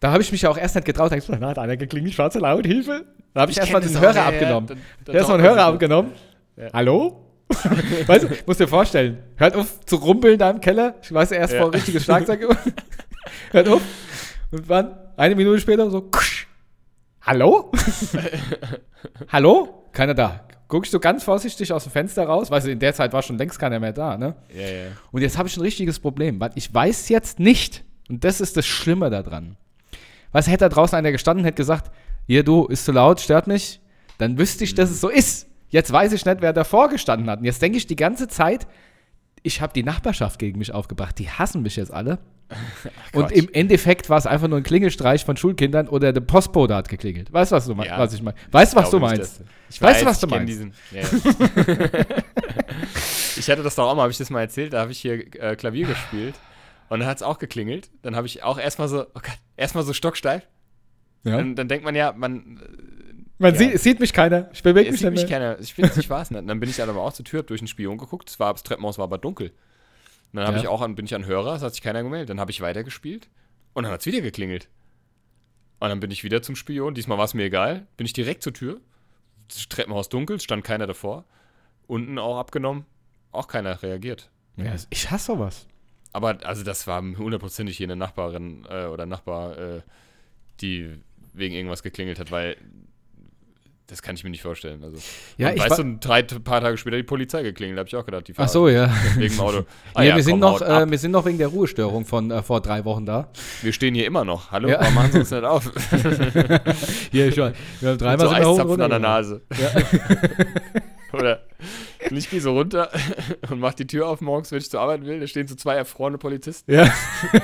da 0.01 0.11
habe 0.13 0.23
ich 0.23 0.33
mich 0.33 0.43
ja 0.43 0.51
auch 0.51 0.59
erst 0.59 0.75
nicht 0.75 0.85
getraut. 0.85 1.13
Da 1.13 1.17
ich 1.17 1.27
gesagt, 1.27 1.43
hat 1.43 1.59
einer 1.59 1.77
geklingelt, 1.77 2.15
schwarze 2.15 2.39
laut, 2.41 2.67
Hilfe. 2.67 3.05
Da 3.33 3.43
habe 3.43 3.53
ich 3.53 3.59
erstmal 3.59 3.81
kenn 3.81 3.93
den 3.93 4.01
Hörer 4.01 4.15
ja, 4.15 4.21
ja, 4.23 4.29
abgenommen. 4.29 4.69
da- 4.69 4.75
da 5.05 5.13
Erstmal 5.13 5.39
den 5.39 5.47
Hörer 5.47 5.65
abgenommen. 5.65 6.13
Ja. 6.57 6.69
Hallo? 6.73 7.21
weißt 8.07 8.25
du, 8.25 8.29
musst 8.47 8.61
dir 8.61 8.69
vorstellen, 8.69 9.19
hört 9.37 9.55
auf 9.55 9.81
zu 9.85 9.97
rumpeln 9.97 10.39
da 10.39 10.51
im 10.51 10.61
Keller. 10.61 10.95
Ich 11.03 11.13
weiß 11.13 11.31
erst 11.33 11.55
Ja. 11.55 11.61
vor 11.63 11.73
richtiges 11.75 12.05
Schlagzeug. 12.05 12.47
Hört 13.53 13.69
auf. 13.69 13.83
Und 14.51 14.69
wann? 14.69 14.97
Eine 15.17 15.35
Minute 15.35 15.61
später 15.61 15.91
so, 15.91 16.03
kusch. 16.03 16.47
Hallo? 17.23 17.73
Hallo? 19.29 19.89
Keiner 19.93 20.15
da. 20.15 20.47
Guck 20.69 20.87
ich 20.87 20.91
so 20.91 20.99
ganz 20.99 21.23
vorsichtig 21.23 21.73
aus 21.73 21.85
dem 21.85 21.93
Fenster 21.93 22.25
raus, 22.25 22.49
du, 22.49 22.71
in 22.71 22.79
der 22.79 22.95
Zeit 22.95 23.13
war 23.13 23.23
schon 23.23 23.39
längst 23.39 23.59
keiner 23.59 23.79
mehr 23.79 23.93
da, 23.93 24.17
ne? 24.17 24.35
Ja, 24.53 24.61
ja. 24.61 24.87
Und 25.13 25.23
jetzt 25.23 25.39
habe 25.39 25.49
ich 25.49 25.57
ein 25.57 25.61
richtiges 25.61 26.01
Problem, 26.01 26.41
weil 26.41 26.51
ich 26.55 26.73
weiß 26.73 27.09
jetzt 27.11 27.39
nicht, 27.39 27.85
und 28.09 28.25
das 28.25 28.41
ist 28.41 28.57
das 28.57 28.67
Schlimme 28.67 29.11
daran. 29.11 29.57
Was 30.33 30.49
hätte 30.49 30.65
da 30.65 30.69
draußen 30.69 30.97
einer 30.99 31.13
gestanden, 31.13 31.45
hätte 31.45 31.57
gesagt, 31.57 31.93
hier 32.27 32.43
du, 32.43 32.67
ist 32.67 32.87
zu 32.87 32.93
laut, 32.93 33.21
stört 33.21 33.47
mich, 33.47 33.81
dann 34.19 34.39
wüsste 34.39 34.65
ich, 34.65 34.75
dass 34.75 34.91
es 34.91 35.01
so 35.01 35.09
ist. 35.09 35.47
Jetzt 35.69 35.93
weiß 35.93 36.13
ich 36.13 36.25
nicht, 36.25 36.41
wer 36.41 36.53
davor 36.53 36.89
gestanden 36.89 37.29
hat. 37.31 37.41
Und 37.41 37.45
jetzt 37.45 37.63
denke 37.63 37.79
ich 37.79 37.87
die 37.87 37.97
ganze 37.97 38.29
Zeit, 38.29 38.67
ich 39.45 39.61
habe 39.61 39.73
die 39.75 39.83
Nachbarschaft 39.83 40.39
gegen 40.39 40.59
mich 40.59 40.73
aufgebracht. 40.73 41.19
Die 41.19 41.31
hassen 41.31 41.63
mich 41.63 41.77
jetzt 41.77 41.93
alle. 41.93 42.19
Und 43.13 43.31
im 43.31 43.49
Endeffekt 43.53 44.09
war 44.09 44.19
es 44.19 44.27
einfach 44.27 44.49
nur 44.49 44.59
ein 44.59 44.65
Klingelstreich 44.65 45.25
von 45.25 45.37
Schulkindern 45.37 45.87
oder 45.87 46.13
der 46.13 46.23
Postbote 46.23 46.75
hat 46.75 46.89
geklingelt. 46.89 47.33
Weißt 47.33 47.53
du, 47.53 47.57
was, 47.57 47.67
du 47.67 47.75
mein, 47.75 47.87
Ja. 47.87 47.99
was 47.99 48.15
ich 48.15 48.23
meine? 48.23 48.37
Weißt 48.51 48.73
du, 48.73 48.77
was 48.77 48.91
du 48.91 48.99
meinst? 48.99 49.43
Ich 49.71 49.81
Weißt 49.81 50.03
du, 50.03 50.07
was 50.07 50.21
du 50.21 50.27
meinst? 50.27 50.49
Diesen, 50.49 50.73
ja, 50.91 51.03
ja. 51.03 51.09
ich 53.37 53.51
hatte 53.51 53.63
das 53.63 53.75
doch 53.75 53.89
auch 53.89 53.95
mal, 53.95 54.03
habe 54.03 54.13
ich 54.13 54.19
das 54.19 54.31
mal 54.31 54.41
erzählt, 54.41 54.73
da 54.73 54.81
habe 54.81 54.93
ich 54.93 55.01
hier 55.01 55.35
äh, 55.41 55.57
Klavier 55.57 55.87
gespielt 55.87 56.35
und 56.89 57.01
dann 57.01 57.09
hat 57.09 57.19
es 57.19 57.23
auch 57.23 57.39
geklingelt. 57.39 57.91
Dann 58.03 58.17
habe 58.17 58.27
ich 58.27 58.43
auch 58.43 58.59
erstmal 58.59 58.89
so, 58.89 59.03
oh 59.03 59.21
Gott, 59.21 59.39
erstmal 59.57 59.85
so 59.85 59.93
stocksteif. 59.93 60.47
Ja. 61.25 61.37
Dann, 61.37 61.55
dann 61.55 61.69
denkt 61.69 61.85
man 61.85 61.95
ja, 61.95 62.13
man 62.17 62.61
Man 63.45 63.53
Ja. 63.53 63.59
sieht, 63.59 63.79
sieht 63.81 64.01
mich 64.01 64.15
keiner. 64.15 64.49
Ich 64.55 64.63
bewege 64.63 64.91
mich 64.91 65.01
sieht 65.01 65.11
nicht 65.11 65.23
mich 65.25 65.31
keiner. 65.31 65.59
Ich 65.61 65.75
finde, 65.75 65.91
ich 66.01 66.11
es 66.11 66.31
nicht. 66.31 66.41
Und 66.41 66.47
dann 66.47 66.61
bin 66.61 66.71
ich 66.71 66.77
dann 66.77 66.89
aber 66.89 67.03
auch 67.03 67.13
zur 67.13 67.27
Tür, 67.27 67.41
hab 67.41 67.47
durch 67.47 67.61
den 67.61 67.67
Spion 67.69 67.99
geguckt. 67.99 68.31
Es 68.31 68.41
war, 68.41 68.53
das 68.55 68.63
Treppenhaus 68.63 68.97
war 68.97 69.05
aber 69.05 69.19
dunkel. 69.19 69.51
Und 70.33 70.41
dann 70.41 70.55
Ja. 70.55 70.61
ich 70.63 70.67
auch 70.69 70.81
an, 70.81 70.95
bin 70.95 71.05
ich 71.05 71.15
an 71.15 71.27
Hörer, 71.27 71.55
es 71.57 71.63
hat 71.63 71.75
sich 71.75 71.83
keiner 71.83 72.03
gemeldet. 72.03 72.31
Dann 72.31 72.41
habe 72.41 72.51
ich 72.51 72.63
weitergespielt 72.63 73.29
und 73.75 73.83
dann 73.85 73.93
hat 73.93 74.01
es 74.01 74.07
wieder 74.07 74.23
geklingelt. 74.23 74.69
Und 75.79 75.91
dann 75.91 76.01
bin 76.01 76.11
ich 76.11 76.25
wieder 76.25 76.41
zum 76.41 76.57
Spion. 76.57 76.95
Diesmal 76.95 77.19
war 77.19 77.27
es 77.27 77.35
mir 77.35 77.45
egal. 77.45 77.87
Bin 77.99 78.07
ich 78.07 78.15
direkt 78.15 78.43
zur 78.43 78.55
Tür. 78.55 78.81
Das 79.49 79.69
Treppenhaus 79.69 80.09
dunkel, 80.09 80.41
stand 80.41 80.65
keiner 80.65 80.87
davor. 80.87 81.27
Unten 81.87 82.19
auch 82.19 82.39
abgenommen. 82.39 82.87
Auch 83.31 83.47
keiner 83.47 83.83
reagiert. 83.83 84.31
Ja, 84.57 84.75
ich 84.89 85.11
hasse 85.11 85.27
sowas. 85.33 85.67
Aber 86.15 86.39
also 86.45 86.63
das 86.65 86.87
war 86.87 87.03
hundertprozentig 87.03 87.77
hier 87.77 87.87
eine 87.89 87.97
Nachbarin 87.97 88.65
äh, 88.71 88.87
oder 88.87 89.05
Nachbar, 89.05 89.59
äh, 89.59 89.81
die 90.63 90.99
wegen 91.35 91.55
irgendwas 91.55 91.83
geklingelt 91.83 92.19
hat, 92.19 92.31
weil 92.31 92.57
das 93.87 94.01
kann 94.01 94.17
ich 94.17 94.25
mir 94.25 94.31
nicht 94.31 94.43
vorstellen. 94.43 94.83
Also, 94.83 94.97
Ja, 95.37 95.53
ich 95.53 95.61
weißt 95.61 95.79
du, 95.79 95.99
drei 96.01 96.23
paar 96.23 96.61
Tage 96.63 96.79
später 96.79 96.97
die 96.97 97.03
Polizei 97.03 97.43
geklingelt, 97.43 97.79
habe 97.79 97.87
ich 97.89 97.95
auch 97.97 98.05
gedacht. 98.05 98.27
Die 98.29 98.35
Ach 98.37 98.49
so, 98.49 98.69
ja. 98.69 98.91
Wegen 99.17 99.39
Auto. 99.39 99.65
Ah 99.95 100.01
nee, 100.01 100.09
ja, 100.09 100.17
wir, 100.17 100.23
sind 100.23 100.41
komm, 100.41 100.53
noch, 100.53 100.63
äh, 100.63 100.91
wir 100.91 100.99
sind 100.99 101.11
noch 101.11 101.25
wegen 101.27 101.39
der 101.39 101.49
Ruhestörung 101.49 102.05
von 102.07 102.31
äh, 102.31 102.43
vor 102.43 102.61
drei 102.61 102.85
Wochen 102.85 103.05
da. 103.05 103.29
wir 103.63 103.73
stehen 103.73 103.95
hier 103.95 104.07
immer 104.07 104.25
noch. 104.25 104.51
Hallo, 104.51 104.69
Ja. 104.69 104.81
warum 104.81 104.95
machen 104.95 105.13
sie 105.13 105.19
uns 105.21 105.31
nicht 105.31 105.45
auf? 105.45 105.71
Hier 107.13 107.31
schon. 107.33 107.53
Wir 107.81 107.91
haben 107.91 107.99
dreimal 107.99 108.27
so 108.27 108.33
hoch 108.33 108.37
Eiszapfen 108.39 108.67
runter 108.71 108.85
an 108.85 108.91
der. 108.91 108.99
Nase. 109.01 109.43
Oder 111.13 111.43
ich 112.11 112.31
gehe 112.31 112.41
so 112.41 112.53
runter 112.53 112.91
und 113.51 113.61
mach 113.61 113.75
die 113.75 113.87
Tür 113.87 114.09
auf 114.09 114.21
morgens, 114.21 114.51
wenn 114.53 114.59
ich 114.59 114.71
zur 114.71 114.81
Arbeit 114.81 115.05
will. 115.05 115.21
Da 115.21 115.27
stehen 115.27 115.47
so 115.47 115.55
zwei 115.55 115.75
erfrorene 115.75 116.19
Polizisten 116.19 116.73
Ja. 116.73 116.93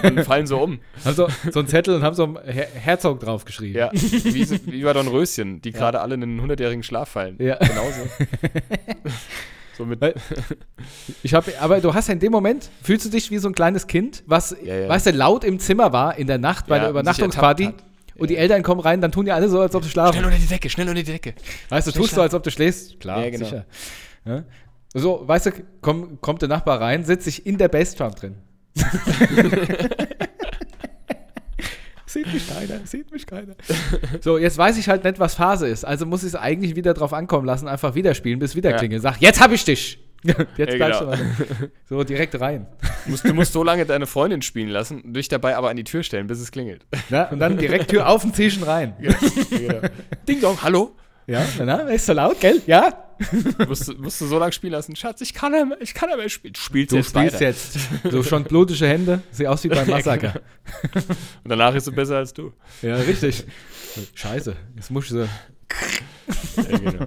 und 0.03 0.25
fallen 0.25 0.46
so 0.46 0.59
um. 0.59 0.81
Haben 1.05 1.14
so, 1.14 1.29
so 1.51 1.59
einen 1.61 1.68
Zettel 1.68 1.94
und 1.96 2.03
haben 2.03 2.14
so 2.14 2.25
ein 2.25 2.38
Her 2.44 2.68
Herzog 2.75 3.20
draufgeschrieben. 3.20 3.77
Ja, 3.77 3.90
wie, 3.92 4.44
so- 4.44 4.57
wie 4.66 4.83
bei 4.83 4.92
Dornröschen, 4.92 5.61
die 5.62 5.73
gerade 5.73 6.01
alle 6.01 6.14
in 6.14 6.23
einen 6.23 6.40
hundertjährigen 6.40 6.83
Schlaf 6.83 7.09
fallen. 7.11 7.37
Ja. 7.38 7.57
Genauso. 7.57 8.01
so 9.77 9.85
mit, 9.87 10.01
Ich 11.23 11.35
habe, 11.35 11.53
aber 11.61 11.81
du 11.81 11.94
hast 11.94 12.09
ja 12.09 12.14
in 12.14 12.20
dem 12.20 12.33
Moment, 12.33 12.70
fühlst 12.83 13.07
du 13.07 13.11
dich 13.11 13.31
wie 13.31 13.38
so 13.38 13.49
ein 13.49 13.55
kleines 13.55 13.87
Kind, 13.87 14.23
was, 14.27 14.55
Ja, 14.62 14.75
ja. 14.75 14.88
weißt 14.88 15.07
du, 15.07 15.11
laut 15.12 15.44
im 15.44 15.59
Zimmer 15.59 15.92
war 15.92 16.16
in 16.18 16.27
der 16.27 16.38
Nacht 16.38 16.66
bei 16.66 16.77
Ja, 16.77 16.81
der 16.83 16.88
und 16.90 16.94
Übernachtungsparty. 16.96 17.70
Und 18.16 18.29
die 18.29 18.35
Ja. 18.35 18.40
Eltern 18.40 18.62
kommen 18.62 18.83
rein, 18.83 19.01
dann 19.01 19.12
tun 19.12 19.25
die 19.25 19.33
alle 19.33 19.49
so, 19.49 19.61
als 19.61 19.75
ob 19.75 19.83
sie 19.83 19.88
schlafen. 19.88 20.12
schnell 20.12 20.27
unter 20.27 20.37
die 20.38 20.46
Decke, 20.46 20.68
schnell 20.68 20.87
unter 20.88 21.03
die 21.03 21.11
Decke. 21.11 21.33
Weißt 21.70 21.87
du, 21.87 21.92
tust 21.92 22.14
du, 22.14 22.20
als 22.20 22.35
ob 22.35 22.42
du 22.42 22.51
schläfst? 22.51 23.01
Klar, 23.01 23.25
Ja, 23.25 23.31
genau. 23.31 23.44
sicher. 23.46 23.64
Ja? 24.25 24.45
So, 24.95 25.23
weißt 25.27 25.47
du, 25.47 25.51
komm, 25.81 26.21
kommt 26.21 26.43
der 26.43 26.49
Nachbar 26.49 26.81
rein, 26.81 27.05
sitzt 27.05 27.25
sich 27.25 27.47
in 27.47 27.59
der 27.59 27.68
Bassdrum 27.68 28.12
drin. 28.12 28.35
sieht 32.07 32.33
mich 32.33 32.49
keiner, 32.49 32.81
sieht 32.85 33.12
mich 33.12 33.27
keiner. 33.27 33.55
So, 34.21 34.37
jetzt 34.39 34.59
weiß 34.59 34.79
ich 34.79 34.89
halt 34.89 35.05
nicht, 35.05 35.18
was 35.21 35.35
Phase 35.35 35.68
ist. 35.68 35.85
Also 35.85 36.07
muss 36.07 36.23
ich 36.23 36.29
es 36.31 36.35
eigentlich 36.35 36.75
wieder 36.75 36.93
drauf 36.95 37.12
ankommen 37.12 37.47
lassen, 37.47 37.68
einfach 37.68 37.95
wieder 37.95 38.14
spielen, 38.14 38.39
bis 38.41 38.57
wieder 38.57 38.71
Ja. 38.71 38.79
klingelt. 38.79 39.03
Sag, 39.03 39.21
jetzt 39.21 39.41
hab 39.41 39.53
ich 39.53 39.64
dich. 39.64 39.99
Jetzt 40.59 40.59
Ja, 40.59 40.64
bleibst 40.77 41.01
genau. 41.01 41.12
du 41.12 41.18
mal. 41.18 41.71
So, 41.89 42.05
direkt 42.05 42.39
rein. 42.39 42.66
Du 43.07 43.11
musst, 43.12 43.25
du 43.25 43.33
musst 43.33 43.55
so 43.55 43.62
lange 43.64 43.87
deine 43.87 44.07
Freundin 44.07 44.43
spielen 44.43 44.68
lassen, 44.68 45.14
dich 45.14 45.29
dabei 45.29 45.57
aber 45.57 45.71
an 45.71 45.79
die 45.79 45.85
Tür 45.85 46.03
stellen, 46.03 46.27
bis 46.27 46.41
es 46.41 46.53
klingelt. 46.53 46.85
Ja, 47.09 47.31
und 47.31 47.39
dann 47.39 47.57
direkt 47.57 47.89
Tür 47.91 48.07
auf 48.07 48.23
und 48.23 48.37
Zischen 48.37 48.62
rein. 48.64 48.93
genau. 49.51 49.81
Ding 50.29 50.43
Dong, 50.43 50.62
hallo? 50.62 50.95
Ja, 51.31 51.47
na, 51.64 51.76
ist 51.89 52.07
so 52.07 52.12
laut, 52.12 52.41
gell? 52.41 52.61
Ja? 52.66 52.93
Musst 53.68 53.87
du, 53.89 53.93
musst 53.95 54.20
du 54.20 54.26
so 54.26 54.39
lange 54.39 54.51
spielen 54.53 54.72
lassen. 54.72 54.97
Schatz, 54.97 55.20
ich 55.20 55.33
kann 55.35 55.53
ja 55.55 55.64
mehr, 55.64 55.76
ich 55.81 55.93
kann 55.95 56.09
ja 56.11 56.16
mehr 56.16 56.28
spielen. 56.28 56.55
Spielst 56.55 56.91
Du 56.93 56.97
jetzt 56.97 57.11
spielst 57.11 57.35
weiter. 57.35 57.45
jetzt. 57.45 57.78
So 58.11 58.22
schon 58.22 58.45
blutige 58.45 58.87
Hände. 58.89 59.22
Sieht 59.31 59.47
aus 59.47 59.62
wie 59.62 59.68
beim 59.68 59.89
Massaker. 59.89 60.41
Und 61.45 61.51
danach 61.51 61.74
ist 61.74 61.85
sie 61.85 61.93
besser 61.93 62.16
als 62.16 62.33
du. 62.33 62.53
Ja, 62.83 62.97
richtig. 62.97 63.45
Scheiße, 64.14 64.57
jetzt 64.74 64.91
muss 64.91 65.05
ich 65.05 65.11
so. 65.11 65.18
Ja, 65.20 66.78
genau. 66.78 67.07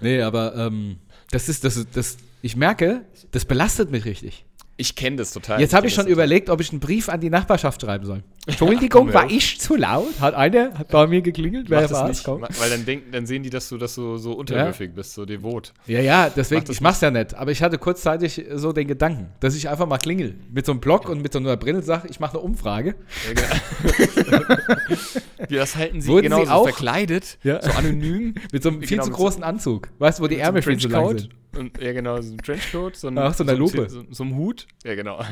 Nee, 0.00 0.22
aber 0.22 0.54
ähm, 0.56 0.98
das 1.30 1.48
ist, 1.48 1.64
das, 1.64 1.76
ist- 1.76 1.88
das, 1.96 2.16
ich 2.42 2.54
merke, 2.56 3.04
das 3.30 3.44
belastet 3.44 3.90
mich 3.90 4.04
richtig. 4.04 4.44
Ich 4.78 4.96
kenne 4.96 5.16
das 5.16 5.32
total. 5.32 5.60
Jetzt 5.60 5.74
habe 5.74 5.86
ich 5.86 5.94
schon 5.94 6.06
überlegt, 6.06 6.48
ob 6.48 6.60
ich 6.60 6.70
einen 6.70 6.80
Brief 6.80 7.08
an 7.10 7.20
die 7.20 7.28
Nachbarschaft 7.30 7.80
schreiben 7.82 8.06
soll. 8.06 8.22
Entschuldigung, 8.46 8.88
komm, 9.06 9.14
war 9.14 9.30
ich 9.30 9.60
zu 9.60 9.76
laut? 9.76 10.18
Hat 10.18 10.34
einer 10.34 10.72
hat 10.76 10.88
bei 10.88 11.06
mir 11.06 11.20
geklingelt? 11.22 11.68
Wer 11.70 11.82
das 11.82 11.92
war's? 11.92 12.08
nicht, 12.08 12.26
weil 12.26 12.70
dann 12.70 12.84
denken, 12.84 13.12
dann 13.12 13.26
sehen 13.26 13.42
die, 13.44 13.50
dass 13.50 13.68
du, 13.68 13.76
dass 13.78 13.94
du 13.94 14.16
so 14.16 14.32
unterwürfig 14.32 14.94
bist, 14.94 15.14
so 15.14 15.24
devot. 15.26 15.72
Ja, 15.86 16.00
ja, 16.00 16.30
deswegen, 16.30 16.62
Mach 16.66 16.70
ich 16.72 16.80
mach's 16.80 17.00
ja 17.02 17.10
nicht. 17.10 17.34
Aber 17.34 17.50
ich 17.52 17.62
hatte 17.62 17.78
kurzzeitig 17.78 18.44
so 18.54 18.72
den 18.72 18.88
Gedanken, 18.88 19.28
dass 19.40 19.54
ich 19.54 19.68
einfach 19.68 19.86
mal 19.86 19.98
klingel. 19.98 20.34
Mit 20.52 20.66
so 20.66 20.72
einem 20.72 20.80
Blog 20.80 21.08
und 21.08 21.22
mit 21.22 21.32
so 21.34 21.38
einer 21.38 21.56
Brille 21.56 21.82
sage, 21.82 22.08
ich 22.10 22.18
mache 22.18 22.32
eine 22.32 22.40
Umfrage. 22.40 22.94
Ja, 23.36 24.22
genau. 24.24 24.44
Wie, 25.48 25.54
das 25.56 25.76
halten 25.76 26.00
sie 26.00 26.08
Wurden 26.08 26.22
genau 26.24 26.40
sie 26.40 26.46
so 26.46 26.52
auch- 26.52 26.64
verkleidet, 26.64 27.38
Ja. 27.42 27.62
so 27.62 27.70
anonym. 27.72 28.34
Mit 28.52 28.62
so 28.62 28.70
einem 28.70 28.80
viel 28.80 28.88
Genau, 28.96 29.04
zu 29.04 29.10
großen 29.10 29.42
Anzug. 29.42 29.88
Weißt 29.98 30.18
du, 30.18 30.22
wo 30.22 30.26
die 30.28 30.36
mit 30.36 30.42
so 30.42 30.46
Ärmel 30.46 30.62
viel 30.62 30.78
zu 30.78 30.88
lang 30.88 31.08
sind? 31.18 31.28
Und, 31.56 31.78
ja, 31.82 31.92
genau, 31.92 32.18
so 32.22 32.32
ein 32.32 32.38
Trenchcoat, 32.38 32.96
so, 32.96 33.08
ein, 33.08 33.18
Ach, 33.18 33.34
so 33.34 33.42
eine 33.44 33.52
ein 33.52 33.58
Lupe. 33.58 33.88
So, 33.90 34.02
so 34.10 34.24
ein 34.24 34.34
Hut. 34.36 34.66
Ja, 34.84 34.94
genau. 34.94 35.22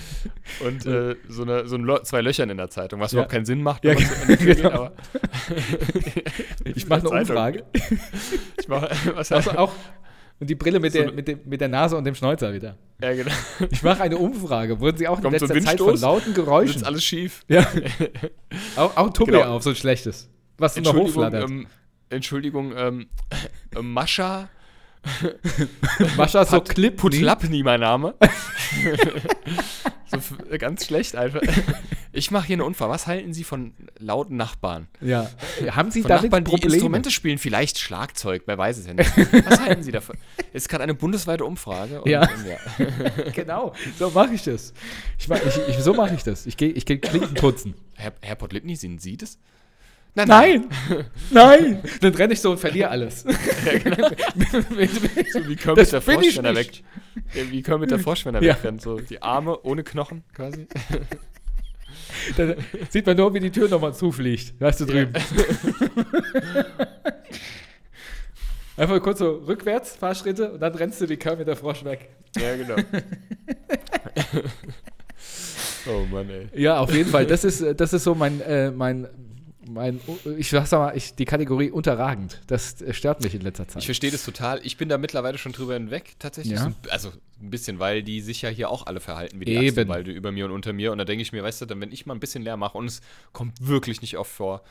Und 0.64 0.86
äh, 0.86 1.16
so, 1.28 1.42
eine, 1.42 1.66
so 1.66 1.74
ein 1.76 1.82
Lo 1.82 1.98
zwei 2.02 2.20
Löchern 2.20 2.48
in 2.50 2.56
der 2.58 2.70
Zeitung, 2.70 3.00
was 3.00 3.10
Ja. 3.12 3.16
überhaupt 3.16 3.32
keinen 3.32 3.44
Sinn 3.44 3.60
macht, 3.62 3.84
Ja, 3.84 3.94
so 3.98 4.26
geht, 4.36 4.56
genau. 4.58 4.70
aber 4.70 4.92
Ich 6.64 6.86
mache 6.88 7.10
eine. 7.10 7.20
Umfrage. 7.20 7.64
Ich 8.60 8.68
mache, 8.68 8.88
was 9.14 9.32
Also 9.32 9.50
auch, 9.52 9.72
und 10.40 10.48
die 10.50 10.54
Brille 10.54 10.80
mit, 10.80 10.92
So 10.92 11.00
der, 11.00 11.12
mit, 11.12 11.28
dem, 11.28 11.40
mit 11.44 11.60
der 11.60 11.68
Nase 11.68 11.96
und 11.96 12.04
dem 12.04 12.14
Schnäuzer 12.14 12.52
wieder. 12.52 12.76
ja, 13.00 13.14
genau. 13.14 13.30
Ich 13.70 13.82
mache 13.82 14.02
eine 14.02 14.16
Umfrage. 14.18 14.78
Wurden 14.80 14.96
Sie 14.96 15.08
auch 15.08 15.16
in 15.18 15.22
Kommt 15.24 15.38
so 15.38 15.46
letzter 15.46 15.56
ein 15.58 15.64
Zeit 15.64 15.80
von 15.80 15.96
lauten 15.98 16.28
Ist 16.30 16.34
Geräuschen? 16.36 16.84
alles 16.84 17.04
schief. 17.04 17.44
Ja. 17.48 17.66
auch 18.76 18.96
auch 18.96 19.12
Tobi 19.12 19.32
Genau. 19.32 19.56
auf, 19.56 19.62
so 19.62 19.70
ein 19.70 19.76
schlechtes. 19.76 20.28
Was 20.58 20.76
in 20.76 20.84
Entschuldigung, 20.84 21.08
hochflattert. 21.08 21.50
ähm, 21.50 21.66
Entschuldigung, 22.10 22.72
ähm, 22.76 23.06
äh, 23.74 23.82
Mascha 23.82 24.48
Mascha 26.16 26.44
so 26.44 26.60
Clip. 26.60 26.96
Putlapni, 26.96 27.62
mein 27.62 27.80
Name. 27.80 28.14
so 30.10 30.16
f- 30.16 30.34
ganz 30.58 30.86
schlecht 30.86 31.16
einfach. 31.16 31.40
Ich 32.16 32.30
mache 32.30 32.46
hier 32.46 32.54
eine 32.54 32.64
Unfall. 32.64 32.88
Was 32.90 33.08
halten 33.08 33.32
Sie 33.34 33.42
von 33.42 33.74
lauten 33.98 34.36
Nachbarn? 34.36 34.86
Ja. 35.00 35.28
Haben 35.72 35.90
Sie 35.90 36.02
Von 36.02 36.10
damit 36.10 36.24
Nachbarn, 36.30 36.44
die 36.44 36.50
Probleme? 36.52 36.74
Instrumente 36.74 37.10
spielen, 37.10 37.38
vielleicht 37.38 37.76
Schlagzeug, 37.80 38.44
wer 38.46 38.56
weiß 38.56 38.78
es 38.78 38.86
ja 38.86 38.94
nicht. 38.94 39.10
Was 39.44 39.60
halten 39.60 39.82
Sie 39.82 39.90
davon? 39.90 40.16
Es 40.52 40.62
ist 40.62 40.68
gerade 40.68 40.84
eine 40.84 40.94
bundesweite 40.94 41.44
Umfrage. 41.44 42.02
und- 42.02 42.08
Ja. 42.08 42.20
und 42.20 42.46
ja. 42.46 43.30
genau, 43.32 43.72
so 43.98 44.10
mache 44.10 44.32
ich 44.34 44.44
das. 44.44 44.72
Ich 45.18 45.26
mach, 45.26 45.40
ich, 45.44 45.58
ich, 45.66 45.78
so 45.78 45.92
mache 45.92 46.14
ich 46.14 46.22
das. 46.22 46.46
Ich 46.46 46.56
gehe 46.56 46.68
ich 46.70 46.86
geh 46.86 46.98
Klinken 46.98 47.34
putzen. 47.34 47.74
Herr, 47.96 48.12
Herr 48.22 48.36
Podlipny, 48.36 48.76
sind 48.76 49.02
Sie 49.02 49.16
das? 49.16 49.40
Nein! 50.16 50.68
Nein! 51.30 51.82
Dann 52.00 52.14
renne 52.14 52.32
ich 52.34 52.40
so 52.40 52.52
und 52.52 52.58
verliere 52.60 52.88
alles. 52.90 53.24
So 55.32 55.48
wie 55.48 55.56
Kermit 55.56 55.82
Das 55.82 55.90
der 55.90 56.00
Frosch, 56.00 56.36
wenn 56.36 56.44
er 56.44 56.54
weg. 56.54 56.82
Ja, 57.34 57.42
Wie 57.50 57.62
Kermit 57.62 57.90
der 57.90 57.98
Frosch, 57.98 58.24
wenn 58.24 58.34
er 58.36 58.42
Ja. 58.42 58.54
wegrennt. 58.54 58.80
So 58.82 59.00
die 59.00 59.20
Arme 59.22 59.58
ohne 59.62 59.82
Knochen 59.82 60.22
quasi. 60.32 60.68
Dann 62.36 62.54
sieht 62.90 63.06
man 63.06 63.16
nur, 63.16 63.34
wie 63.34 63.40
die 63.40 63.50
Tür 63.50 63.68
nochmal 63.68 63.94
zufliegt. 63.94 64.60
Weißt 64.60 64.80
du 64.80 64.84
drüben. 64.84 65.12
Einfach 68.76 69.00
kurz 69.02 69.18
so 69.20 69.30
rückwärts, 69.46 69.96
paar 69.96 70.14
Schritte 70.14 70.52
und 70.52 70.60
dann 70.60 70.74
rennst 70.74 71.00
du 71.00 71.08
wie 71.08 71.16
Kermit 71.16 71.46
der 71.46 71.56
Frosch 71.56 71.84
weg. 71.84 72.10
Ja, 72.36 72.56
genau. 72.56 72.74
oh 75.86 76.04
Mann, 76.10 76.28
ey. 76.28 76.48
Ja, 76.60 76.78
auf 76.80 76.92
jeden 76.92 77.08
Fall. 77.10 77.26
Das 77.26 77.44
ist, 77.44 77.60
äh, 77.60 77.74
das 77.74 77.92
ist 77.92 78.02
so 78.04 78.14
mein, 78.16 78.40
äh, 78.40 78.72
mein, 78.72 79.06
mein 79.68 80.00
ich 80.38 80.50
sag 80.50 80.70
mal, 80.72 80.96
ich, 80.96 81.14
die 81.14 81.24
Kategorie 81.24 81.70
unterragend. 81.70 82.40
Das 82.46 82.80
äh, 82.82 82.92
stört 82.92 83.22
mich 83.22 83.34
in 83.34 83.40
letzter 83.40 83.68
Zeit. 83.68 83.82
Ich 83.82 83.86
verstehe 83.86 84.10
das 84.10 84.24
total. 84.24 84.60
Ich 84.64 84.76
bin 84.76 84.88
da 84.88 84.98
mittlerweile 84.98 85.38
schon 85.38 85.52
drüber 85.52 85.74
hinweg, 85.74 86.14
tatsächlich. 86.18 86.58
Ja. 86.58 86.64
So, 86.64 86.90
also 86.90 87.12
ein 87.40 87.50
bisschen, 87.50 87.78
weil 87.78 88.02
die 88.02 88.20
sich 88.20 88.42
ja 88.42 88.48
hier 88.48 88.70
auch 88.70 88.86
alle 88.86 89.00
verhalten 89.00 89.40
wie 89.40 89.44
die 89.44 89.54
Eben. 89.54 89.88
Weil 89.88 90.04
du 90.04 90.12
über 90.12 90.32
mir 90.32 90.46
und 90.46 90.52
unter 90.52 90.72
mir. 90.72 90.92
Und 90.92 90.98
da 90.98 91.04
denke 91.04 91.22
ich 91.22 91.32
mir, 91.32 91.42
weißt 91.42 91.62
du, 91.62 91.66
dann, 91.66 91.80
wenn 91.80 91.92
ich 91.92 92.06
mal 92.06 92.14
ein 92.14 92.20
bisschen 92.20 92.42
leer 92.42 92.56
mache 92.56 92.78
und 92.78 92.86
es 92.86 93.00
kommt 93.32 93.66
wirklich 93.66 94.00
nicht 94.00 94.16
oft 94.18 94.30
vor, 94.30 94.62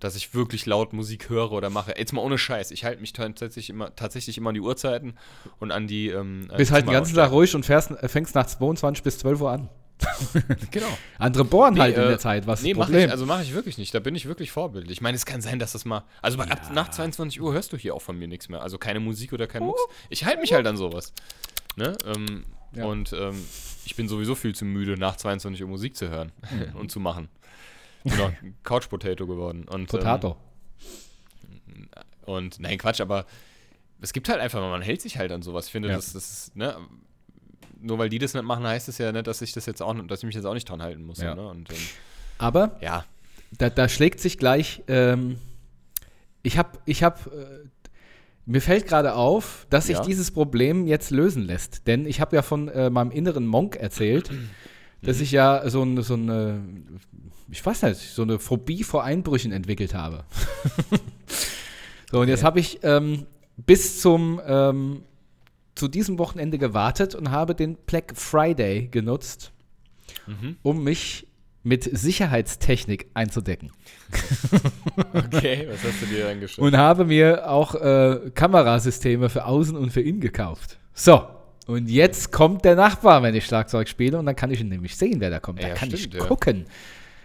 dass 0.00 0.16
ich 0.16 0.34
wirklich 0.34 0.66
laut 0.66 0.92
Musik 0.92 1.28
höre 1.28 1.52
oder 1.52 1.70
mache. 1.70 1.94
Jetzt 1.96 2.12
mal 2.12 2.22
ohne 2.22 2.36
Scheiß. 2.36 2.72
Ich 2.72 2.84
halte 2.84 3.00
mich 3.00 3.12
tatsächlich 3.12 3.70
immer, 3.70 3.94
tatsächlich 3.94 4.36
immer 4.36 4.48
an 4.48 4.54
die 4.54 4.60
Uhrzeiten 4.60 5.14
und 5.60 5.70
an 5.70 5.86
die. 5.86 6.08
Ähm, 6.08 6.48
Bist 6.56 6.72
halt 6.72 6.86
den 6.86 6.92
ganzen 6.92 7.14
Tag 7.14 7.30
ruhig 7.30 7.54
und 7.54 7.64
fährst, 7.64 7.92
äh, 7.92 8.08
fängst 8.08 8.34
nach 8.34 8.46
22 8.46 9.04
bis 9.04 9.18
12 9.18 9.40
Uhr 9.40 9.50
an. 9.52 9.68
Genau. 10.70 10.86
Andere 11.18 11.44
bohren 11.44 11.78
halt 11.78 11.96
in 11.96 12.02
äh, 12.02 12.08
der 12.08 12.18
Zeit. 12.18 12.46
Was 12.46 12.62
nee, 12.62 12.70
das 12.70 12.78
mach 12.78 12.86
Problem? 12.86 13.06
ich, 13.06 13.10
also 13.10 13.26
mache 13.26 13.42
ich 13.42 13.52
wirklich 13.54 13.78
nicht. 13.78 13.94
Da 13.94 14.00
bin 14.00 14.14
ich 14.14 14.26
wirklich 14.26 14.50
vorbildlich. 14.50 14.92
Ich 14.98 15.00
meine, 15.00 15.16
es 15.16 15.26
kann 15.26 15.40
sein, 15.40 15.58
dass 15.58 15.72
das 15.72 15.84
mal. 15.84 16.04
Also 16.20 16.38
bei- 16.38 16.50
ab 16.50 16.70
nach 16.72 16.90
22 16.90 17.40
Uhr 17.40 17.52
hörst 17.52 17.72
du 17.72 17.76
hier 17.76 17.94
auch 17.94 18.02
von 18.02 18.18
mir 18.18 18.28
nichts 18.28 18.48
mehr. 18.48 18.62
Also 18.62 18.78
keine 18.78 19.00
Musik 19.00 19.32
oder 19.32 19.46
kein 19.46 19.62
Mucks. 19.62 19.80
Ich 20.10 20.24
halte 20.24 20.40
mich 20.40 20.52
halt 20.52 20.66
an 20.66 20.76
sowas. 20.76 21.12
Ne? 21.76 21.96
Ähm, 22.06 22.44
Ja. 22.74 22.86
Und 22.86 23.12
ähm, 23.12 23.34
ich 23.84 23.96
bin 23.96 24.08
sowieso 24.08 24.34
viel 24.34 24.54
zu 24.54 24.64
müde, 24.64 24.96
nach 24.96 25.16
22 25.16 25.62
Uhr 25.62 25.68
Musik 25.68 25.94
zu 25.96 26.08
hören 26.08 26.32
Mhm. 26.50 26.76
und 26.80 26.90
zu 26.90 27.00
machen. 27.00 27.28
Bin 28.04 28.18
auch 28.20 28.32
Couch 28.62 28.88
Potato 28.88 29.26
geworden. 29.26 29.64
Und, 29.68 29.88
Potato. 29.88 30.36
Ähm, 31.68 31.88
und 32.24 32.60
nein, 32.60 32.78
Quatsch, 32.78 33.00
aber 33.00 33.26
es 34.00 34.12
gibt 34.12 34.28
halt 34.28 34.40
einfach, 34.40 34.60
man 34.60 34.82
hält 34.82 35.00
sich 35.00 35.18
halt 35.18 35.30
an 35.32 35.42
sowas. 35.42 35.66
Ich 35.66 35.72
finde, 35.72 35.88
Ja. 35.88 35.96
das, 35.96 36.12
das 36.12 36.30
ist, 36.48 36.56
ne? 36.56 36.76
Nur 37.82 37.98
weil 37.98 38.08
die 38.08 38.18
das 38.18 38.32
nicht 38.34 38.44
machen, 38.44 38.64
heißt 38.66 38.88
es 38.88 38.98
ja 38.98 39.10
nicht, 39.12 39.26
dass 39.26 39.42
ich 39.42 39.52
das 39.52 39.66
jetzt 39.66 39.82
auch, 39.82 39.94
dass 40.06 40.20
ich 40.20 40.24
mich 40.24 40.34
jetzt 40.34 40.44
auch 40.44 40.54
nicht 40.54 40.68
dran 40.68 40.80
halten 40.82 41.04
muss. 41.04 41.18
Ja. 41.20 41.34
Ne? 41.34 41.46
Und 41.46 41.70
ähm, 41.70 41.76
Aber 42.38 42.76
ja, 42.80 43.04
da, 43.58 43.68
da 43.70 43.88
schlägt 43.88 44.20
sich 44.20 44.38
gleich. 44.38 44.82
Ähm, 44.88 45.36
ich 46.42 46.58
habe, 46.58 46.78
ich 46.86 47.02
habe, 47.02 47.18
äh, 47.64 47.68
mir 48.46 48.60
fällt 48.60 48.86
gerade 48.86 49.14
auf, 49.14 49.66
dass 49.70 49.86
sich 49.86 49.96
Ja. 49.96 50.02
dieses 50.04 50.30
Problem 50.30 50.86
jetzt 50.86 51.10
lösen 51.10 51.42
lässt. 51.44 51.86
Denn 51.86 52.06
ich 52.06 52.20
habe 52.20 52.34
ja 52.36 52.42
von 52.42 52.68
äh, 52.68 52.88
meinem 52.90 53.10
inneren 53.10 53.46
Monk 53.46 53.76
erzählt, 53.76 54.30
dass 55.02 55.18
Mhm. 55.18 55.22
ich 55.22 55.32
ja 55.32 55.68
so, 55.68 55.82
ein, 55.82 56.00
so 56.02 56.14
eine, 56.14 56.60
ich 57.50 57.64
weiß 57.64 57.82
nicht, 57.82 58.00
so 58.14 58.22
eine 58.22 58.38
Phobie 58.38 58.82
vor 58.84 59.04
Einbrüchen 59.04 59.52
entwickelt 59.52 59.94
habe. 59.94 60.24
so, 62.10 62.20
und 62.20 62.28
jetzt 62.28 62.44
habe 62.44 62.60
ich 62.60 62.80
ähm, 62.82 63.26
bis 63.56 64.00
zum 64.00 64.40
ähm, 64.46 65.02
zu 65.74 65.88
diesem 65.88 66.18
Wochenende 66.18 66.58
gewartet 66.58 67.14
und 67.14 67.30
habe 67.30 67.54
den 67.54 67.76
Black 67.76 68.12
Friday 68.16 68.88
genutzt, 68.88 69.52
Mhm. 70.26 70.56
um 70.62 70.84
mich 70.84 71.26
mit 71.64 71.84
Sicherheitstechnik 71.96 73.06
einzudecken. 73.14 73.70
okay, 75.14 75.68
was 75.70 75.82
hast 75.84 76.02
du 76.02 76.06
dir 76.06 76.28
angeschaut? 76.28 76.64
Und 76.64 76.76
habe 76.76 77.04
mir 77.04 77.48
auch 77.50 77.74
äh, 77.74 78.30
Kamerasysteme 78.34 79.28
für 79.28 79.44
außen 79.46 79.76
und 79.76 79.90
für 79.90 80.00
innen 80.00 80.20
gekauft. 80.20 80.78
So, 80.92 81.24
und 81.66 81.88
jetzt 81.88 82.32
kommt 82.32 82.64
der 82.64 82.74
Nachbar, 82.74 83.22
wenn 83.22 83.34
ich 83.34 83.46
Schlagzeug 83.46 83.88
spiele, 83.88 84.18
und 84.18 84.26
dann 84.26 84.36
kann 84.36 84.50
ich 84.50 84.60
ihn 84.60 84.68
nämlich 84.68 84.96
sehen, 84.96 85.20
wer 85.20 85.30
da 85.30 85.40
kommt. 85.40 85.62
Da 85.62 85.68
Ja, 85.68 85.74
kann 85.74 85.88
stimmt, 85.90 86.14
ich 86.14 86.20
ja. 86.20 86.26
gucken. 86.26 86.66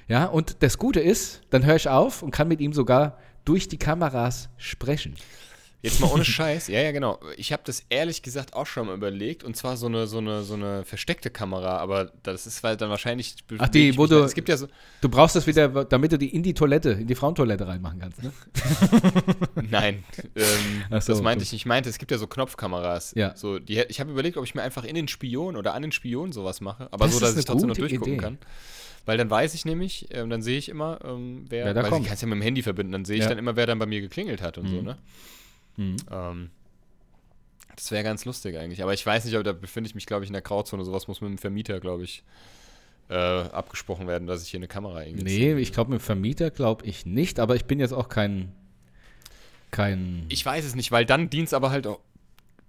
Ja, 0.08 0.26
und 0.26 0.58
das 0.64 0.78
Gute 0.78 1.00
ist, 1.02 1.42
dann 1.50 1.66
höre 1.66 1.76
ich 1.76 1.90
auf 1.90 2.22
und 2.24 2.32
kann 2.32 2.48
mit 2.48 2.62
ihm 2.62 2.74
sogar 2.74 3.18
durch 3.44 3.68
die 3.68 3.78
Kameras 3.78 4.50
sprechen. 4.58 5.16
Jetzt 5.84 6.00
mal 6.02 6.08
ohne 6.12 6.26
Scheiß. 6.26 6.68
Ja, 6.70 6.82
ja, 6.82 6.92
genau. 6.92 7.20
Ich 7.38 7.54
habe 7.54 7.62
das 7.66 7.84
ehrlich 7.90 8.24
gesagt 8.24 8.54
auch 8.56 8.66
schon 8.66 8.88
mal 8.88 8.96
überlegt. 8.96 9.44
Und 9.44 9.56
zwar 9.56 9.78
so 9.78 9.86
eine, 9.86 10.08
so 10.08 10.18
eine, 10.18 10.44
so 10.44 10.56
eine 10.56 10.84
versteckte 10.86 11.30
Kamera. 11.30 11.78
Aber 11.78 12.12
das 12.24 12.48
ist 12.48 12.64
halt 12.64 12.82
dann 12.82 12.90
wahrscheinlich. 12.90 13.36
Ach, 13.60 13.70
die, 13.70 13.96
wo 13.98 14.08
du- 14.08 14.24
Es 14.24 14.34
gibt 14.34 14.50
ja 14.50 14.58
so. 14.58 14.68
Du 15.02 15.10
brauchst 15.10 15.36
das 15.36 15.46
wieder, 15.46 15.70
damit 15.86 16.12
du 16.12 16.18
die 16.18 16.34
in 16.34 16.42
die 16.44 16.54
Toilette, 16.56 16.92
in 16.92 17.06
die 17.08 17.16
Frauentoilette 17.16 17.68
reinmachen 17.68 18.00
kannst, 18.00 18.24
ne? 18.24 18.32
Nein, 19.70 20.04
ähm, 20.36 20.44
so, 21.00 21.14
das 21.14 21.22
meinte 21.22 21.40
gut. 21.40 21.48
ich 21.48 21.52
nicht. 21.54 21.62
Ich 21.62 21.66
meinte, 21.66 21.90
es 21.90 21.98
gibt 22.00 22.12
ja 22.12 22.18
so 22.18 22.28
Knopfkameras. 22.28 23.14
Ja. 23.16 23.36
So, 23.36 23.60
die, 23.60 23.80
ich 23.88 24.00
habe 24.00 24.12
überlegt, 24.12 24.38
ob 24.38 24.44
ich 24.46 24.56
mir 24.56 24.64
einfach 24.64 24.84
in 24.84 24.96
den 24.96 25.08
Spion 25.08 25.56
oder 25.56 25.74
an 25.74 25.82
den 25.84 25.92
Spion 25.92 26.32
sowas 26.32 26.62
mache. 26.62 26.88
Aber 26.92 27.06
Das 27.06 27.14
so, 27.14 27.20
dass 27.20 27.38
ich 27.38 27.46
trotzdem 27.46 27.70
noch 27.70 27.78
durchgucken 27.78 28.14
Idee. 28.14 28.22
kann. 28.22 28.38
Weil 29.06 29.18
dann 29.18 29.30
weiß 29.30 29.54
ich 29.54 29.64
nämlich, 29.64 30.08
ähm, 30.12 30.30
dann 30.30 30.42
sehe 30.42 30.58
ich 30.58 30.68
immer, 30.70 31.00
ähm, 31.06 31.46
wer, 31.50 31.66
Wer 31.66 31.74
da 31.74 31.84
kommt. 31.84 32.02
ich 32.02 32.08
kann 32.08 32.16
es 32.16 32.22
ja 32.22 32.28
mit 32.28 32.36
dem 32.36 32.42
Handy 32.42 32.62
verbinden, 32.62 32.92
dann 32.92 33.06
sehe 33.06 33.16
ich 33.18 33.24
Ja. 33.24 33.30
dann 33.30 33.38
immer, 33.38 33.56
wer 33.56 33.66
dann 33.66 33.80
bei 33.80 33.86
mir 33.86 34.02
geklingelt 34.02 34.42
hat 34.42 34.58
und 34.58 34.68
so, 34.68 34.76
Mhm. 34.78 34.84
ne? 34.84 34.98
Mhm. 35.78 35.98
Ähm, 36.12 36.50
das 37.76 37.92
wäre 37.92 38.04
ganz 38.04 38.26
lustig 38.26 38.58
eigentlich. 38.58 38.82
Aber 38.84 38.94
ich 38.94 39.06
weiß 39.06 39.26
nicht, 39.26 39.38
ob 39.38 39.44
da 39.44 39.54
befinde 39.54 39.88
ich 39.88 39.96
mich, 39.96 40.06
glaube 40.06 40.24
ich, 40.24 40.30
in 40.30 40.34
der 40.34 40.42
Grauzone. 40.42 40.84
Sowas 40.84 41.08
muss 41.08 41.22
mit 41.22 41.30
dem 41.30 41.38
Vermieter, 41.38 41.80
glaube 41.80 42.04
ich, 42.04 42.24
äh, 43.10 43.14
abgesprochen 43.16 44.08
werden, 44.08 44.28
dass 44.28 44.44
ich 44.44 44.50
hier 44.50 44.60
eine 44.60 44.68
Kamera 44.68 45.06
irgendwie 45.06 45.24
Nee, 45.24 45.54
ich 45.56 45.72
glaube, 45.72 45.92
mit 45.92 46.02
dem 46.02 46.04
Vermieter 46.04 46.52
glaube 46.52 46.86
ich 46.86 47.06
nicht, 47.06 47.40
aber 47.40 47.56
ich 47.56 47.66
bin 47.66 47.80
jetzt 47.80 47.94
auch 47.94 48.10
kein. 48.10 48.52
kein. 49.72 50.26
Ich 50.30 50.46
weiß 50.46 50.66
es 50.66 50.76
nicht, 50.76 50.92
weil 50.92 51.06
dann 51.06 51.30
dient 51.30 51.48
es 51.48 51.54
aber 51.54 51.72
halt 51.72 51.88
auch 51.88 52.00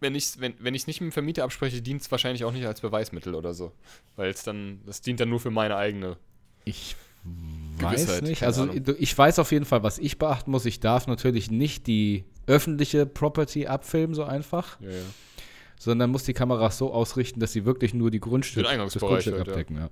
wenn 0.01 0.15
ich 0.15 0.25
es 0.25 0.41
wenn, 0.41 0.55
wenn 0.61 0.75
ich's 0.75 0.87
nicht 0.87 1.01
mit 1.01 1.11
dem 1.11 1.13
Vermieter 1.13 1.43
abspreche, 1.45 1.83
dient 1.83 2.03
es 2.03 2.11
wahrscheinlich 2.11 2.45
auch 2.45 2.53
nicht 2.53 2.67
als 2.67 2.81
Beweismittel 2.81 3.35
oder 3.35 3.53
so. 3.55 3.73
Weil 4.15 4.31
es 4.31 4.45
dann, 4.45 4.81
das 4.87 5.01
dient 5.01 5.19
dann 5.21 5.29
nur 5.29 5.41
für 5.41 5.51
meine 5.51 5.77
eigene. 5.77 6.17
Ich 6.65 6.95
weiß 7.79 8.07
Gewissheit, 8.07 8.23
nicht. 8.23 8.39
keine 8.41 8.47
Also 8.47 8.63
Ahnung. 8.63 8.97
ich 8.99 9.17
weiß 9.19 9.39
auf 9.41 9.51
jeden 9.51 9.65
Fall, 9.65 9.83
was 9.83 9.99
ich 9.99 10.19
beachten 10.19 10.51
muss. 10.53 10.67
Ich 10.67 10.79
darf 10.81 11.09
natürlich 11.09 11.51
nicht 11.51 11.87
die 11.89 12.25
öffentliche 12.49 13.07
Property 13.07 13.67
abfilmen, 13.67 14.15
so 14.15 14.25
einfach, 14.25 14.81
Ja, 14.81 14.91
ja. 14.91 14.97
sondern 15.79 16.11
muss 16.11 16.25
die 16.25 16.33
Kamera 16.33 16.71
so 16.71 16.93
ausrichten, 16.93 17.41
dass 17.41 17.53
sie 17.53 17.65
wirklich 17.65 17.95
nur 17.95 18.11
die 18.11 18.21
Grundstück, 18.21 18.57
Den 18.57 18.65
das 18.65 18.73
Eingangsbereich 18.73 19.09
Grundstück 19.11 19.35
halt, 19.35 19.49
abdecken. 19.49 19.77
Ja. 19.77 19.91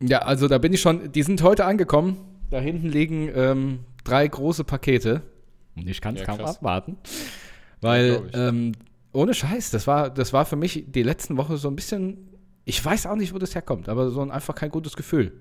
ja, 0.00 0.18
also 0.20 0.48
da 0.48 0.58
bin 0.58 0.72
ich 0.72 0.80
schon, 0.80 1.12
die 1.12 1.22
sind 1.22 1.42
heute 1.42 1.64
angekommen. 1.64 2.16
Da 2.50 2.60
hinten 2.60 2.88
liegen 2.88 3.30
ähm, 3.34 3.80
drei 4.04 4.26
große 4.28 4.64
Pakete. 4.64 5.22
Und 5.74 5.88
ich 5.88 6.00
kann 6.00 6.16
es 6.16 6.24
kaum 6.24 6.38
krass. 6.38 6.56
abwarten. 6.56 6.98
Weil, 7.80 8.30
ähm, 8.34 8.72
ohne 9.12 9.34
Scheiß, 9.34 9.70
das 9.70 9.86
war, 9.86 10.10
das 10.10 10.32
war 10.32 10.44
für 10.44 10.56
mich 10.56 10.84
die 10.88 11.02
letzten 11.02 11.36
Woche 11.36 11.56
so 11.56 11.68
ein 11.68 11.76
bisschen, 11.76 12.28
ich 12.64 12.82
weiß 12.84 13.06
auch 13.06 13.16
nicht, 13.16 13.34
wo 13.34 13.38
das 13.38 13.54
herkommt, 13.54 13.88
aber 13.88 14.10
so 14.10 14.20
ein, 14.20 14.30
einfach 14.30 14.54
kein 14.54 14.70
gutes 14.70 14.96
Gefühl. 14.96 15.32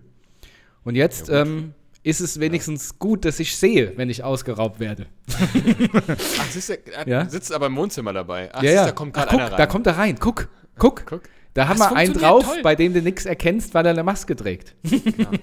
Und 0.83 0.95
jetzt 0.95 1.29
ähm, 1.29 1.73
ist 2.03 2.19
es 2.19 2.39
wenigstens 2.39 2.97
gut, 2.97 3.25
dass 3.25 3.39
ich 3.39 3.55
sehe, 3.55 3.93
wenn 3.95 4.09
ich 4.09 4.23
ausgeraubt 4.23 4.79
werde. 4.79 5.05
Ach, 5.29 6.47
siehst 6.49 6.69
du, 6.69 6.73
er 6.91 7.07
Ja? 7.07 7.29
sitzt 7.29 7.51
aber 7.53 7.67
im 7.67 7.75
Wohnzimmer 7.75 8.13
dabei. 8.13 8.49
Ach, 8.53 8.61
ja, 8.63 8.69
siehst, 8.69 8.73
ja. 8.75 8.85
da 8.87 8.91
kommt 8.91 9.13
gerade 9.13 9.29
einer 9.31 9.51
rein. 9.51 9.57
da 9.57 9.65
kommt 9.67 9.87
er 9.87 9.97
rein. 9.97 10.17
Guck, 10.19 10.49
guck. 10.77 11.05
Guck. 11.05 11.21
Da 11.53 11.67
haben 11.67 11.79
Das 11.79 11.91
wir 11.91 11.97
einen 11.97 12.13
drauf, 12.13 12.45
toll. 12.45 12.61
bei 12.63 12.75
dem 12.75 12.93
du 12.93 13.01
nichts 13.01 13.25
erkennst, 13.25 13.73
weil 13.73 13.85
er 13.85 13.91
eine 13.91 14.03
Maske 14.03 14.37
trägt. 14.37 14.73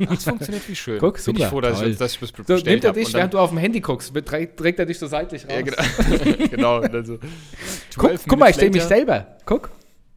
Ach, 0.09 0.15
es 0.15 0.25
funktioniert 0.25 0.67
wie 0.67 0.75
schön. 0.75 0.99
Guck, 0.99 1.17
Bin 1.17 1.23
super, 1.23 1.39
ich 1.41 1.47
froh, 1.47 1.61
dass 1.61 1.79
toll. 1.79 1.89
ich, 1.91 1.99
dass 1.99 2.15
ich 2.15 2.21
das 2.21 2.29
So, 2.31 2.37
bestellt 2.43 2.65
nimmt 2.67 2.85
er 2.85 2.93
dich, 2.95 3.13
während 3.13 3.35
du 3.35 3.39
auf 3.39 3.51
dem 3.51 3.59
Handy 3.59 3.81
guckst, 3.81 4.15
trägt, 4.25 4.79
er 4.79 4.87
dich 4.87 4.99
so 4.99 5.07
seitlich 5.07 5.45
raus. 5.45 5.53
Ja, 5.53 5.61
genau. 5.61 6.47
genau. 6.51 6.81
und 6.81 6.95
dann 6.95 7.05
so, 7.05 7.19
Guck, 7.95 8.09
12 8.11 8.25
guck 8.27 8.39
mal, 8.39 8.51
ich 8.51 8.57
Minutes 8.57 8.75
mich 8.77 8.85
selber. 8.85 9.37
Guck. 9.45 9.71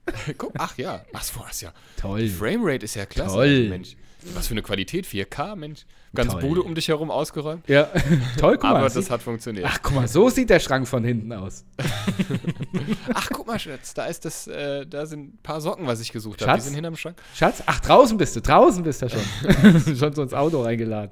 Guck, 0.38 0.54
ach 0.58 0.78
ja. 0.78 1.04
Ach 1.14 1.24
so, 1.24 1.42
das 1.46 1.60
ja. 1.62 1.74
Toll. 2.00 2.22
Die 2.22 2.30
Framerate 2.30 2.86
ist 2.86 2.96
ja 2.96 3.06
klasse. 3.06 3.36
Toll. 3.36 3.68
Mensch. 3.70 3.96
Was 4.36 4.48
für 4.48 4.54
eine 4.54 4.62
Qualität, 4.62 5.06
4K, 5.08 5.56
Mensch. 5.56 5.86
Ganz 6.14 6.32
Toll. 6.34 6.42
Bude 6.42 6.62
um 6.64 6.76
dich 6.76 6.88
herum 6.90 7.10
ausgeräumt. 7.10 7.68
Ja, 7.68 7.86
toll, 8.40 8.56
guck 8.58 8.66
aber 8.66 8.80
mal. 8.80 8.84
das 8.86 8.94
sieht- 8.94 9.10
hat 9.10 9.22
funktioniert. 9.24 9.66
Ach, 9.68 9.80
guck 9.82 9.96
mal, 9.96 10.08
so 10.08 10.30
sieht 10.30 10.50
der 10.50 10.60
Schrank 10.60 10.88
von 10.88 11.04
hinten 11.04 11.32
aus. 11.34 11.64
Ach, 13.14 13.30
guck 13.32 13.48
mal, 13.48 13.58
Schatz, 13.58 13.94
da 13.94 14.06
ist 14.06 14.26
das, 14.26 14.46
äh, 14.48 14.86
da 14.86 15.06
sind 15.06 15.34
ein 15.36 15.40
paar 15.42 15.62
Socken, 15.62 15.88
was 15.88 16.02
ich 16.02 16.12
gesucht 16.12 16.42
habe. 16.42 16.52
Die 16.52 16.56
Schatz? 16.58 16.66
sind 16.66 16.76
hinterm 16.76 16.96
Schrank. 16.98 17.18
Schatz? 17.34 17.64
Ach, 17.66 17.80
draußen 17.80 18.18
bist 18.18 18.36
du, 18.36 18.42
draußen 18.42 18.84
bist 18.84 19.02
du 19.02 19.10
schon. 19.10 19.96
schon 19.98 20.14
so 20.14 20.22
ins 20.22 20.34
Auto 20.34 20.62
reingeladen. 20.62 21.12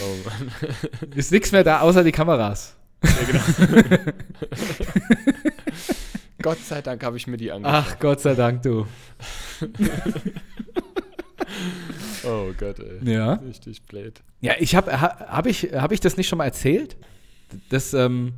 Oh, 0.00 0.28
Mann. 0.28 0.52
Ist 1.14 1.30
nichts 1.32 1.52
mehr 1.52 1.64
da, 1.64 1.80
außer 1.80 2.02
die 2.04 2.12
Kameras. 2.12 2.76
Ja, 3.04 3.10
genau. 3.26 4.12
Gott 6.40 6.58
sei 6.64 6.82
Dank 6.82 7.02
habe 7.04 7.16
ich 7.16 7.26
mir 7.26 7.36
die 7.36 7.50
angeschaut. 7.50 7.84
Ach, 7.88 7.98
Gott 7.98 8.20
sei 8.20 8.34
Dank, 8.34 8.62
du. 8.62 8.86
Oh 12.24 12.52
Gott, 12.58 12.78
ey. 12.80 12.98
Ja. 13.12 13.34
Richtig 13.34 13.82
blöd. 13.82 14.20
Ja, 14.40 14.54
ich 14.58 14.74
habe, 14.74 15.00
ha, 15.00 15.28
habe 15.28 15.50
ich, 15.50 15.62
hab 15.72 15.92
ich 15.92 16.00
das 16.00 16.16
nicht 16.16 16.28
schon 16.28 16.38
mal 16.38 16.44
erzählt? 16.44 16.96
Das, 17.70 17.94
ähm, 17.94 18.32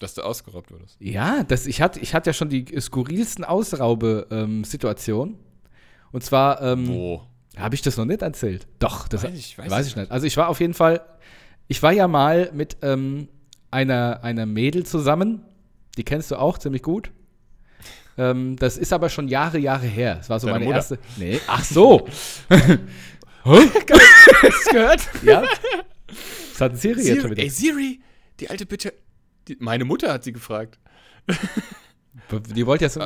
Dass 0.00 0.14
du 0.14 0.22
ausgeraubt 0.22 0.70
wurdest. 0.70 0.96
ja, 1.00 1.42
das, 1.44 1.66
ich 1.66 1.80
hatte, 1.82 1.98
ich 2.00 2.14
hatte 2.14 2.30
ja 2.30 2.34
schon 2.34 2.48
die 2.48 2.64
skurrilsten 2.80 3.44
Ausraube-Situationen. 3.44 5.36
Und 6.12 6.22
zwar, 6.22 6.62
ähm, 6.62 6.88
Wo? 6.88 7.22
habe 7.56 7.74
ich 7.74 7.82
das 7.82 7.96
noch 7.96 8.04
nicht 8.04 8.22
erzählt? 8.22 8.66
Doch, 8.78 9.08
das 9.08 9.24
Weiß 9.24 9.34
ich- 9.36 9.58
weiß 9.58 9.70
weiß 9.70 9.86
ich 9.86 9.92
ich 9.92 9.96
nicht. 9.96 10.10
Also 10.12 10.26
ich 10.26 10.36
war 10.36 10.48
auf 10.48 10.60
jeden 10.60 10.74
Fall, 10.74 11.00
ich 11.68 11.82
war 11.82 11.92
ja 11.92 12.06
mal 12.08 12.50
mit 12.54 12.76
ähm, 12.82 13.28
einer, 13.70 14.22
einer 14.22 14.46
Mädel 14.46 14.86
zusammen, 14.86 15.42
die 15.96 16.04
kennst 16.04 16.30
du 16.30 16.36
auch 16.36 16.58
ziemlich 16.58 16.82
gut. 16.82 17.10
Ähm, 18.18 18.56
das 18.56 18.78
ist 18.78 18.92
aber 18.92 19.08
schon 19.10 19.28
Jahre, 19.28 19.58
Jahre 19.58 19.86
her. 19.86 20.16
Das 20.16 20.30
war 20.30 20.40
so 20.40 20.46
Deine 20.46 20.58
meine 20.60 20.64
Mutter? 20.66 20.76
erste. 20.78 20.98
Nee, 21.16 21.40
ach 21.46 21.64
so. 21.64 22.06
Hast 23.44 23.74
du 24.66 24.70
gehört? 24.72 25.08
ja. 25.22 25.44
Das 26.52 26.60
hat 26.60 26.78
Siri, 26.78 27.00
jetzt 27.02 27.06
schon 27.08 27.16
Siri, 27.20 27.30
wieder. 27.32 27.42
ey, 27.42 27.50
Siri, 27.50 28.00
die 28.40 28.50
alte 28.50 28.66
Bitte. 28.66 28.92
Die, 29.48 29.56
meine 29.60 29.84
Mutter 29.84 30.12
hat 30.12 30.24
sie 30.24 30.32
gefragt. 30.32 30.78
Die 32.54 32.66
wollte 32.66 32.84
jetzt. 32.84 32.98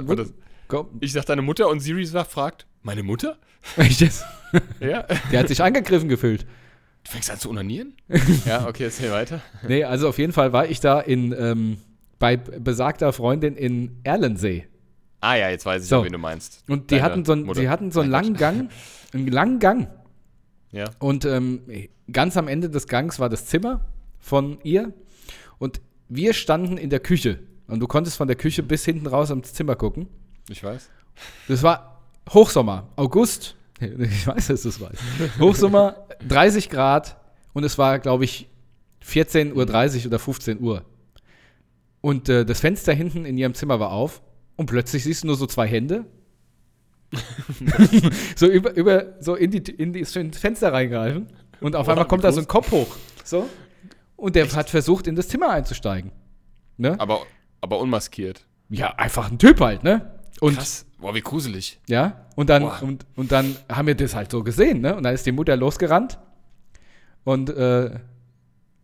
Komm, 0.69 0.89
Ich 1.01 1.13
sag 1.13 1.27
deine 1.27 1.43
Mutter 1.43 1.69
und 1.69 1.81
Siri 1.81 2.05
sagt, 2.07 2.31
fragt, 2.31 2.67
meine 2.83 3.03
Mutter? 3.03 3.39
ich 3.77 4.01
jetzt, 4.01 4.25
Ja. 4.81 5.05
die 5.33 5.37
hat 5.37 5.49
sich 5.49 5.63
angegriffen 5.63 6.09
gefühlt. 6.09 6.47
Du 7.05 7.11
fängst 7.11 7.31
an 7.31 7.39
zu 7.39 7.51
unanieren? 7.51 7.95
ja, 8.47 8.67
okay, 8.69 8.85
erzähl 8.85 9.11
weiter. 9.11 9.41
Nee, 9.67 9.85
also 9.85 10.09
auf 10.09 10.19
jeden 10.19 10.33
Fall 10.33 10.53
war 10.53 10.67
ich 10.69 10.81
da 10.81 11.01
in, 11.01 11.33
ähm, 11.39 11.79
bei 12.19 12.37
besagter 12.37 13.13
Freundin 13.13 13.57
in 13.57 13.99
Erlensee. 14.05 14.67
Ah 15.21 15.35
ja, 15.37 15.51
jetzt 15.51 15.67
weiß 15.67 15.83
ich, 15.83 15.89
So. 15.89 16.05
wen 16.05 16.13
du 16.13 16.19
meinst. 16.19 16.65
Und 16.69 16.91
die 16.91 16.97
Deine 16.97 17.03
hatten 17.05 17.25
so 17.25 17.33
einen, 17.33 17.69
hatten 17.69 17.91
so 17.91 18.01
einen 18.01 18.11
langen. 18.11 18.35
Gang, 18.37 18.71
einen 19.13 19.27
langen 19.27 19.59
Gang. 19.59 19.89
Ja. 20.73 20.91
Und 20.99 21.25
ähm, 21.25 21.63
ganz 22.11 22.37
am 22.37 22.49
Ende 22.49 22.71
des 22.71 22.87
Gangs 22.87 23.19
war 23.19 23.29
das 23.29 23.47
Zimmer 23.47 23.85
von 24.19 24.59
ihr. 24.63 24.93
Und 25.59 25.81
wir 26.09 26.33
standen 26.33 26.77
in 26.79 26.91
der 26.91 27.01
Küche. 27.01 27.41
Und 27.67 27.81
du 27.81 27.87
konntest 27.87 28.17
von 28.17 28.29
der 28.29 28.37
Küche 28.37 28.63
bis 28.63 28.85
hinten 28.85 29.07
raus 29.07 29.31
ins 29.31 29.53
Zimmer 29.53 29.77
gucken. 29.77 30.09
Ich 30.49 30.65
weiß. 30.65 30.89
Das 31.49 31.63
war 31.63 32.01
Hochsommer, 32.31 32.89
August. 32.97 33.57
Ich 33.81 34.27
weiß, 34.27 34.49
dass 34.49 34.63
du 34.63 34.69
es 34.69 34.79
weißt. 34.79 35.03
Hochsommer, 35.39 35.97
30 36.29 36.69
Grad. 36.69 37.17
Und 37.55 37.65
es 37.65 37.79
war, 37.79 37.99
glaube 37.99 38.25
ich, 38.25 38.47
14.30 39.07 39.55
Uhr 40.01 40.07
oder 40.07 40.19
15 40.19 40.61
Uhr. 40.61 40.85
Und 42.03 42.29
äh, 42.29 42.45
das 42.45 42.61
Fenster 42.61 42.93
hinten 42.93 43.25
in 43.25 43.39
ihrem 43.39 43.55
Zimmer 43.55 43.81
war 43.81 43.91
auf. 43.93 44.21
Und 44.61 44.67
plötzlich 44.67 45.05
siehst 45.05 45.23
du 45.23 45.29
nur 45.29 45.37
so 45.37 45.47
zwei 45.47 45.67
Hände. 45.67 46.05
so 48.37 48.47
über, 48.47 48.75
über 48.75 49.15
so 49.19 49.35
in, 49.35 49.51
die, 49.51 49.57
in 49.57 49.95
die, 49.95 50.01
ins 50.01 50.37
Fenster 50.37 50.71
reingreifen. 50.71 51.29
Und 51.63 51.75
auf 51.75 51.87
Boah, 51.87 51.93
einmal 51.93 52.07
kommt 52.07 52.25
da 52.25 52.31
so 52.31 52.43
ein? 52.43 52.47
Kopf 52.47 52.71
hoch. 52.71 52.95
So. 53.25 53.49
Und 54.17 54.37
der 54.37 54.53
hat 54.53 54.69
versucht, 54.69 55.07
in 55.07 55.17
das 55.17 55.29
Zimmer 55.29 55.49
einzusteigen. 55.49 56.13
Ne? 56.77 56.95
Aber, 57.01 57.23
aber 57.63 57.79
unmaskiert. 57.79 58.45
Ja, 58.69 58.91
einfach 58.97 59.31
ein 59.31 59.39
Typ 59.39 59.63
halt, 59.63 59.83
ne? 59.83 60.19
Und 60.41 60.57
Krass. 60.57 60.85
Boah, 60.99 61.15
wie 61.15 61.23
gruselig. 61.23 61.81
ja, 61.87 62.27
und 62.37 62.51
dann, 62.51 62.65
Boah. 62.65 62.83
und, 62.83 63.07
und 63.17 63.33
dann 63.33 63.57
haben 63.73 63.87
wir 63.87 63.95
das 63.95 64.15
halt 64.15 64.31
so 64.31 64.45
gesehen, 64.45 64.83
ne? 64.83 64.95
Und 64.95 65.05
dann 65.05 65.15
ist 65.15 65.25
die 65.25 65.33
Mutter 65.33 65.57
losgerannt 65.57 66.19
und 67.25 67.49
äh, 67.49 67.99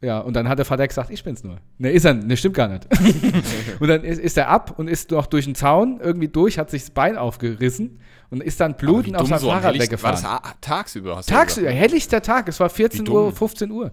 ja, 0.03 0.19
und 0.21 0.35
dann 0.35 0.49
hat 0.49 0.59
der 0.59 0.67
Vater 0.67 0.87
gesagt, 0.87 1.11
ich 1.11 1.25
bin's 1.25 1.43
nur. 1.43 1.57
Ne, 1.79 1.91
ist 1.91 2.05
er, 2.05 2.15
ne, 2.15 2.37
stimmt 2.37 2.55
gar 2.55 2.69
nicht. 2.69 2.87
und 3.81 3.89
dann 3.89 4.05
ist, 4.05 4.19
ist 4.21 4.37
er 4.37 4.49
ab 4.49 4.79
und 4.79 4.89
ist 4.89 5.11
noch 5.11 5.27
durch 5.27 5.47
den 5.47 5.55
Zaun 5.55 6.01
irgendwie 6.03 6.29
durch, 6.29 6.59
hat 6.59 6.71
sich 6.71 6.83
das 6.83 6.91
Bein 6.91 7.17
aufgerissen 7.17 7.99
und 8.31 8.43
ist 8.43 8.61
dann 8.61 8.75
blutend 8.77 9.17
auf 9.17 9.27
sein 9.29 9.39
so 9.39 9.49
Fahrrad 9.49 9.65
helllichten- 9.75 10.03
War 10.03 10.13
weggefahren. 10.13 10.41
das 10.43 10.55
tagsüber? 10.61 11.17
Hast 11.17 11.29
Tagsüber, 11.29 11.69
gesagt? 11.69 11.81
helllichter 11.83 12.23
Tag, 12.23 12.49
es 12.49 12.61
war 12.61 12.69
14 12.69 13.07
Wie 13.07 13.11
Uhr, 13.11 13.25
dumm. 13.27 13.35
15 13.35 13.71
Uhr. 13.71 13.91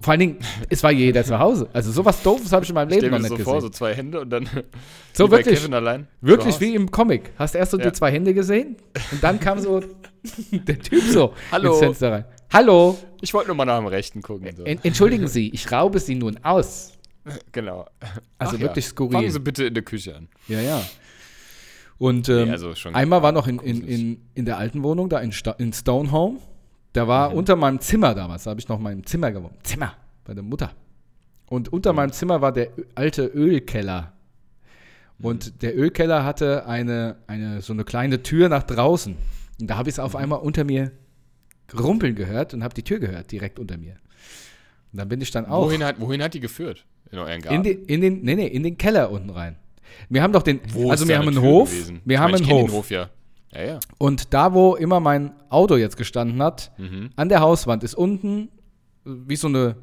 Vor 0.00 0.10
allen 0.10 0.20
Dingen, 0.20 0.36
es 0.68 0.82
war 0.82 0.90
jeder 0.92 1.24
zu 1.24 1.38
Hause. 1.38 1.66
Also 1.72 1.90
sowas 1.90 2.22
Doofes 2.22 2.52
habe 2.52 2.62
ich 2.64 2.68
in 2.68 2.74
meinem 2.74 2.90
Leben 2.90 3.08
noch 3.10 3.18
nicht 3.18 3.28
so 3.28 3.36
gesehen. 3.36 3.44
vor, 3.50 3.60
so 3.62 3.70
zwei 3.70 3.94
Hände 3.94 4.20
und 4.20 4.28
dann 4.28 4.46
So 5.14 5.30
wirklich. 5.30 5.58
Kevin 5.60 5.72
allein. 5.72 6.08
Wirklich 6.20 6.60
wie 6.60 6.74
im 6.74 6.90
Comic. 6.90 7.30
Hast 7.38 7.54
erst 7.54 7.70
so 7.70 7.78
Ja. 7.78 7.84
die 7.86 7.92
zwei 7.92 8.10
Hände 8.12 8.34
gesehen 8.34 8.76
und 9.12 9.24
dann 9.24 9.40
kam 9.40 9.60
so 9.60 9.80
der 10.52 10.78
Typ 10.78 11.02
so 11.04 11.32
Hallo. 11.50 11.70
ins 11.70 11.78
Fenster 11.78 12.12
rein. 12.12 12.24
Hallo, 12.54 12.96
Ich 13.20 13.34
wollte 13.34 13.48
nur 13.48 13.56
mal 13.56 13.64
nach 13.64 13.78
dem 13.78 13.86
Rechten 13.88 14.22
gucken. 14.22 14.48
So. 14.56 14.62
en 14.64 14.78
entschuldigen 14.84 15.26
Sie, 15.26 15.50
ich 15.50 15.70
raube 15.72 15.98
Sie 15.98 16.14
nun 16.14 16.38
aus. 16.44 16.92
Genau. 17.52 17.86
Also 18.38 18.56
Ach 18.56 18.60
wirklich 18.60 18.84
ja. 18.84 18.90
skurril. 18.90 19.12
Fangen 19.12 19.30
Sie 19.32 19.40
bitte 19.40 19.64
in 19.64 19.74
der 19.74 19.82
Küche 19.82 20.14
an. 20.14 20.28
Ja, 20.46 20.60
ja. 20.60 20.80
Und 21.98 22.28
ähm, 22.28 22.44
Nee, 22.46 22.50
also 22.52 22.72
einmal 22.92 23.22
war 23.22 23.32
noch 23.32 23.48
in, 23.48 23.58
in, 23.58 23.82
in, 23.86 24.22
in 24.34 24.44
der 24.44 24.58
alten 24.58 24.82
Wohnung, 24.84 25.08
da 25.08 25.18
in, 25.18 25.32
Sta 25.32 25.52
in 25.52 25.72
Stonehome. 25.72 26.38
Da 26.92 27.08
war 27.08 27.30
Mhm. 27.30 27.36
unter 27.38 27.56
meinem 27.56 27.80
Zimmer 27.80 28.14
damals, 28.14 28.44
da 28.44 28.50
habe 28.50 28.60
ich 28.60 28.68
noch 28.68 28.78
mein 28.78 29.04
Zimmer 29.04 29.32
gewohnt. 29.32 29.54
Zimmer, 29.64 29.94
bei 30.24 30.34
der 30.34 30.44
Mutter. 30.44 30.70
Und 31.46 31.72
unter 31.72 31.92
Mhm. 31.92 31.96
meinem 31.96 32.12
Zimmer 32.12 32.40
war 32.40 32.52
der 32.52 32.68
alte 32.94 33.24
Ölkeller. 33.24 34.12
Und 35.20 35.46
Mhm. 35.54 35.58
der 35.60 35.76
Ölkeller 35.76 36.24
hatte 36.24 36.66
eine, 36.66 37.16
eine, 37.26 37.62
so 37.62 37.72
eine 37.72 37.82
kleine 37.84 38.22
Tür 38.22 38.48
nach 38.48 38.62
draußen. 38.62 39.16
Und 39.60 39.66
da 39.70 39.76
habe 39.76 39.88
ich 39.88 39.94
es 39.94 39.98
Mhm. 39.98 40.04
auf 40.04 40.14
einmal 40.14 40.38
unter 40.38 40.62
mir 40.64 40.92
rumpeln 41.78 42.14
gehört 42.14 42.54
und 42.54 42.62
habe 42.64 42.74
die 42.74 42.82
Tür 42.82 42.98
gehört, 42.98 43.30
direkt 43.32 43.58
unter 43.58 43.76
mir. 43.76 43.96
Und 44.92 44.98
dann 44.98 45.08
bin 45.08 45.20
ich 45.20 45.30
dann 45.30 45.46
auch 45.46 45.66
Wohin 45.66 45.82
hat, 45.84 46.00
wohin 46.00 46.22
hat 46.22 46.34
die 46.34 46.40
geführt? 46.40 46.84
In 47.10 47.18
euren 47.18 47.40
Garten? 47.40 47.56
in, 47.56 47.62
die, 47.62 47.70
in, 47.92 48.00
den, 48.00 48.22
nee, 48.22 48.34
nee, 48.34 48.46
in 48.46 48.62
den 48.62 48.76
Keller 48.78 49.10
unten 49.10 49.30
rein. 49.30 49.56
Wir 50.08 50.22
haben 50.22 50.32
doch 50.32 50.42
den, 50.42 50.60
Wo 50.72 50.90
also 50.90 51.04
ist 51.04 51.08
wir 51.08 51.16
haben 51.16 51.22
eine 51.28 51.36
einen 51.36 51.40
Tür 51.44 51.50
Hof, 51.52 51.70
gewesen? 51.70 52.00
wir 52.04 52.14
Ich 52.14 52.20
haben 52.20 52.32
meine, 52.32 52.44
einen 52.44 52.52
Hof. 52.52 52.66
Den 52.66 52.72
Hof 52.76 52.90
ja. 52.90 53.10
Ja, 53.52 53.62
ja. 53.64 53.80
Und 53.98 54.34
da, 54.34 54.52
wo 54.52 54.74
immer 54.74 54.98
mein 55.00 55.32
Auto 55.48 55.76
jetzt 55.76 55.96
gestanden 55.96 56.42
hat, 56.42 56.72
Mhm. 56.78 57.10
an 57.16 57.28
der 57.28 57.40
Hauswand 57.40 57.84
ist 57.84 57.94
unten 57.94 58.48
äh, 59.06 59.10
wie 59.26 59.36
so 59.36 59.46
eine, 59.48 59.76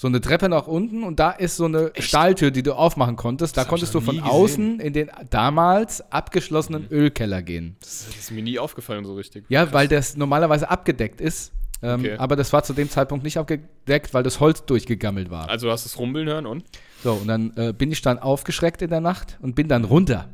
so 0.00 0.08
eine 0.08 0.22
Treppe 0.22 0.48
nach 0.48 0.66
unten 0.66 1.02
und 1.04 1.20
da 1.20 1.30
ist 1.30 1.56
so 1.56 1.66
eine 1.66 1.92
Stahltür, 1.98 2.50
die 2.50 2.62
du 2.62 2.72
aufmachen 2.72 3.16
konntest. 3.16 3.58
Da 3.58 3.60
Das 3.62 3.68
konntest 3.68 3.94
du 3.94 4.00
von 4.00 4.18
außen 4.18 4.80
in 4.80 4.94
den 4.94 5.10
damals 5.28 6.00
abgeschlossenen 6.10 6.86
Ölkeller 6.90 7.42
gehen. 7.42 7.76
Das 7.80 8.06
ist 8.08 8.30
mir 8.30 8.42
nie 8.42 8.58
aufgefallen 8.58 9.04
so 9.04 9.14
richtig. 9.14 9.44
Ja, 9.50 9.70
weil 9.74 9.88
das 9.88 10.16
normalerweise 10.16 10.70
abgedeckt 10.70 11.20
ist 11.20 11.52
Ähm, 11.82 12.00
Okay. 12.00 12.16
Aber 12.16 12.34
das 12.34 12.50
war 12.54 12.62
zu 12.62 12.72
dem 12.72 12.88
Zeitpunkt 12.88 13.24
nicht 13.24 13.36
abgedeckt, 13.36 14.14
weil 14.14 14.22
das 14.22 14.40
Holz 14.40 14.64
durchgegammelt 14.64 15.28
war. 15.30 15.50
Also 15.50 15.66
du 15.66 15.72
hast 15.72 15.84
es 15.84 15.98
rumbeln 15.98 16.28
hören 16.28 16.46
und? 16.46 16.64
So, 17.02 17.12
und 17.12 17.26
dann 17.28 17.52
äh, 17.56 17.74
bin 17.74 17.92
ich 17.92 18.00
dann 18.00 18.18
aufgeschreckt 18.18 18.80
in 18.80 18.88
der 18.88 19.00
Nacht 19.02 19.38
und 19.42 19.54
bin 19.54 19.68
dann 19.68 19.84
runter. 19.84 20.30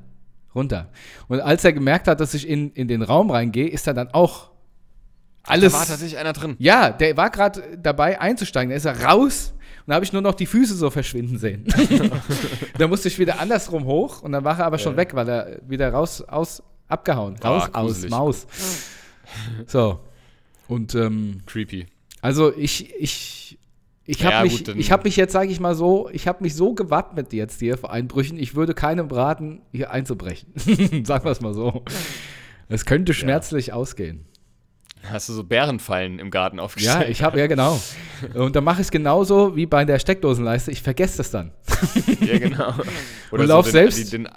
Runter. 0.55 0.91
Und 1.27 1.41
als 1.41 1.65
er 1.65 1.73
gemerkt 1.73 2.07
hat, 2.07 2.21
dass 2.21 2.35
ich 2.35 2.49
in, 2.49 2.71
in 2.71 2.87
den 2.87 3.03
Raum 3.03 3.33
reingehe, 3.33 3.69
ist 3.69 3.89
er 3.89 3.95
dann 3.95 4.11
auch 4.13 4.51
alles. 5.43 5.73
Da 5.73 5.79
war 5.81 5.87
tatsächlich 5.87 6.19
einer 6.19 6.33
drin. 6.33 6.55
ja, 6.61 6.91
der 6.91 7.17
war 7.17 7.31
gerade 7.31 7.79
dabei 7.83 8.21
einzusteigen. 8.21 8.71
Da 8.71 8.77
ist 8.77 8.85
er 8.85 9.03
raus 9.05 9.53
und 9.87 9.91
da 9.91 9.95
habe 9.95 10.05
ich 10.05 10.13
nur 10.13 10.23
noch 10.23 10.35
die 10.35 10.47
Füße 10.47 10.75
so 10.75 10.91
verschwinden 10.91 11.39
sehen. 11.39 11.65
da 12.79 12.89
musste 12.89 13.09
ich 13.09 13.19
wieder 13.19 13.39
andersrum 13.41 13.85
hoch 13.85 14.23
und 14.23 14.33
dann 14.33 14.43
war 14.45 14.59
er 14.59 14.67
aber 14.67 14.79
schon 14.79 14.93
Ja. 14.95 14.97
weg, 14.99 15.15
weil 15.15 15.29
er 15.29 15.61
wieder 15.69 15.91
raus, 15.93 16.23
aus, 16.23 16.63
abgehauen. 16.89 17.37
Ah, 17.43 17.49
Raus, 17.49 17.69
aus, 17.73 17.87
gruselig. 17.87 18.11
Maus. 18.11 18.47
So. 19.67 20.01
Und 20.69 20.95
ähm, 20.95 21.43
Creepy. 21.47 21.87
also 22.21 22.53
ich, 22.57 22.93
ich, 22.97 23.59
ich 24.05 24.21
Ja, 24.21 24.33
habe 24.33 24.45
mich, 24.49 24.59
gut, 24.59 24.69
dann- 24.69 24.79
ich 24.79 24.91
habe 24.91 25.05
mich 25.05 25.17
jetzt, 25.17 25.33
sage 25.33 25.51
ich 25.51 25.61
mal 25.61 25.75
so, 25.77 26.09
ich 26.13 26.27
habe 26.27 26.43
mich 26.43 26.55
so 26.57 26.75
gewappnet 26.75 27.33
jetzt 27.33 27.61
hier 27.61 27.79
vor 27.79 27.93
Einbrüchen. 27.93 28.39
Ich 28.39 28.55
würde 28.57 28.75
keinem 28.75 29.09
raten, 29.09 29.63
hier 29.73 29.91
einzubrechen. 29.93 30.53
Sagen 31.05 31.25
wir 31.25 31.31
es 31.31 31.41
mal 31.41 31.55
so. 31.55 31.85
Es 32.69 32.85
könnte 32.85 33.15
schmerzlich 33.15 33.73
ausgehen. 33.73 34.25
Hast 35.11 35.29
du 35.29 35.33
so 35.33 35.45
Bärenfallen 35.45 36.19
im 36.19 36.31
Garten 36.31 36.59
Ja, 36.59 36.63
aufgestellt? 36.65 37.09
ich 37.09 37.23
habe 37.23 37.39
ja 37.39 37.47
genau. 37.47 37.81
Und 38.35 38.57
dann 38.57 38.65
mache 38.65 38.81
ich 38.81 38.87
es 38.87 38.91
genauso 38.91 39.57
wie 39.57 39.67
bei 39.67 39.85
der 39.85 39.99
Steckdosenleiste. 39.99 40.71
Ich 40.71 40.83
vergesse 40.83 41.19
das 41.19 41.31
dann. 41.31 41.53
Ja, 42.21 42.39
genau. 42.39 42.75
Oder 43.31 43.43
Und 43.43 43.49
lauf 43.49 43.67
den, 43.67 43.73
selbst. 43.73 44.13
Den, 44.13 44.29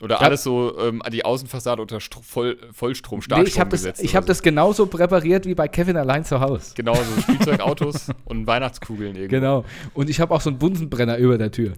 oder 0.00 0.16
Ja. 0.16 0.20
alles 0.20 0.44
so, 0.44 0.78
ähm, 0.78 1.02
die 1.12 1.24
Außenfassade 1.24 1.82
unter 1.82 2.00
Stro 2.00 2.20
Voll, 2.22 2.56
Vollstrom, 2.72 3.18
Nee, 3.18 3.24
Starkstrom 3.24 3.48
ich 3.48 3.58
habe 3.58 3.70
das, 3.70 3.80
gesetzt. 3.80 4.00
ich 4.00 4.10
oder 4.10 4.16
hab 4.18 4.26
das 4.26 4.42
genauso 4.42 4.86
präpariert 4.86 5.44
wie 5.44 5.56
bei 5.56 5.66
Kevin 5.66 5.96
allein 5.96 6.24
zu 6.24 6.40
Hause. 6.40 6.72
Genau, 6.76 6.94
so 6.94 7.20
Spielzeugautos 7.22 8.06
und 8.24 8.46
Weihnachtskugeln 8.46 9.16
irgendwie. 9.16 9.28
Genau. 9.36 9.64
Und 9.94 10.08
ich 10.08 10.20
habe 10.20 10.32
auch 10.34 10.40
so 10.40 10.50
einen 10.50 10.58
Bunsenbrenner 10.60 11.16
über 11.16 11.36
der 11.36 11.50
Tür. 11.50 11.72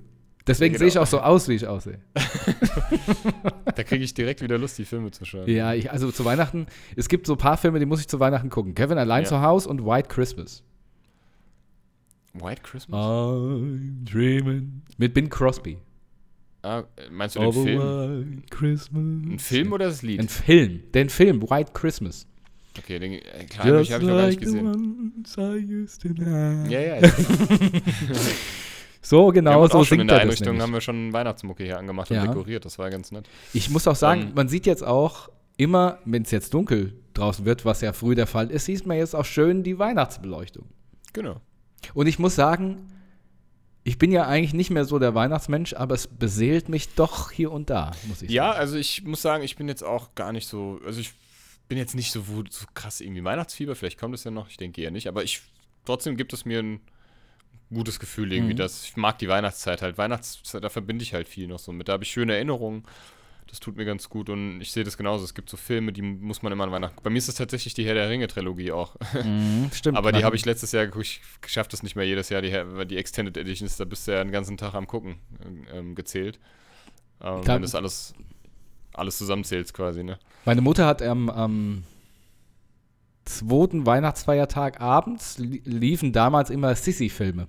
Deswegen 0.46 0.74
Ja, 0.74 0.78
sehe 0.78 0.88
ich 0.88 0.94
genau. 0.94 1.02
auch 1.04 1.08
so 1.08 1.20
aus, 1.20 1.48
wie 1.48 1.54
ich 1.54 1.66
aussehe. 1.66 2.00
Da 3.76 3.84
kriege 3.84 4.04
ich 4.04 4.14
direkt 4.14 4.42
wieder 4.42 4.58
Lust, 4.58 4.78
die 4.78 4.84
Filme 4.84 5.10
zu 5.10 5.24
schauen. 5.24 5.48
Ja, 5.48 5.74
ich, 5.74 5.90
also 5.90 6.10
zu 6.10 6.24
Weihnachten, 6.24 6.66
es 6.96 7.08
gibt 7.08 7.26
so 7.26 7.34
ein 7.34 7.38
paar 7.38 7.56
Filme, 7.56 7.78
die 7.78 7.86
muss 7.86 8.00
ich 8.00 8.08
zu 8.08 8.20
Weihnachten 8.20 8.50
gucken. 8.50 8.74
Kevin 8.74 8.98
allein 8.98 9.22
Ja. 9.22 9.28
zu 9.28 9.40
Hause 9.42 9.68
und 9.68 9.84
White 9.86 10.08
Christmas. 10.08 10.62
White 12.34 12.62
Christmas? 12.62 13.00
I'm 13.00 14.04
dreaming. 14.04 14.82
Mit 14.98 15.14
Bing 15.14 15.28
Crosby. 15.28 15.78
Ah, 16.62 16.82
meinst 17.10 17.36
du 17.36 17.40
den 17.40 17.52
Film? 17.52 17.80
White 17.80 18.42
Christmas. 18.50 19.02
Ein 19.32 19.38
Film 19.38 19.72
oder 19.72 19.86
das 19.86 20.02
Lied? 20.02 20.20
Ein 20.20 20.28
Film. 20.28 20.82
Den 20.92 21.08
Film, 21.08 21.42
White 21.42 21.72
Christmas. 21.72 22.26
Okay, 22.78 22.98
den, 22.98 23.12
äh, 23.14 23.46
habe 23.58 23.80
ich, 23.82 23.90
noch 23.90 24.00
gar 24.00 24.26
nicht 24.26 24.40
gesehen. 24.40 25.24
Ja, 26.68 26.80
ja. 26.80 27.00
ja. 27.00 27.10
So 29.02 29.28
genau 29.28 29.66
so 29.66 29.82
singt 29.82 30.02
in 30.02 30.08
der 30.08 30.18
er 30.18 30.26
das 30.26 30.36
Einrichtung 30.40 30.60
haben 30.60 30.72
wir 30.72 30.80
schon 30.80 31.12
Weihnachtsmucke 31.12 31.64
hier 31.64 31.78
angemacht 31.78 32.10
Ja. 32.10 32.22
und 32.22 32.28
dekoriert. 32.28 32.64
Das 32.64 32.78
war 32.78 32.90
ganz 32.90 33.10
nett. 33.12 33.28
Ich 33.54 33.70
muss 33.70 33.86
auch 33.88 33.96
sagen, 33.96 34.22
Ähm, 34.22 34.32
man 34.34 34.48
sieht 34.48 34.66
jetzt 34.66 34.84
auch 34.84 35.28
immer, 35.56 35.98
wenn 36.04 36.22
es 36.22 36.30
jetzt 36.30 36.52
dunkel 36.54 36.94
draußen 37.14 37.44
wird, 37.44 37.64
was 37.64 37.80
ja 37.80 37.92
früh 37.92 38.14
der 38.14 38.26
Fall 38.26 38.50
ist, 38.50 38.66
sieht 38.66 38.86
man 38.86 38.96
jetzt 38.98 39.14
auch 39.14 39.24
schön 39.24 39.62
die 39.62 39.78
Weihnachtsbeleuchtung. 39.78 40.66
Genau. 41.12 41.40
Und 41.94 42.06
ich 42.06 42.18
muss 42.18 42.34
sagen, 42.34 42.88
ich 43.84 43.96
bin 43.98 44.12
ja 44.12 44.26
eigentlich 44.26 44.52
nicht 44.54 44.70
mehr 44.70 44.84
so 44.84 44.98
der 44.98 45.14
Weihnachtsmensch, 45.14 45.72
aber 45.74 45.94
es 45.94 46.06
beseelt 46.06 46.68
mich 46.68 46.94
doch 46.94 47.30
hier 47.30 47.50
und 47.50 47.70
da, 47.70 47.92
muss 48.08 48.20
ich 48.22 48.30
Ja, 48.30 48.48
sagen. 48.48 48.58
also 48.60 48.76
ich 48.76 49.02
muss 49.04 49.22
sagen, 49.22 49.42
ich 49.42 49.56
bin 49.56 49.68
jetzt 49.68 49.82
auch 49.82 50.14
gar 50.14 50.32
nicht 50.32 50.46
so, 50.46 50.78
also 50.84 51.00
ich 51.00 51.12
bin 51.68 51.78
jetzt 51.78 51.94
nicht 51.94 52.12
so, 52.12 52.22
so 52.50 52.66
krass 52.74 53.00
irgendwie 53.00 53.24
Weihnachtsfieber, 53.24 53.74
vielleicht 53.74 53.98
kommt 53.98 54.14
es 54.14 54.24
ja 54.24 54.30
noch, 54.30 54.48
ich 54.50 54.58
denke 54.58 54.82
eher 54.82 54.90
nicht, 54.90 55.08
aber 55.08 55.24
ich, 55.24 55.40
trotzdem 55.86 56.16
gibt 56.16 56.32
es 56.34 56.44
mir 56.44 56.58
ein 56.62 56.80
gutes 57.72 58.00
Gefühl 58.00 58.32
irgendwie, 58.32 58.54
Mhm. 58.54 58.58
dass 58.58 58.84
ich 58.84 58.96
mag 58.96 59.18
die 59.18 59.28
Weihnachtszeit 59.28 59.82
halt, 59.82 59.96
Weihnachtszeit, 59.98 60.62
da 60.64 60.68
verbinde 60.68 61.02
ich 61.02 61.14
halt 61.14 61.28
viel 61.28 61.46
noch 61.46 61.58
so 61.58 61.72
mit, 61.72 61.88
da 61.88 61.92
habe 61.94 62.04
ich 62.04 62.10
schöne 62.10 62.34
Erinnerungen, 62.34 62.82
das 63.48 63.58
tut 63.60 63.76
mir 63.76 63.84
ganz 63.84 64.08
gut 64.08 64.28
und 64.30 64.60
ich 64.60 64.70
sehe 64.72 64.84
das 64.84 64.96
genauso, 64.96 65.24
es 65.24 65.34
gibt 65.34 65.50
so 65.50 65.56
Filme, 65.56 65.92
die 65.92 66.02
muss 66.02 66.42
man 66.42 66.52
immer 66.52 66.64
an 66.64 66.72
Weihnachten, 66.72 66.96
bei 67.02 67.10
mir 67.10 67.18
ist 67.18 67.28
es 67.28 67.34
tatsächlich 67.36 67.74
die 67.74 67.84
Herr 67.84 67.94
der 67.94 68.08
Ringe-Trilogie 68.08 68.72
auch, 68.72 68.96
Mhm, 69.14 69.70
stimmt. 69.74 69.96
aber 69.98 70.12
die 70.12 70.24
habe 70.24 70.36
ich 70.36 70.44
letztes 70.44 70.72
Jahr 70.72 70.86
geguckt, 70.86 71.06
ich 71.06 71.20
schaffe 71.46 71.70
das 71.70 71.82
nicht 71.82 71.96
mehr 71.96 72.06
jedes 72.06 72.28
Jahr, 72.28 72.42
die, 72.42 72.52
die 72.86 72.96
Extended 72.96 73.36
Editions, 73.36 73.76
da 73.76 73.84
bist 73.84 74.06
du 74.08 74.12
ja 74.12 74.22
den 74.24 74.32
ganzen 74.32 74.56
Tag 74.56 74.74
am 74.74 74.86
Gucken 74.86 75.16
ähm, 75.72 75.94
gezählt, 75.94 76.38
ähm, 77.22 77.40
Klar. 77.42 77.56
wenn 77.56 77.62
das 77.62 77.74
alles, 77.74 78.14
alles 78.94 79.16
zusammenzählst 79.18 79.74
quasi, 79.74 80.02
ne. 80.04 80.18
Meine 80.44 80.60
Mutter 80.60 80.86
hat 80.86 81.02
am, 81.02 81.28
am 81.30 81.84
zweiten 83.24 83.86
Weihnachtsfeiertag 83.86 84.80
abends 84.80 85.38
li 85.38 85.60
liefen 85.64 86.12
damals 86.12 86.50
immer 86.50 86.74
Sissy-Filme. 86.74 87.46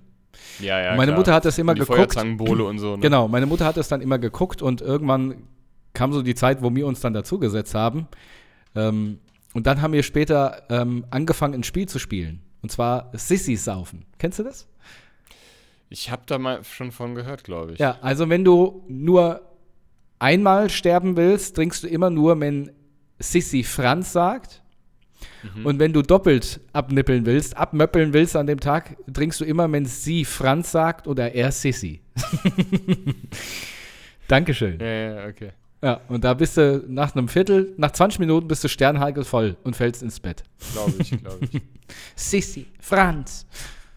Ja, 0.60 0.80
ja. 0.80 0.96
meine 0.96 1.12
klar. 1.12 1.18
Mutter 1.18 1.34
hat 1.34 1.44
das 1.44 1.58
immer 1.58 1.72
Und 1.72 1.76
die 1.76 1.80
geguckt. 1.80 1.98
Feuerzangenbowle 1.98 2.64
und 2.64 2.78
so. 2.78 2.96
Ne? 2.96 3.02
Genau, 3.02 3.28
meine 3.28 3.46
Mutter 3.46 3.64
hat 3.64 3.76
das 3.76 3.88
dann 3.88 4.00
immer 4.00 4.18
geguckt 4.18 4.62
und 4.62 4.80
irgendwann 4.80 5.44
kam 5.92 6.12
so 6.12 6.22
die 6.22 6.34
Zeit, 6.34 6.62
wo 6.62 6.74
wir 6.74 6.86
uns 6.86 7.00
dann 7.00 7.12
dazugesetzt 7.12 7.74
haben. 7.74 8.08
Ähm, 8.74 9.18
und 9.54 9.66
dann 9.66 9.82
haben 9.82 9.92
wir 9.92 10.02
später 10.02 10.62
ähm, 10.70 11.04
angefangen, 11.10 11.54
ein 11.54 11.64
Spiel 11.64 11.86
zu 11.88 11.98
spielen. 11.98 12.40
Und 12.62 12.70
zwar 12.70 13.10
Sissy 13.12 13.56
saufen. 13.56 14.06
Kennst 14.18 14.38
du 14.38 14.44
das? 14.44 14.68
Ich 15.90 16.10
habe 16.10 16.22
da 16.26 16.38
mal 16.38 16.64
schon 16.64 16.90
von 16.90 17.14
gehört, 17.14 17.44
glaube 17.44 17.72
ich. 17.72 17.78
Ja, 17.78 17.98
also 18.00 18.30
wenn 18.30 18.44
du 18.44 18.84
nur 18.88 19.42
einmal 20.18 20.70
sterben 20.70 21.16
willst, 21.16 21.56
trinkst 21.56 21.82
du 21.82 21.88
immer 21.88 22.08
nur, 22.08 22.40
wenn 22.40 22.70
Sissy 23.18 23.62
Franz 23.62 24.12
sagt. 24.12 24.61
Mhm. 25.42 25.66
Und 25.66 25.78
wenn 25.78 25.92
du 25.92 26.02
doppelt 26.02 26.60
abnippeln 26.72 27.26
willst, 27.26 27.56
abmöppeln 27.56 28.12
willst 28.12 28.36
an 28.36 28.46
dem 28.46 28.60
Tag, 28.60 28.96
trinkst 29.12 29.40
du 29.40 29.44
immer, 29.44 29.70
wenn 29.70 29.86
sie 29.86 30.24
Franz 30.24 30.72
sagt 30.72 31.06
oder 31.06 31.34
er 31.34 31.52
Sissy. 31.52 32.00
Dankeschön. 34.28 34.78
Ja, 34.80 34.86
ja, 34.86 35.26
okay. 35.26 35.50
Ja, 35.82 36.00
und 36.08 36.22
da 36.22 36.34
bist 36.34 36.56
du 36.56 36.84
nach 36.86 37.14
einem 37.14 37.28
Viertel, 37.28 37.74
nach 37.76 37.90
20 37.90 38.20
Minuten 38.20 38.46
bist 38.46 38.62
du 38.62 38.68
sternhagel 38.68 39.24
voll 39.24 39.56
und 39.64 39.74
fällst 39.74 40.02
ins 40.02 40.20
Bett. 40.20 40.44
Glaube 40.72 40.94
ich, 40.98 41.10
glaube 41.10 41.48
ich. 41.50 41.60
Sissy, 42.14 42.66
Franz. 42.80 43.46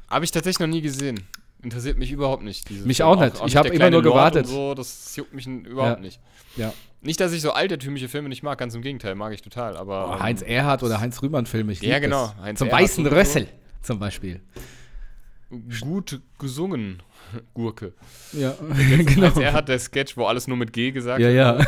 Habe 0.09 0.26
ich 0.26 0.32
tatsächlich 0.32 0.59
noch 0.59 0.73
nie 0.73 0.82
gesehen. 0.82 1.21
Interessiert 1.66 1.97
mich 1.97 2.11
überhaupt 2.11 2.43
nicht. 2.43 2.70
Mich 2.70 2.97
Filme. 2.97 3.11
auch 3.11 3.20
nicht. 3.20 3.41
Ich 3.47 3.57
hab 3.57 3.63
der 3.63 3.74
immer 3.74 3.89
nur 3.89 4.03
gewartet. 4.03 4.45
So, 4.47 4.76
das 4.76 5.16
juckt 5.16 5.34
mich 5.34 5.47
überhaupt 5.47 5.97
Ja. 5.97 6.01
nicht. 6.01 6.20
Ja. 6.55 6.74
Nicht, 7.01 7.20
dass 7.20 7.34
ich 7.34 7.41
so 7.41 7.51
altertümliche 7.51 8.07
Filme 8.07 8.30
nicht 8.30 8.43
mag, 8.43 8.57
ganz 8.59 8.76
im 8.76 8.82
Gegenteil, 8.84 9.16
mag 9.16 9.34
ich 9.34 9.41
total. 9.41 9.76
Aber 9.76 10.16
Oh, 10.16 10.20
Heinz 10.20 10.41
Erhardt 10.43 10.84
oder 10.84 11.01
Heinz 11.01 11.22
Rühmann-Filme. 11.22 11.72
ich 11.74 11.82
Ja, 11.82 11.97
genau. 11.99 12.28
Zum 12.55 12.68
Erhardt 12.68 12.72
Weißen. 12.84 13.07
Rössel 13.07 13.47
zum 13.82 13.97
Beispiel. 13.99 14.41
gut 15.82 16.22
gesungen, 16.39 17.01
Gurke. 17.55 17.93
Ja, 18.34 18.53
genau. 19.05 19.28
Heinz 19.28 19.38
Erhardt, 19.38 19.68
der 19.70 19.80
Sketch, 19.80 20.16
wo 20.18 20.26
alles 20.26 20.47
nur 20.47 20.57
mit 20.57 20.72
G 20.72 20.91
gesagt 20.91 21.20
Ja, 21.20 21.28
wird. 21.57 21.66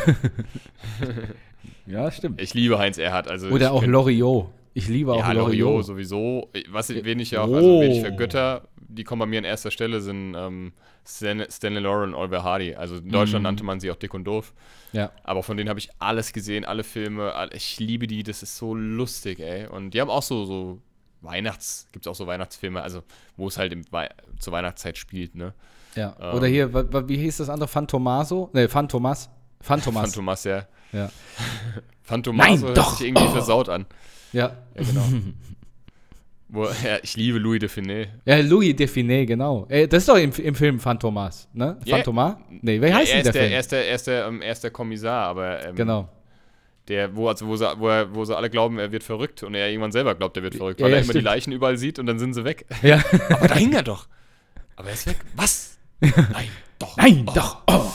ja. 1.88 2.02
ja, 2.04 2.10
stimmt. 2.10 2.40
Ich 2.40 2.54
liebe 2.54 2.78
Heinz 2.78 2.98
Erhardt. 2.98 3.28
Also 3.28 3.48
Oder 3.48 3.66
ich 3.66 3.72
auch 3.72 3.84
Loriot. 3.84 4.46
Ich 4.74 4.86
liebe 4.88 5.12
auch 5.12 5.18
Ja, 5.18 5.32
Loriot 5.32 5.84
sowieso. 5.86 6.48
Was 6.70 6.88
wen 6.90 7.18
ich 7.18 7.32
ja 7.32 7.42
auch, 7.42 7.48
Oh. 7.48 7.54
also 7.56 7.80
wen 7.80 7.90
ich 7.90 8.00
für 8.00 8.12
Götter, 8.12 8.62
die 8.88 9.04
kommen 9.04 9.20
bei 9.20 9.26
mir 9.26 9.38
an 9.38 9.44
erster 9.44 9.70
Stelle, 9.70 10.00
sind 10.00 10.34
ähm, 10.34 10.72
Stan 11.06 11.44
Stanley 11.50 11.80
Lauren 11.80 12.10
und 12.10 12.14
Oliver 12.14 12.42
Hardy. 12.42 12.74
Also 12.74 12.96
in 12.96 13.10
Deutschland 13.10 13.42
Mhm. 13.42 13.44
nannte 13.44 13.64
man 13.64 13.80
sie 13.80 13.90
auch 13.90 13.96
dick 13.96 14.14
und 14.14 14.24
doof. 14.24 14.52
Ja. 14.92 15.12
Aber 15.24 15.42
von 15.42 15.56
denen 15.56 15.68
habe 15.68 15.78
ich 15.78 15.90
alles 15.98 16.32
gesehen, 16.32 16.64
alle 16.64 16.84
Filme. 16.84 17.34
all- 17.34 17.54
Ich 17.54 17.78
liebe 17.78 18.06
die, 18.06 18.22
das 18.22 18.42
ist 18.42 18.56
so 18.56 18.74
lustig, 18.74 19.40
ey. 19.40 19.66
Und 19.66 19.90
die 19.92 20.00
haben 20.00 20.10
auch 20.10 20.22
so, 20.22 20.44
so 20.44 20.80
Weihnachts, 21.20 21.86
gibt 21.92 22.06
es 22.06 22.10
auch 22.10 22.14
so 22.14 22.26
Weihnachtsfilme, 22.26 22.80
also 22.82 23.02
wo 23.36 23.48
es 23.48 23.58
halt 23.58 23.72
im 23.72 23.82
Wei 23.90 24.08
zur 24.38 24.52
Weihnachtszeit 24.52 24.96
spielt, 24.96 25.34
ne? 25.34 25.52
ja. 25.96 26.14
Ähm. 26.20 26.34
Oder 26.36 26.46
hier, 26.46 26.72
wie 27.08 27.16
hieß 27.16 27.38
das 27.38 27.48
andere? 27.48 27.68
Phantomaso? 27.68 28.50
Ne, 28.52 28.68
Phantomas. 28.68 29.28
Phantomas. 29.60 30.02
Phantomas, 30.10 30.44
ja. 30.44 30.66
Ja. 30.92 31.10
Phantomas 32.02 32.46
Nein, 32.48 32.62
hört 32.62 32.76
doch! 32.78 32.96
sich 32.96 33.08
irgendwie 33.08 33.26
versaut 33.28 33.68
an. 33.68 33.84
Ja. 34.32 34.56
Ja, 34.76 34.82
genau. 34.84 35.04
wo, 36.48 36.64
ja, 36.64 36.98
ich 37.02 37.16
liebe 37.16 37.38
Louis 37.38 37.58
de 37.60 37.68
Finet. 37.68 38.08
Ja, 38.24 38.38
Louis 38.40 38.74
Define, 38.74 39.26
genau. 39.26 39.66
Äh, 39.68 39.86
das 39.86 40.02
ist 40.04 40.08
doch 40.08 40.16
im, 40.16 40.32
im 40.32 40.54
Film 40.54 40.78
Phantomas, 40.80 41.48
ne? 41.52 41.78
Ja. 41.84 41.96
Phantomas? 41.96 42.36
Nee, 42.62 42.80
wie 42.80 42.86
Ja, 42.86 42.94
heißt 42.96 43.12
er, 43.12 43.22
denn 43.22 43.24
der 43.24 43.32
der, 43.32 43.42
Film? 43.42 43.52
er, 43.52 43.60
ist 43.60 43.72
der, 43.72 43.86
er, 43.88 43.94
ist 43.94 44.06
der, 44.06 44.26
ähm, 44.26 44.42
er 44.42 44.52
ist 44.52 44.64
der 44.64 44.70
Kommissar, 44.70 45.26
aber 45.26 45.66
ähm, 45.66 45.74
genau. 45.76 46.08
der, 46.88 47.14
wo, 47.14 47.28
also, 47.28 47.46
wo, 47.46 47.54
sie, 47.56 47.66
wo, 47.78 47.88
er, 47.88 48.14
wo 48.14 48.24
sie 48.24 48.34
alle 48.36 48.48
glauben, 48.48 48.78
er 48.78 48.90
wird 48.92 49.04
verrückt 49.04 49.42
und 49.42 49.54
er 49.54 49.68
irgendwann 49.68 49.92
selber 49.92 50.14
glaubt, 50.14 50.36
er 50.38 50.42
wird 50.42 50.54
verrückt, 50.54 50.80
weil 50.80 50.90
ja, 50.90 50.96
er 50.96 51.02
immer 51.02 51.12
die 51.12 51.18
stimmt. 51.18 51.24
Leichen 51.26 51.52
überall 51.52 51.76
sieht 51.76 51.98
und 51.98 52.06
dann 52.06 52.18
sind 52.18 52.32
sie 52.34 52.44
weg. 52.44 52.64
Ja. 52.82 53.02
Aber 53.30 53.48
da 53.48 53.54
hing 53.56 53.72
er 53.74 53.82
doch. 53.82 54.08
Aber 54.76 54.88
er 54.88 54.94
ist 54.94 55.06
weg. 55.06 55.16
Was? 55.36 55.76
Nein, 56.00 56.48
doch. 56.78 56.96
Nein, 56.96 57.24
Oh. 57.28 57.32
doch. 57.34 57.62
Oh. 57.66 57.90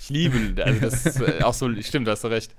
Ich 0.00 0.10
liebe, 0.10 0.62
also 0.64 0.80
das 0.80 1.04
ist 1.06 1.20
äh, 1.20 1.42
auch 1.42 1.54
so, 1.54 1.68
stimmt, 1.82 2.06
da 2.06 2.12
hast 2.12 2.22
du 2.22 2.28
recht. 2.28 2.54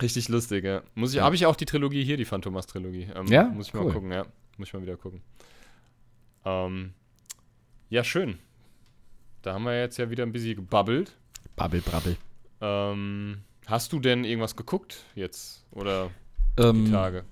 Richtig 0.00 0.28
lustig, 0.28 0.64
ja. 0.64 0.82
Muss 0.94 1.10
ich, 1.10 1.16
Ja. 1.16 1.24
habe 1.24 1.34
ich 1.34 1.44
auch 1.46 1.56
die 1.56 1.64
Trilogie 1.66 2.04
hier, 2.04 2.16
die 2.16 2.24
Phantomas-Trilogie. 2.24 3.08
Ähm, 3.14 3.26
Ja? 3.26 3.44
Muss 3.44 3.68
ich 3.68 3.74
mal 3.74 3.84
Cool. 3.84 3.92
gucken, 3.92 4.12
ja. 4.12 4.24
Muss 4.56 4.68
ich 4.68 4.74
mal 4.74 4.82
wieder 4.82 4.96
gucken. 4.96 5.22
Ähm, 6.44 6.92
ja, 7.90 8.04
schön. 8.04 8.38
Da 9.42 9.54
haben 9.54 9.64
wir 9.64 9.78
jetzt 9.78 9.98
ja 9.98 10.08
wieder 10.10 10.24
ein 10.24 10.32
bisschen 10.32 10.56
gebabbelt. 10.56 11.16
Babbel, 11.56 11.80
brabbel. 11.80 12.16
Ähm, 12.60 13.38
hast 13.66 13.92
du 13.92 13.98
denn 14.00 14.24
irgendwas 14.24 14.54
geguckt 14.56 15.04
jetzt? 15.14 15.64
Oder 15.72 16.10
die 16.58 16.62
Ähm, 16.62 16.90
Tage? 16.90 17.24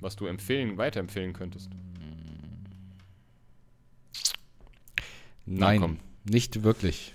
was 0.00 0.14
du 0.16 0.26
empfehlen, 0.26 0.78
weiterempfehlen 0.78 1.32
könntest? 1.32 1.70
Nein, 5.46 5.80
komm. 5.80 5.98
nicht 6.24 6.62
wirklich. 6.62 7.14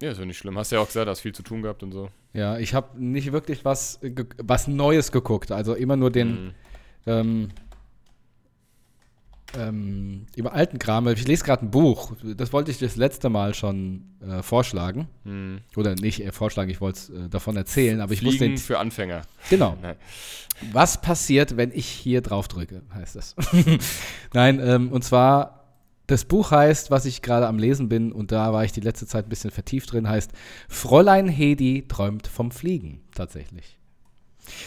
Ja, 0.00 0.10
ist 0.10 0.18
ja 0.18 0.24
nicht 0.24 0.38
schlimm. 0.38 0.58
Hast 0.58 0.72
ja 0.72 0.80
auch 0.80 0.86
gesagt, 0.86 1.08
hast 1.08 1.20
viel 1.20 1.34
zu 1.34 1.42
tun 1.42 1.62
gehabt 1.62 1.82
und 1.82 1.92
so. 1.92 2.10
Ja, 2.34 2.58
ich 2.58 2.74
habe 2.74 3.00
nicht 3.02 3.32
wirklich 3.32 3.64
was, 3.64 4.00
was 4.42 4.66
Neues 4.68 5.12
geguckt. 5.12 5.50
Also 5.52 5.74
immer 5.74 5.96
nur 5.96 6.10
den 6.10 6.46
Mhm. 6.46 6.50
ähm, 7.06 7.48
ähm, 9.56 10.26
über 10.34 10.52
alten 10.52 10.78
Kram. 10.80 11.06
Ich 11.08 11.26
lese 11.28 11.44
gerade 11.44 11.64
ein 11.64 11.70
Buch. 11.70 12.12
Das 12.36 12.52
wollte 12.52 12.70
ich 12.72 12.78
das 12.78 12.96
letzte 12.96 13.28
Mal 13.28 13.54
schon 13.54 14.04
äh, 14.20 14.42
vorschlagen. 14.42 15.06
Mhm. 15.22 15.60
Oder 15.76 15.94
nicht 15.94 16.20
äh, 16.24 16.32
vorschlagen, 16.32 16.70
ich 16.70 16.80
wollte 16.80 16.98
es 16.98 17.10
äh, 17.10 17.28
davon 17.28 17.56
erzählen, 17.56 18.00
aber 18.00 18.12
ich 18.12 18.22
muss 18.22 18.38
den. 18.38 18.58
für 18.58 18.78
Anfänger. 18.80 19.22
Genau. 19.50 19.76
Was 20.72 21.00
passiert, 21.00 21.56
wenn 21.56 21.70
ich 21.72 21.86
hier 21.86 22.20
drauf 22.20 22.48
drücke, 22.48 22.82
heißt 22.94 23.16
das. 23.16 23.36
Nein, 24.32 24.60
ähm, 24.60 24.90
und 24.90 25.04
zwar, 25.04 25.63
das 26.06 26.24
Buch 26.24 26.50
heißt, 26.50 26.90
was 26.90 27.06
ich 27.06 27.22
gerade 27.22 27.46
am 27.46 27.58
Lesen 27.58 27.88
bin, 27.88 28.12
und 28.12 28.32
da 28.32 28.52
war 28.52 28.64
ich 28.64 28.72
die 28.72 28.80
letzte 28.80 29.06
Zeit 29.06 29.26
ein 29.26 29.30
bisschen 29.30 29.50
vertieft 29.50 29.92
drin, 29.92 30.08
heißt 30.08 30.32
Fräulein 30.68 31.28
Hedi 31.28 31.86
träumt 31.88 32.26
vom 32.26 32.50
Fliegen, 32.50 33.00
tatsächlich. 33.14 33.78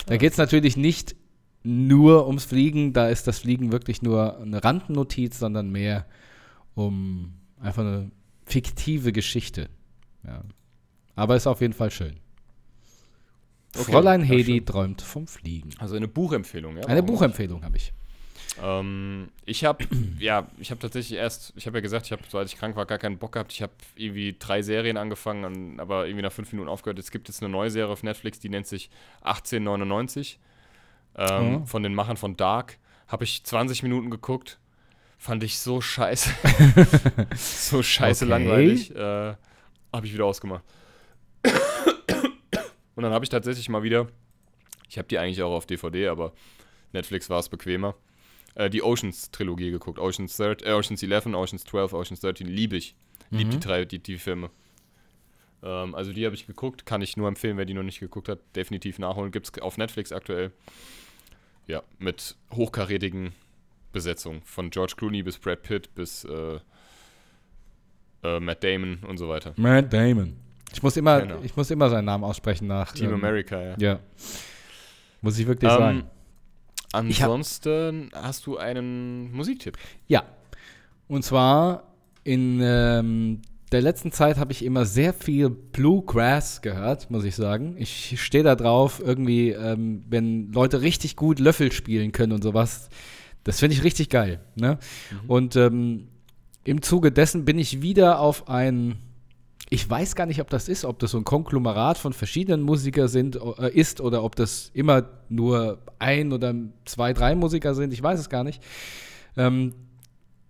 Da 0.07 0.17
geht 0.17 0.31
es 0.31 0.37
natürlich 0.37 0.77
nicht 0.77 1.15
nur 1.63 2.27
ums 2.27 2.45
Fliegen, 2.45 2.93
da 2.93 3.09
ist 3.09 3.27
das 3.27 3.39
Fliegen 3.39 3.71
wirklich 3.71 4.01
nur 4.01 4.39
eine 4.39 4.63
Randnotiz, 4.63 5.37
sondern 5.37 5.69
mehr 5.69 6.05
um 6.73 7.33
einfach 7.59 7.83
eine 7.83 8.11
fiktive 8.45 9.11
Geschichte. 9.11 9.69
Ja. 10.25 10.43
Aber 11.15 11.35
ist 11.35 11.47
auf 11.47 11.61
jeden 11.61 11.73
Fall 11.73 11.91
schön. 11.91 12.15
Okay, 13.75 13.91
Fräulein 13.91 14.21
Hedi 14.23 14.57
schön. 14.57 14.65
träumt 14.65 15.01
vom 15.01 15.27
Fliegen. 15.27 15.69
Also 15.77 15.95
eine 15.95 16.07
Buchempfehlung, 16.07 16.77
ja? 16.77 16.85
Eine 16.85 17.03
Buchempfehlung 17.03 17.63
habe 17.63 17.77
ich. 17.77 17.93
Ähm, 18.61 19.29
ich 19.45 19.63
habe, 19.65 19.85
ja, 20.19 20.47
ich 20.59 20.71
habe 20.71 20.79
tatsächlich 20.79 21.17
erst, 21.17 21.53
ich 21.55 21.65
habe 21.67 21.77
ja 21.77 21.81
gesagt, 21.81 22.05
ich 22.07 22.11
habe, 22.11 22.21
so 22.27 22.37
als 22.37 22.51
ich 22.53 22.57
krank 22.59 22.75
war, 22.75 22.85
gar 22.85 22.97
keinen 22.97 23.17
Bock 23.17 23.33
gehabt. 23.33 23.51
Ich 23.53 23.61
habe 23.61 23.73
irgendwie 23.95 24.35
drei 24.37 24.61
Serien 24.61 24.97
angefangen, 24.97 25.45
und, 25.45 25.79
aber 25.79 26.05
irgendwie 26.07 26.23
nach 26.23 26.31
fünf 26.31 26.51
Minuten 26.51 26.69
aufgehört. 26.69 26.99
Es 26.99 27.11
gibt 27.11 27.27
jetzt 27.27 27.41
eine 27.41 27.49
neue 27.51 27.69
Serie 27.69 27.91
auf 27.91 28.03
Netflix, 28.03 28.39
die 28.39 28.49
nennt 28.49 28.67
sich 28.67 28.89
1899 29.21 30.39
ähm, 31.17 31.51
Mhm. 31.61 31.67
von 31.67 31.83
den 31.83 31.93
Machern 31.95 32.17
von 32.17 32.35
Dark. 32.37 32.77
Habe 33.07 33.23
ich 33.23 33.43
20 33.43 33.83
Minuten 33.83 34.09
geguckt, 34.09 34.59
fand 35.17 35.43
ich 35.43 35.59
so 35.59 35.79
scheiße, 35.81 36.29
so 37.35 37.81
scheiße 37.81 38.25
Okay. 38.25 38.29
langweilig. 38.31 38.93
Äh, 38.95 39.35
habe 39.93 40.05
ich 40.05 40.13
wieder 40.13 40.25
ausgemacht. 40.25 40.63
Und 42.95 43.03
dann 43.03 43.13
habe 43.13 43.23
ich 43.23 43.29
tatsächlich 43.29 43.69
mal 43.69 43.83
wieder, 43.83 44.07
ich 44.89 44.97
habe 44.97 45.07
die 45.07 45.17
eigentlich 45.19 45.41
auch 45.43 45.53
auf 45.53 45.65
DVD, 45.65 46.07
aber 46.07 46.33
Netflix 46.93 47.29
war 47.29 47.39
es 47.39 47.47
bequemer, 47.49 47.95
äh, 48.55 48.69
die 48.69 48.81
Oceans-Trilogie 48.83 49.71
geguckt. 49.71 49.99
Oceans, 49.99 50.35
13, 50.37 50.67
äh, 50.67 50.71
Oceans 50.73 51.03
11, 51.03 51.25
Oceans 51.27 51.63
12, 51.65 51.93
Oceans 51.93 52.19
13, 52.21 52.47
liebe 52.47 52.75
ich. 52.77 52.95
Lieb 53.29 53.49
die 53.51 53.59
drei, 53.59 53.83
die, 53.83 53.99
die 53.99 54.17
Filme. 54.17 54.49
Ähm, 55.61 55.95
also 55.95 56.13
die 56.13 56.25
habe 56.25 56.35
ich 56.35 56.47
geguckt, 56.47 56.85
kann 56.85 57.01
ich 57.01 57.17
nur 57.17 57.27
empfehlen, 57.27 57.57
wer 57.57 57.65
die 57.65 57.73
noch 57.73 57.83
nicht 57.83 57.99
geguckt 57.99 58.29
hat, 58.29 58.39
definitiv 58.55 58.99
nachholen. 58.99 59.31
Gibt 59.31 59.47
es 59.53 59.61
auf 59.61 59.77
Netflix 59.77 60.11
aktuell. 60.13 60.51
Ja, 61.65 61.83
mit 61.99 62.37
hochkarätigen 62.53 63.33
Besetzungen. 63.91 64.41
Von 64.43 64.69
George 64.69 64.93
Clooney 64.95 65.23
bis 65.23 65.37
Brad 65.37 65.63
Pitt 65.63 65.93
bis 65.93 66.23
äh, 66.23 66.59
äh, 68.23 68.39
Matt 68.39 68.63
Damon 68.63 68.99
und 69.07 69.17
so 69.17 69.27
weiter. 69.27 69.53
Matt 69.57 69.91
Damon. 69.91 70.37
Ich 70.73 70.81
muss 70.83 70.95
immer, 70.95 71.21
Genau. 71.21 71.41
ich 71.43 71.55
muss 71.55 71.69
immer 71.71 71.89
seinen 71.89 72.05
Namen 72.05 72.23
aussprechen 72.23 72.67
nach. 72.67 72.93
Team 72.93 73.09
ähm, 73.09 73.15
America, 73.15 73.61
ja. 73.61 73.75
Ja. 73.77 73.99
Muss 75.21 75.37
ich 75.39 75.47
wirklich 75.47 75.71
Ähm, 75.71 75.77
sagen. 75.77 76.03
Ich 77.07 77.21
hab- 77.21 77.29
Ansonsten 77.29 78.09
hast 78.13 78.45
du 78.45 78.57
einen 78.57 79.31
Musiktipp. 79.33 79.77
Ja. 80.07 80.23
Und 81.07 81.23
zwar 81.23 81.83
in 82.23 82.59
ähm, 82.61 83.41
der 83.71 83.81
letzten 83.81 84.11
Zeit 84.11 84.37
habe 84.37 84.51
ich 84.51 84.63
immer 84.63 84.85
sehr 84.85 85.13
viel 85.13 85.49
Bluegrass 85.49 86.61
gehört, 86.61 87.09
muss 87.11 87.23
ich 87.25 87.35
sagen. 87.35 87.75
Ich 87.77 88.21
stehe 88.21 88.43
da 88.43 88.55
drauf, 88.55 89.01
irgendwie, 89.03 89.49
ähm, 89.51 90.03
wenn 90.09 90.51
Leute 90.51 90.81
richtig 90.81 91.15
gut 91.15 91.39
Löffel 91.39 91.71
spielen 91.71 92.11
können 92.11 92.31
und 92.33 92.43
sowas. 92.43 92.89
Das 93.43 93.59
finde 93.59 93.75
ich 93.75 93.83
richtig 93.83 94.09
geil. 94.09 94.39
Ne? 94.55 94.77
Und 95.27 95.55
ähm, 95.55 96.07
im 96.65 96.81
Zuge 96.81 97.11
dessen 97.11 97.45
bin 97.45 97.57
ich 97.59 97.81
wieder 97.81 98.19
auf 98.19 98.49
ein. 98.49 98.97
Ich 99.69 99.89
weiß 99.89 100.15
gar 100.15 100.25
nicht, 100.25 100.39
ob 100.39 100.49
das 100.49 100.69
ist, 100.69 100.85
ob 100.85 100.99
das 100.99 101.11
so 101.11 101.17
ein 101.17 101.25
Konglomerat 101.25 101.97
von 101.97 102.13
verschiedenen 102.13 102.61
Musikern 102.61 103.09
sind, 103.09 103.37
äh, 103.59 103.69
ist 103.71 103.99
oder 103.99 104.23
ob 104.23 104.35
das 104.35 104.71
immer 104.73 105.09
nur 105.27 105.79
ein 105.99 106.31
oder 106.31 106.55
zwei, 106.85 107.11
drei 107.11 107.35
Musiker 107.35 107.75
sind. 107.75 107.91
Ich 107.91 108.01
weiß 108.01 108.19
es 108.19 108.29
gar 108.29 108.43
nicht. 108.43 108.63
Ähm, 109.35 109.73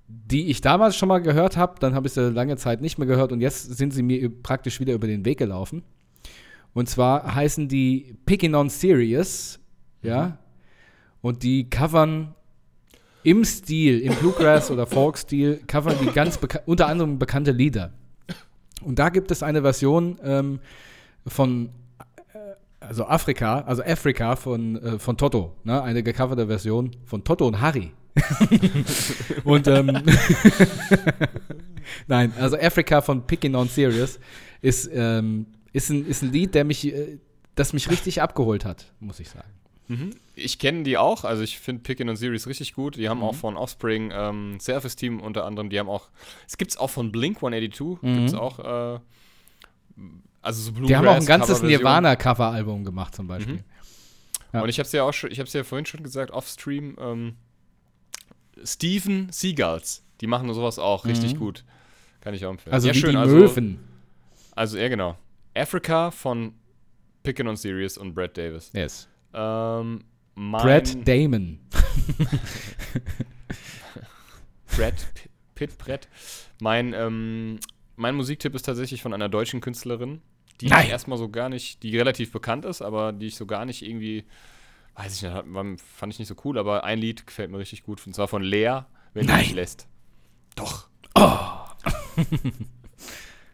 die 0.07 0.49
ich 0.49 0.61
damals 0.61 0.95
schon 0.95 1.09
mal 1.09 1.19
gehört 1.19 1.57
habe, 1.57 1.75
dann 1.79 1.93
habe 1.93 2.07
ich 2.07 2.13
sie 2.13 2.29
lange 2.29 2.55
Zeit 2.57 2.79
nicht 2.81 2.97
mehr 2.97 3.07
gehört 3.07 3.31
und 3.31 3.41
jetzt 3.41 3.75
sind 3.75 3.91
sie 3.91 4.03
mir 4.03 4.29
praktisch 4.29 4.79
wieder 4.79 4.93
über 4.93 5.07
den 5.07 5.25
Weg 5.25 5.37
gelaufen. 5.37 5.83
Und 6.73 6.87
zwar 6.87 7.35
heißen 7.35 7.67
die 7.67 8.15
Pickin' 8.25 8.55
on 8.55 8.69
Serious, 8.69 9.59
ja, 10.01 10.37
und 11.21 11.43
die 11.43 11.69
covern 11.69 12.35
im 13.23 13.43
Stil, 13.43 13.99
im 13.99 14.13
Bluegrass 14.15 14.71
oder 14.71 14.85
Folk-Stil, 14.85 15.61
covern 15.67 15.95
die 16.01 16.11
ganz 16.11 16.39
unter 16.65 16.87
anderem 16.87 17.19
bekannte 17.19 17.51
Lieder. 17.51 17.91
Und 18.81 18.99
da 18.99 19.09
gibt 19.09 19.31
es 19.31 19.43
eine 19.43 19.61
Version 19.61 20.19
ähm, 20.23 20.59
von 21.25 21.69
äh, 22.33 22.37
also 22.79 23.05
Afrika, 23.05 23.61
also 23.61 23.83
Afrika 23.83 24.35
von, 24.35 24.81
äh, 24.81 24.99
von 24.99 25.17
Toto, 25.17 25.55
ne? 25.63 25.81
eine 25.81 26.03
gecoverte 26.03 26.47
Version 26.47 26.91
von 27.05 27.23
Toto 27.23 27.47
und 27.47 27.61
Harry. 27.61 27.91
und 29.43 29.67
ähm, 29.67 29.91
nein, 32.07 32.33
also 32.39 32.57
Afrika 32.57 33.01
von 33.01 33.27
Pickin' 33.27 33.55
on 33.55 33.67
Serious 33.67 34.19
ist, 34.61 34.89
ähm, 34.91 35.45
ist, 35.73 35.89
ein, 35.89 36.05
ist 36.07 36.23
ein 36.23 36.31
Lied, 36.31 36.55
der 36.55 36.63
mich, 36.63 36.87
äh, 36.87 37.19
das 37.55 37.73
mich 37.73 37.89
richtig 37.91 38.21
abgeholt 38.21 38.65
hat, 38.65 38.91
muss 38.99 39.19
ich 39.19 39.29
sagen. 39.29 39.49
Ich 40.35 40.59
kenne 40.59 40.83
die 40.83 40.97
auch, 40.97 41.23
also 41.23 41.43
ich 41.43 41.59
finde 41.59 41.81
Pickin' 41.83 42.09
und 42.09 42.17
Series 42.17 42.45
richtig 42.47 42.73
gut. 42.73 42.97
Die 42.97 43.07
haben 43.07 43.19
Mhm. 43.19 43.23
auch 43.23 43.35
von 43.35 43.55
Offspring 43.55 44.11
ähm, 44.13 44.59
Self-Esteem 44.59 45.21
unter 45.21 45.45
anderem. 45.45 45.69
Die 45.69 45.79
haben 45.79 45.87
auch, 45.89 46.09
es 46.45 46.57
gibt 46.57 46.71
es 46.71 46.77
auch 46.77 46.89
von 46.89 47.11
Blink 47.11 47.37
182, 47.41 48.01
Mhm. 48.01 48.13
gibt 48.15 48.27
es 48.27 48.33
auch, 48.33 48.59
äh, 48.59 48.99
also 50.41 50.61
so 50.61 50.71
Bluegrass 50.73 50.87
Die 50.89 50.95
haben 50.97 51.07
auch 51.07 51.15
ein 51.15 51.25
ganzes. 51.25 51.61
Nirvana-Cover-Album 51.61 52.83
gemacht 52.83 53.15
zum 53.15 53.27
Beispiel. 53.27 53.63
Ja. 54.53 54.61
Und 54.61 54.69
ich 54.69 54.77
habe 54.79 54.85
es 54.87 54.91
ja 54.91 55.03
auch 55.03 55.13
schon, 55.13 55.31
ich 55.31 55.39
habe 55.39 55.47
es 55.47 55.53
ja 55.53 55.63
vorhin 55.63 55.85
schon 55.85 56.03
gesagt, 56.03 56.31
offstream, 56.31 56.95
ähm, 56.99 57.35
Steven 58.63 59.27
Seagulls, 59.31 60.03
die 60.21 60.27
machen 60.27 60.51
sowas 60.53 60.79
auch 60.79 61.05
richtig 61.05 61.37
gut. 61.37 61.63
Kann 62.21 62.33
ich 62.33 62.45
auch 62.45 62.51
empfehlen. 62.51 62.71
Mhm. 62.71 62.75
Also 62.75 62.87
ja, 62.87 62.93
schön, 62.93 63.11
die 63.11 63.17
also, 63.17 63.35
Möwen. 63.35 63.79
Also, 64.55 64.77
ja, 64.77 64.87
genau. 64.89 65.15
Africa 65.55 66.11
von 66.11 66.53
Pickin' 67.23 67.47
on 67.47 67.55
Serious 67.55 67.97
und 67.97 68.13
Brad 68.15 68.37
Davis. 68.37 68.71
Yes. 68.73 69.07
Ähm, 69.33 70.03
Brad 70.35 71.07
Damon. 71.07 71.59
Brad 74.75 74.93
Pitt, 75.55 75.77
Brett. 75.77 76.07
Mein, 76.61 76.93
ähm, 76.93 77.59
mein 77.95 78.15
Musiktipp 78.15 78.53
ist 78.55 78.63
tatsächlich 78.63 79.01
von 79.01 79.13
einer 79.13 79.29
deutschen 79.29 79.61
Künstlerin, 79.61 80.21
die 80.61 80.67
Nein. 80.67 80.85
ich 80.85 80.91
erstmal 80.91 81.17
so 81.17 81.29
gar 81.29 81.49
nicht, 81.49 81.83
die 81.83 81.97
relativ 81.97 82.31
bekannt 82.31 82.65
ist, 82.65 82.81
aber 82.81 83.11
die 83.11 83.27
ich 83.27 83.35
so 83.35 83.45
gar 83.45 83.65
nicht 83.65 83.83
irgendwie, 83.83 84.25
weiß 84.95 85.15
ich 85.15 85.21
nicht, 85.23 85.81
fand 85.81 86.13
ich 86.13 86.19
nicht 86.19 86.27
so 86.27 86.35
cool, 86.45 86.57
aber 86.57 86.83
ein 86.83 86.99
Lied 86.99 87.25
gefällt 87.27 87.51
mir 87.51 87.57
richtig 87.59 87.83
gut, 87.83 88.05
und 88.05 88.13
zwar 88.13 88.27
von 88.27 88.43
Lea, 88.43 88.81
wenn 89.13 89.25
du 89.27 89.33
Nein. 89.33 89.41
mich 89.41 89.53
lässt. 89.53 89.87
Doch. 90.55 90.87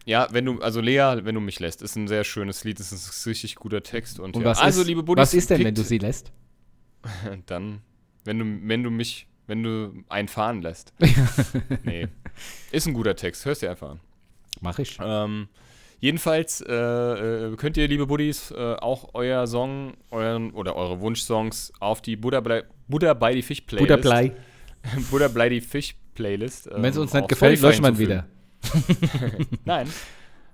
ja, 0.05 0.27
wenn 0.31 0.45
du, 0.45 0.59
also 0.61 0.81
Lea, 0.81 1.17
wenn 1.23 1.35
du 1.35 1.41
mich 1.41 1.59
lässt, 1.59 1.81
ist 1.81 1.95
ein 1.95 2.07
sehr 2.07 2.23
schönes 2.23 2.63
Lied, 2.63 2.79
ist 2.79 2.91
ein 2.91 3.29
richtig 3.29 3.55
guter 3.55 3.83
Text. 3.83 4.19
Und, 4.19 4.35
Und 4.35 4.43
ja. 4.43 4.49
was, 4.49 4.59
also, 4.59 4.81
ist, 4.81 4.87
liebe 4.87 5.03
Buddies, 5.03 5.21
was 5.21 5.33
ist 5.33 5.49
denn, 5.49 5.63
wenn 5.63 5.75
du 5.75 5.83
sie 5.83 5.97
lässt? 5.97 6.31
dann, 7.45 7.81
wenn 8.25 8.39
du, 8.39 8.67
wenn 8.67 8.83
du 8.83 8.89
mich, 8.89 9.27
wenn 9.47 9.63
du 9.63 10.03
einen 10.09 10.27
fahren 10.27 10.61
lässt. 10.61 10.93
nee. 11.83 12.07
Ist 12.71 12.87
ein 12.87 12.93
guter 12.93 13.15
Text, 13.15 13.45
hörst 13.45 13.61
dir 13.61 13.69
einfach 13.71 13.91
an. 13.91 13.99
Mach 14.61 14.79
ich. 14.79 14.97
Ähm, 15.01 15.47
jedenfalls 15.99 16.61
äh, 16.61 16.73
äh, 16.73 17.55
könnt 17.55 17.77
ihr, 17.77 17.87
liebe 17.87 18.07
Buddies, 18.07 18.51
äh, 18.51 18.75
auch 18.75 19.09
euer 19.13 19.47
Song, 19.47 19.93
euren 20.11 20.51
oder 20.51 20.75
eure 20.75 20.99
Wunschsongs 20.99 21.71
auf 21.79 22.01
die 22.01 22.15
Buddha, 22.15 22.39
Blei- 22.39 22.63
Buddha 22.87 23.13
bei 23.13 23.33
die 23.33 23.41
Fisch 23.41 23.61
Playlist. 23.61 23.87
Butterblei. 23.87 24.33
Buddha 25.11 25.27
bei 25.29 25.49
die 25.49 25.61
Fisch 25.61 25.95
Playlist. 26.13 26.69
Wenn 26.71 26.85
es 26.85 26.95
ähm, 26.95 27.03
uns 27.03 27.13
nicht 27.13 27.27
gefällt, 27.29 27.59
ihn 27.59 27.65
hinzufügen. 27.65 27.97
wieder. 27.99 28.27
Nein. 29.65 29.89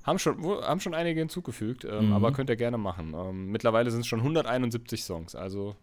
Haben 0.04 0.18
schon, 0.20 0.44
haben 0.44 0.80
schon 0.80 0.94
einige 0.94 1.20
hinzugefügt, 1.20 1.86
ähm, 1.86 2.08
Mhm. 2.08 2.14
aber 2.14 2.32
könnt 2.32 2.50
ihr 2.50 2.56
gerne 2.56 2.78
machen. 2.78 3.14
Ähm, 3.14 3.52
mittlerweile 3.52 3.92
sind 3.92 4.02
es 4.02 4.08
schon 4.08 4.20
171 4.22 5.04
Songs, 5.04 5.36
also 5.36 5.76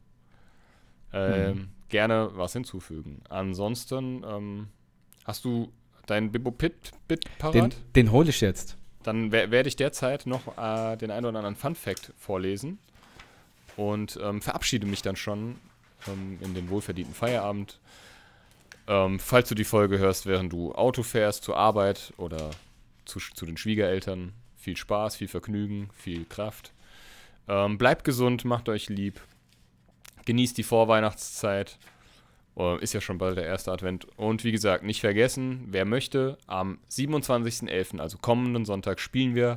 ähm, 1.13 1.55
Mhm. 1.55 1.69
gerne 1.89 2.31
was 2.35 2.53
hinzufügen. 2.53 3.21
Ansonsten 3.29 4.25
ähm, 4.29 4.69
hast 5.25 5.45
du 5.45 5.71
dein 6.07 6.33
Bibo 6.33 6.51
Pit 6.51 6.93
Bit 7.09 7.25
Den, 7.27 7.31
parat? 7.39 7.77
den 7.95 8.11
hole 8.11 8.29
ich 8.31 8.41
jetzt. 8.41 8.77
Dann 9.03 9.31
wer- 9.31 9.51
werde 9.53 9.69
ich 9.69 9.77
derzeit 9.77 10.27
noch 10.27 10.59
äh, 10.59 10.97
den 10.97 11.11
einen 11.11 11.27
oder 11.27 11.39
anderen 11.39 11.55
Fun 11.57 11.75
Fact 11.77 12.13
vorlesen 12.19 12.79
und 13.77 14.19
ähm, 14.23 14.41
verabschiede 14.43 14.87
mich 14.87 15.03
dann 15.03 15.15
schon 15.17 15.57
ähm, 16.09 16.39
in 16.41 16.55
den 16.55 16.69
wohlverdienten 16.71 17.15
Feierabend. 17.15 17.79
Ähm, 18.89 19.19
falls 19.19 19.49
du 19.49 19.55
die 19.55 19.65
Folge 19.65 19.99
hörst, 19.99 20.27
während 20.27 20.53
du 20.53 20.73
Auto 20.73 21.03
fährst 21.03 21.43
zur 21.45 21.57
Arbeit 21.57 22.13
oder 22.17 22.51
zu, 23.05 23.19
zu 23.19 23.47
den 23.47 23.57
Schwiegereltern, 23.57 24.33
viel 24.57 24.77
Spaß, 24.77 25.17
viel 25.17 25.29
Vergnügen, 25.29 25.91
viel 25.95 26.25
Kraft. 26.25 26.73
Ähm, 27.49 27.79
bleibt 27.79 28.05
gesund, 28.05 28.45
macht 28.45 28.69
euch 28.69 28.89
lieb. 28.89 29.21
Genießt 30.25 30.59
die 30.59 30.65
Vorweihnachtszeit. 30.65 31.79
Äh, 32.57 32.83
ist 32.83 32.95
ja 32.95 33.01
schon 33.01 33.19
bald 33.19 33.37
der 33.37 33.47
erste 33.47 33.73
Advent. 33.73 34.07
Und 34.17 34.45
wie 34.45 34.53
gesagt, 34.53 34.83
nicht 34.83 35.01
vergessen, 35.01 35.67
wer 35.69 35.85
möchte, 35.85 36.39
am 36.47 36.79
27.11., 36.91 38.01
also 38.01 38.19
kommenden 38.19 38.65
Sonntag, 38.65 38.99
spielen 39.01 39.35
wir 39.35 39.57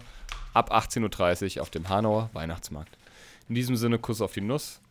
ab 0.53 0.73
18.30 0.73 1.57
Uhr 1.57 1.61
auf 1.61 1.69
dem 1.69 1.89
Hanauer 1.89 2.29
Weihnachtsmarkt. 2.33 2.97
In 3.47 3.55
diesem 3.55 3.75
Sinne, 3.75 3.97
Kuss 3.97 4.21
auf 4.21 4.33
die 4.33 4.41
Nuss. 4.41 4.81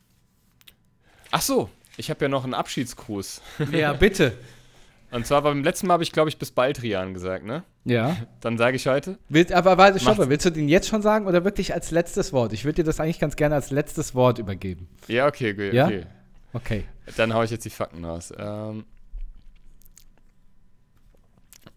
Ach 1.30 1.43
so, 1.43 1.70
ich 1.99 2.09
habe 2.11 2.24
ja 2.24 2.28
noch 2.28 2.44
einen 2.44 2.55
Abschiedsgruß. 2.55 3.42
Ja, 3.72 3.92
bitte. 3.92 4.32
Und 5.11 5.26
zwar 5.26 5.40
beim 5.40 5.64
letzten 5.64 5.86
Mal 5.86 5.94
habe 5.94 6.03
ich, 6.03 6.12
glaube 6.12 6.28
ich, 6.28 6.38
bis 6.38 6.51
bald 6.51 6.82
Rian 6.82 7.14
gesagt, 7.14 7.44
ne? 7.44 7.62
Ja. 7.86 8.14
Dann 8.40 8.59
sage 8.59 8.76
ich 8.76 8.86
heute. 8.86 9.18
Will, 9.30 9.51
aber 9.55 9.78
warte, 9.78 9.99
stopp, 9.99 10.18
Macht's. 10.18 10.28
willst 10.30 10.44
du 10.44 10.51
den 10.51 10.68
jetzt 10.68 10.86
schon 10.88 11.01
sagen 11.01 11.26
oder 11.26 11.44
wirklich 11.44 11.72
als 11.72 11.90
letztes 11.90 12.34
Wort? 12.34 12.53
Ich 12.53 12.64
würde 12.66 12.76
dir 12.76 12.84
das 12.84 13.01
eigentlich 13.01 13.18
ganz 13.18 13.34
gerne 13.36 13.55
als 13.55 13.70
letztes 13.70 14.14
Wort 14.14 14.38
übergeben. 14.38 14.86
Ja, 15.07 15.26
okay, 15.26 15.53
okay. 15.53 15.74
Ja? 15.74 15.86
okay. 15.86 16.07
Okay. 16.53 16.84
Dann 17.16 17.32
haue 17.32 17.46
ich 17.46 17.51
jetzt 17.51 17.64
die 17.64 17.70
Fakten 17.70 18.05
raus. 18.05 18.32
Ähm, 18.36 18.84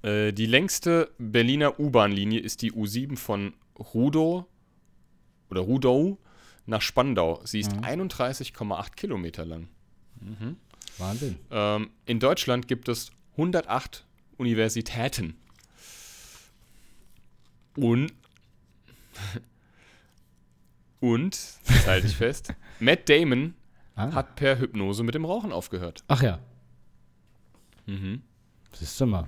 äh, 0.03 0.31
die 0.33 0.45
längste 0.45 1.09
Berliner 1.17 1.79
U-Bahn-Linie 1.79 2.39
ist 2.39 2.61
die 2.61 2.71
U7 2.73 3.17
von 3.17 3.53
Rudow 3.93 4.45
oder 5.49 5.61
Rudow 5.61 6.17
nach 6.65 6.81
Spandau. 6.81 7.41
Sie 7.45 7.59
ist 7.59 7.73
Mhm. 7.75 7.83
31,8 7.83 8.95
Kilometer 8.95 9.45
lang. 9.45 9.67
Wahnsinn. 10.97 11.37
Ähm, 11.49 11.89
in 12.05 12.19
Deutschland 12.19 12.67
gibt 12.67 12.87
es 12.89 13.11
108 13.37 14.03
Universitäten. 14.37 15.35
Und 17.75 18.11
und, 20.99 21.39
das 21.67 21.87
halte 21.87 22.07
ich 22.07 22.15
fest, 22.15 22.53
Matt 22.79 23.09
Damon 23.09 23.55
Ah. 23.95 24.13
hat 24.13 24.35
per 24.37 24.57
Hypnose 24.57 25.03
mit 25.03 25.15
dem 25.15 25.25
Rauchen 25.25 25.51
aufgehört. 25.51 26.03
Ach 26.07 26.21
ja, 26.23 26.39
Mhm. 27.87 28.21
siehst 28.73 28.99
du 29.01 29.05
mal. 29.05 29.27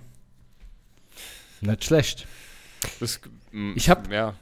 Nicht 1.60 1.84
schlecht. 1.84 2.28
Das, 3.00 3.20
m, 3.52 3.74
Ich 3.76 3.90
hab- 3.90 4.10
ja, 4.12 4.36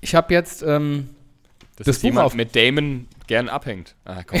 Ich 0.00 0.14
habe 0.14 0.32
jetzt, 0.32 0.62
ähm, 0.62 1.08
das, 1.76 1.86
Das 1.86 1.96
ist 1.96 2.02
Buch 2.02 2.08
jemand 2.10 2.26
auf- 2.26 2.34
mit 2.34 2.54
Damon 2.54 3.08
gern 3.28 3.48
abhängt. 3.48 3.94
Ah, 4.04 4.22
komm. 4.26 4.40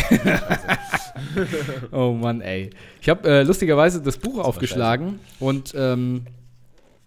oh 1.92 2.12
Mann, 2.12 2.40
ey. 2.40 2.70
Ich 3.00 3.08
habe 3.08 3.28
äh, 3.28 3.42
lustigerweise 3.44 4.02
das 4.02 4.18
Buch 4.18 4.38
war 4.38 4.46
aufgeschlagen 4.46 5.20
und 5.38 5.74
ähm, 5.76 6.26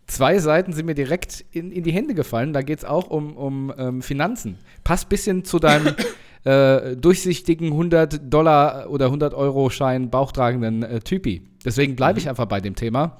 zwei 0.07 0.39
Seiten 0.39 0.71
sind 0.71 0.85
mir 0.85 0.95
direkt 0.95 1.43
in, 1.51 1.71
in 1.71 1.83
die 1.83 1.91
Hände 1.91 2.13
gefallen. 2.13 2.53
Da 2.53 2.61
geht 2.61 2.79
es 2.79 2.85
auch 2.85 3.09
um, 3.09 3.35
um 3.35 3.73
ähm, 3.77 4.01
Finanzen. 4.01 4.57
Passt 4.83 5.09
bisschen 5.09 5.43
zu 5.43 5.59
deinem 5.59 5.95
äh, 6.43 6.95
durchsichtigen 6.95 7.67
100 7.67 8.31
Dollar 8.31 8.89
oder 8.89 9.05
100 9.05 9.33
Euro 9.33 9.69
Schein 9.69 10.09
bauchtragenden 10.09 10.83
äh, 10.83 10.99
Typi. 11.01 11.41
Deswegen 11.65 11.95
bleibe 11.95 12.19
ich 12.19 12.29
einfach 12.29 12.45
bei 12.45 12.61
dem 12.61 12.75
Thema. 12.75 13.17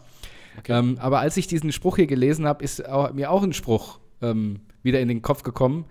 Okay. 0.59 0.77
Ähm, 0.77 0.97
aber 0.99 1.19
als 1.19 1.37
ich 1.37 1.47
diesen 1.47 1.71
Spruch 1.71 1.95
hier 1.95 2.07
gelesen 2.07 2.45
habe, 2.45 2.63
ist 2.63 2.87
auch, 2.87 3.13
mir 3.13 3.31
auch 3.31 3.43
ein 3.43 3.53
Spruch 3.53 4.00
ähm, 4.21 4.59
wieder 4.83 4.99
in 4.99 5.07
den 5.07 5.21
Kopf 5.21 5.43
gekommen, 5.43 5.85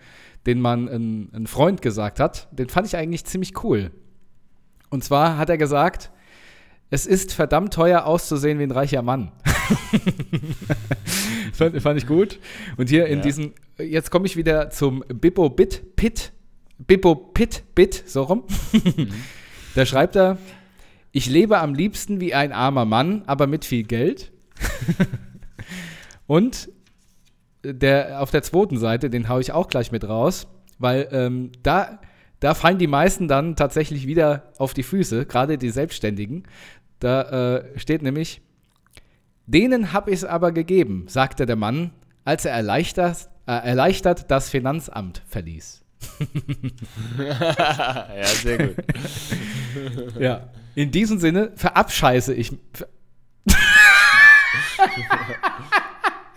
den 0.47 0.61
man 0.61 0.89
ein, 0.89 1.31
ein 1.35 1.47
Freund 1.47 1.83
gesagt 1.83 2.21
hat. 2.21 2.49
Den 2.53 2.69
fand 2.69 2.87
ich 2.87 2.97
eigentlich 2.97 3.25
ziemlich 3.25 3.63
cool. 3.65 3.91
Und 4.89 5.05
zwar 5.05 5.37
hat 5.39 5.51
er 5.51 5.59
gesagt, 5.59 6.11
es 6.91 7.07
ist 7.07 7.33
verdammt 7.33 7.73
teuer 7.73 8.05
auszusehen 8.05 8.59
wie 8.59 8.65
ein 8.65 8.71
reicher 8.73 9.03
Mann. 9.03 9.31
fand, 11.53 11.81
fand 11.81 11.99
ich 11.99 12.07
gut. 12.07 12.39
Und 12.77 12.89
hier 12.89 13.07
in 13.07 13.19
Ja. 13.19 13.25
diesem, 13.25 13.53
jetzt 13.79 14.11
komme 14.11 14.27
ich 14.27 14.37
wieder 14.37 14.71
zum 14.71 15.05
Bippo 15.09 15.49
Bit 15.51 15.97
Pit, 15.97 16.33
Bippo 16.79 17.15
Pit 17.15 17.63
Bit, 17.75 18.03
so 18.07 18.23
rum. 18.25 18.45
da 19.75 19.87
schreibt 19.87 20.17
er, 20.17 20.39
ich 21.13 21.29
lebe 21.29 21.59
am 21.59 21.75
liebsten 21.75 22.21
wie 22.21 22.35
ein 22.35 22.53
armer 22.53 22.85
Mann, 22.85 23.23
aber 23.27 23.47
mit 23.47 23.65
viel 23.65 23.85
Geld. 23.85 24.33
Und 26.27 26.71
der 27.65 28.23
auf 28.23 28.31
der 28.31 28.43
zweiten 28.43 28.79
Seite, 28.79 29.11
den 29.11 29.29
haue 29.29 29.41
ich 29.41 29.53
auch 29.53 29.69
gleich 29.69 29.93
mit 29.93 30.09
raus, 30.09 30.47
weil 30.79 31.09
ähm, 31.13 31.53
da, 31.63 32.01
da 32.41 32.55
fallen 32.55 32.79
die 32.79 32.87
meisten 32.87 33.29
dann 33.29 33.57
tatsächlich 33.57 34.07
wieder 34.07 34.53
auf 34.59 34.75
die 34.75 34.83
Füße, 34.83 35.27
gerade 35.27 35.59
die 35.59 35.71
Selbstständigen. 35.71 36.45
Da 36.99 37.57
äh, 37.57 37.79
steht 37.79 38.03
nämlich, 38.03 38.43
denen 39.47 39.93
habe 39.93 40.11
ich 40.11 40.17
es 40.17 40.25
aber 40.25 40.53
gegeben, 40.53 41.07
sagte 41.09 41.47
der 41.47 41.57
Mann, 41.57 41.93
als 42.25 42.45
er 42.45 42.53
erleichtert, 42.53 43.31
äh, 43.47 43.53
erleichtert 43.53 44.31
das 44.31 44.51
Finanzamt 44.51 45.23
verließ. 45.27 45.83
ja, 47.19 48.25
sehr 48.25 48.69
gut. 48.69 48.77
Ja. 50.19 50.49
In 50.75 50.91
diesem 50.91 51.19
Sinne 51.19 51.53
verabscheiße 51.55 52.35
ich. 52.35 52.53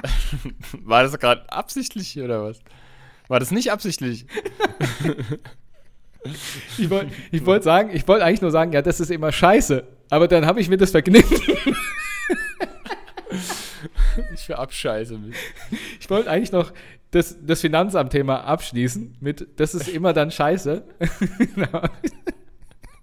War 0.84 1.04
das 1.04 1.18
gerade 1.20 1.52
absichtlich 1.52 2.20
oder 2.20 2.44
was? 2.44 2.60
War 3.28 3.40
das 3.40 3.52
nicht 3.52 3.72
absichtlich? 3.72 4.26
Ich 6.78 6.90
wollte 6.90 7.12
ich 7.32 7.46
wollt 7.46 7.64
sagen, 7.64 7.90
ich 7.94 8.08
wollte 8.08 8.24
eigentlich 8.24 8.42
nur 8.42 8.52
sagen, 8.52 8.72
ja, 8.72 8.82
das 8.82 9.02
ist 9.02 9.12
immer 9.12 9.34
scheiße. 9.34 9.86
Aber 10.10 10.30
dann 10.30 10.46
habe 10.46 10.62
ich 10.62 10.70
mir 10.70 10.78
das 10.78 10.92
verknüpft. 10.92 11.44
Ich 14.34 14.46
verabscheiße 14.46 15.18
mich. 15.18 15.36
Ich 16.00 16.10
wollte 16.10 16.30
eigentlich 16.30 16.52
noch 16.52 16.72
das, 17.12 17.36
das 17.42 17.62
Finanzamt-Thema 17.62 18.46
abschließen 18.46 19.18
mit, 19.20 19.48
das 19.58 19.74
ist 19.74 19.90
immer 19.90 20.14
dann 20.14 20.32
scheiße. 20.32 20.84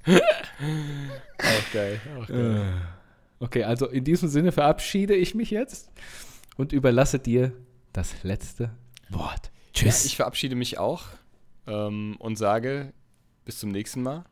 Auch 0.07 1.73
geil. 1.73 2.01
Auch 2.19 2.27
geil. 2.27 2.63
okay, 3.41 3.65
also 3.65 3.87
in 3.89 4.05
diesem 4.05 4.29
Sinne 4.29 4.53
verabschiede 4.53 5.15
ich 5.15 5.35
mich 5.35 5.51
jetzt 5.51 5.91
und 6.61 6.73
überlasse 6.73 7.19
dir 7.19 7.53
das 7.95 8.23
letzte 8.23 8.71
Wort. 9.09 9.47
Ja, 9.47 9.51
Tschüss. 9.73 10.05
ich 10.05 10.17
verabschiede 10.17 10.57
mich 10.57 10.77
auch 10.79 11.05
ähm, 11.67 12.17
und 12.19 12.37
sage 12.37 12.93
bis 13.47 13.59
zum 13.59 13.71
nächsten 13.71 14.03
Mal. 14.03 14.27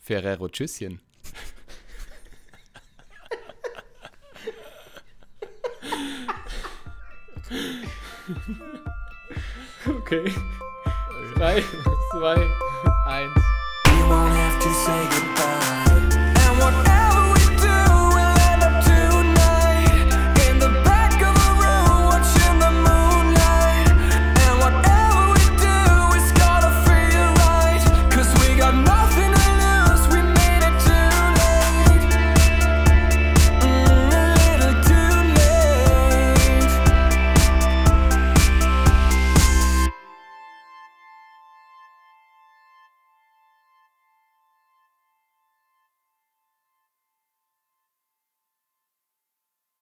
Ferrero 0.00 0.48
Tschüsschen. 0.48 1.00
okay. 9.86 10.32
Drei, 11.36 11.62
zwei, 12.10 12.48
eins. 13.06 13.40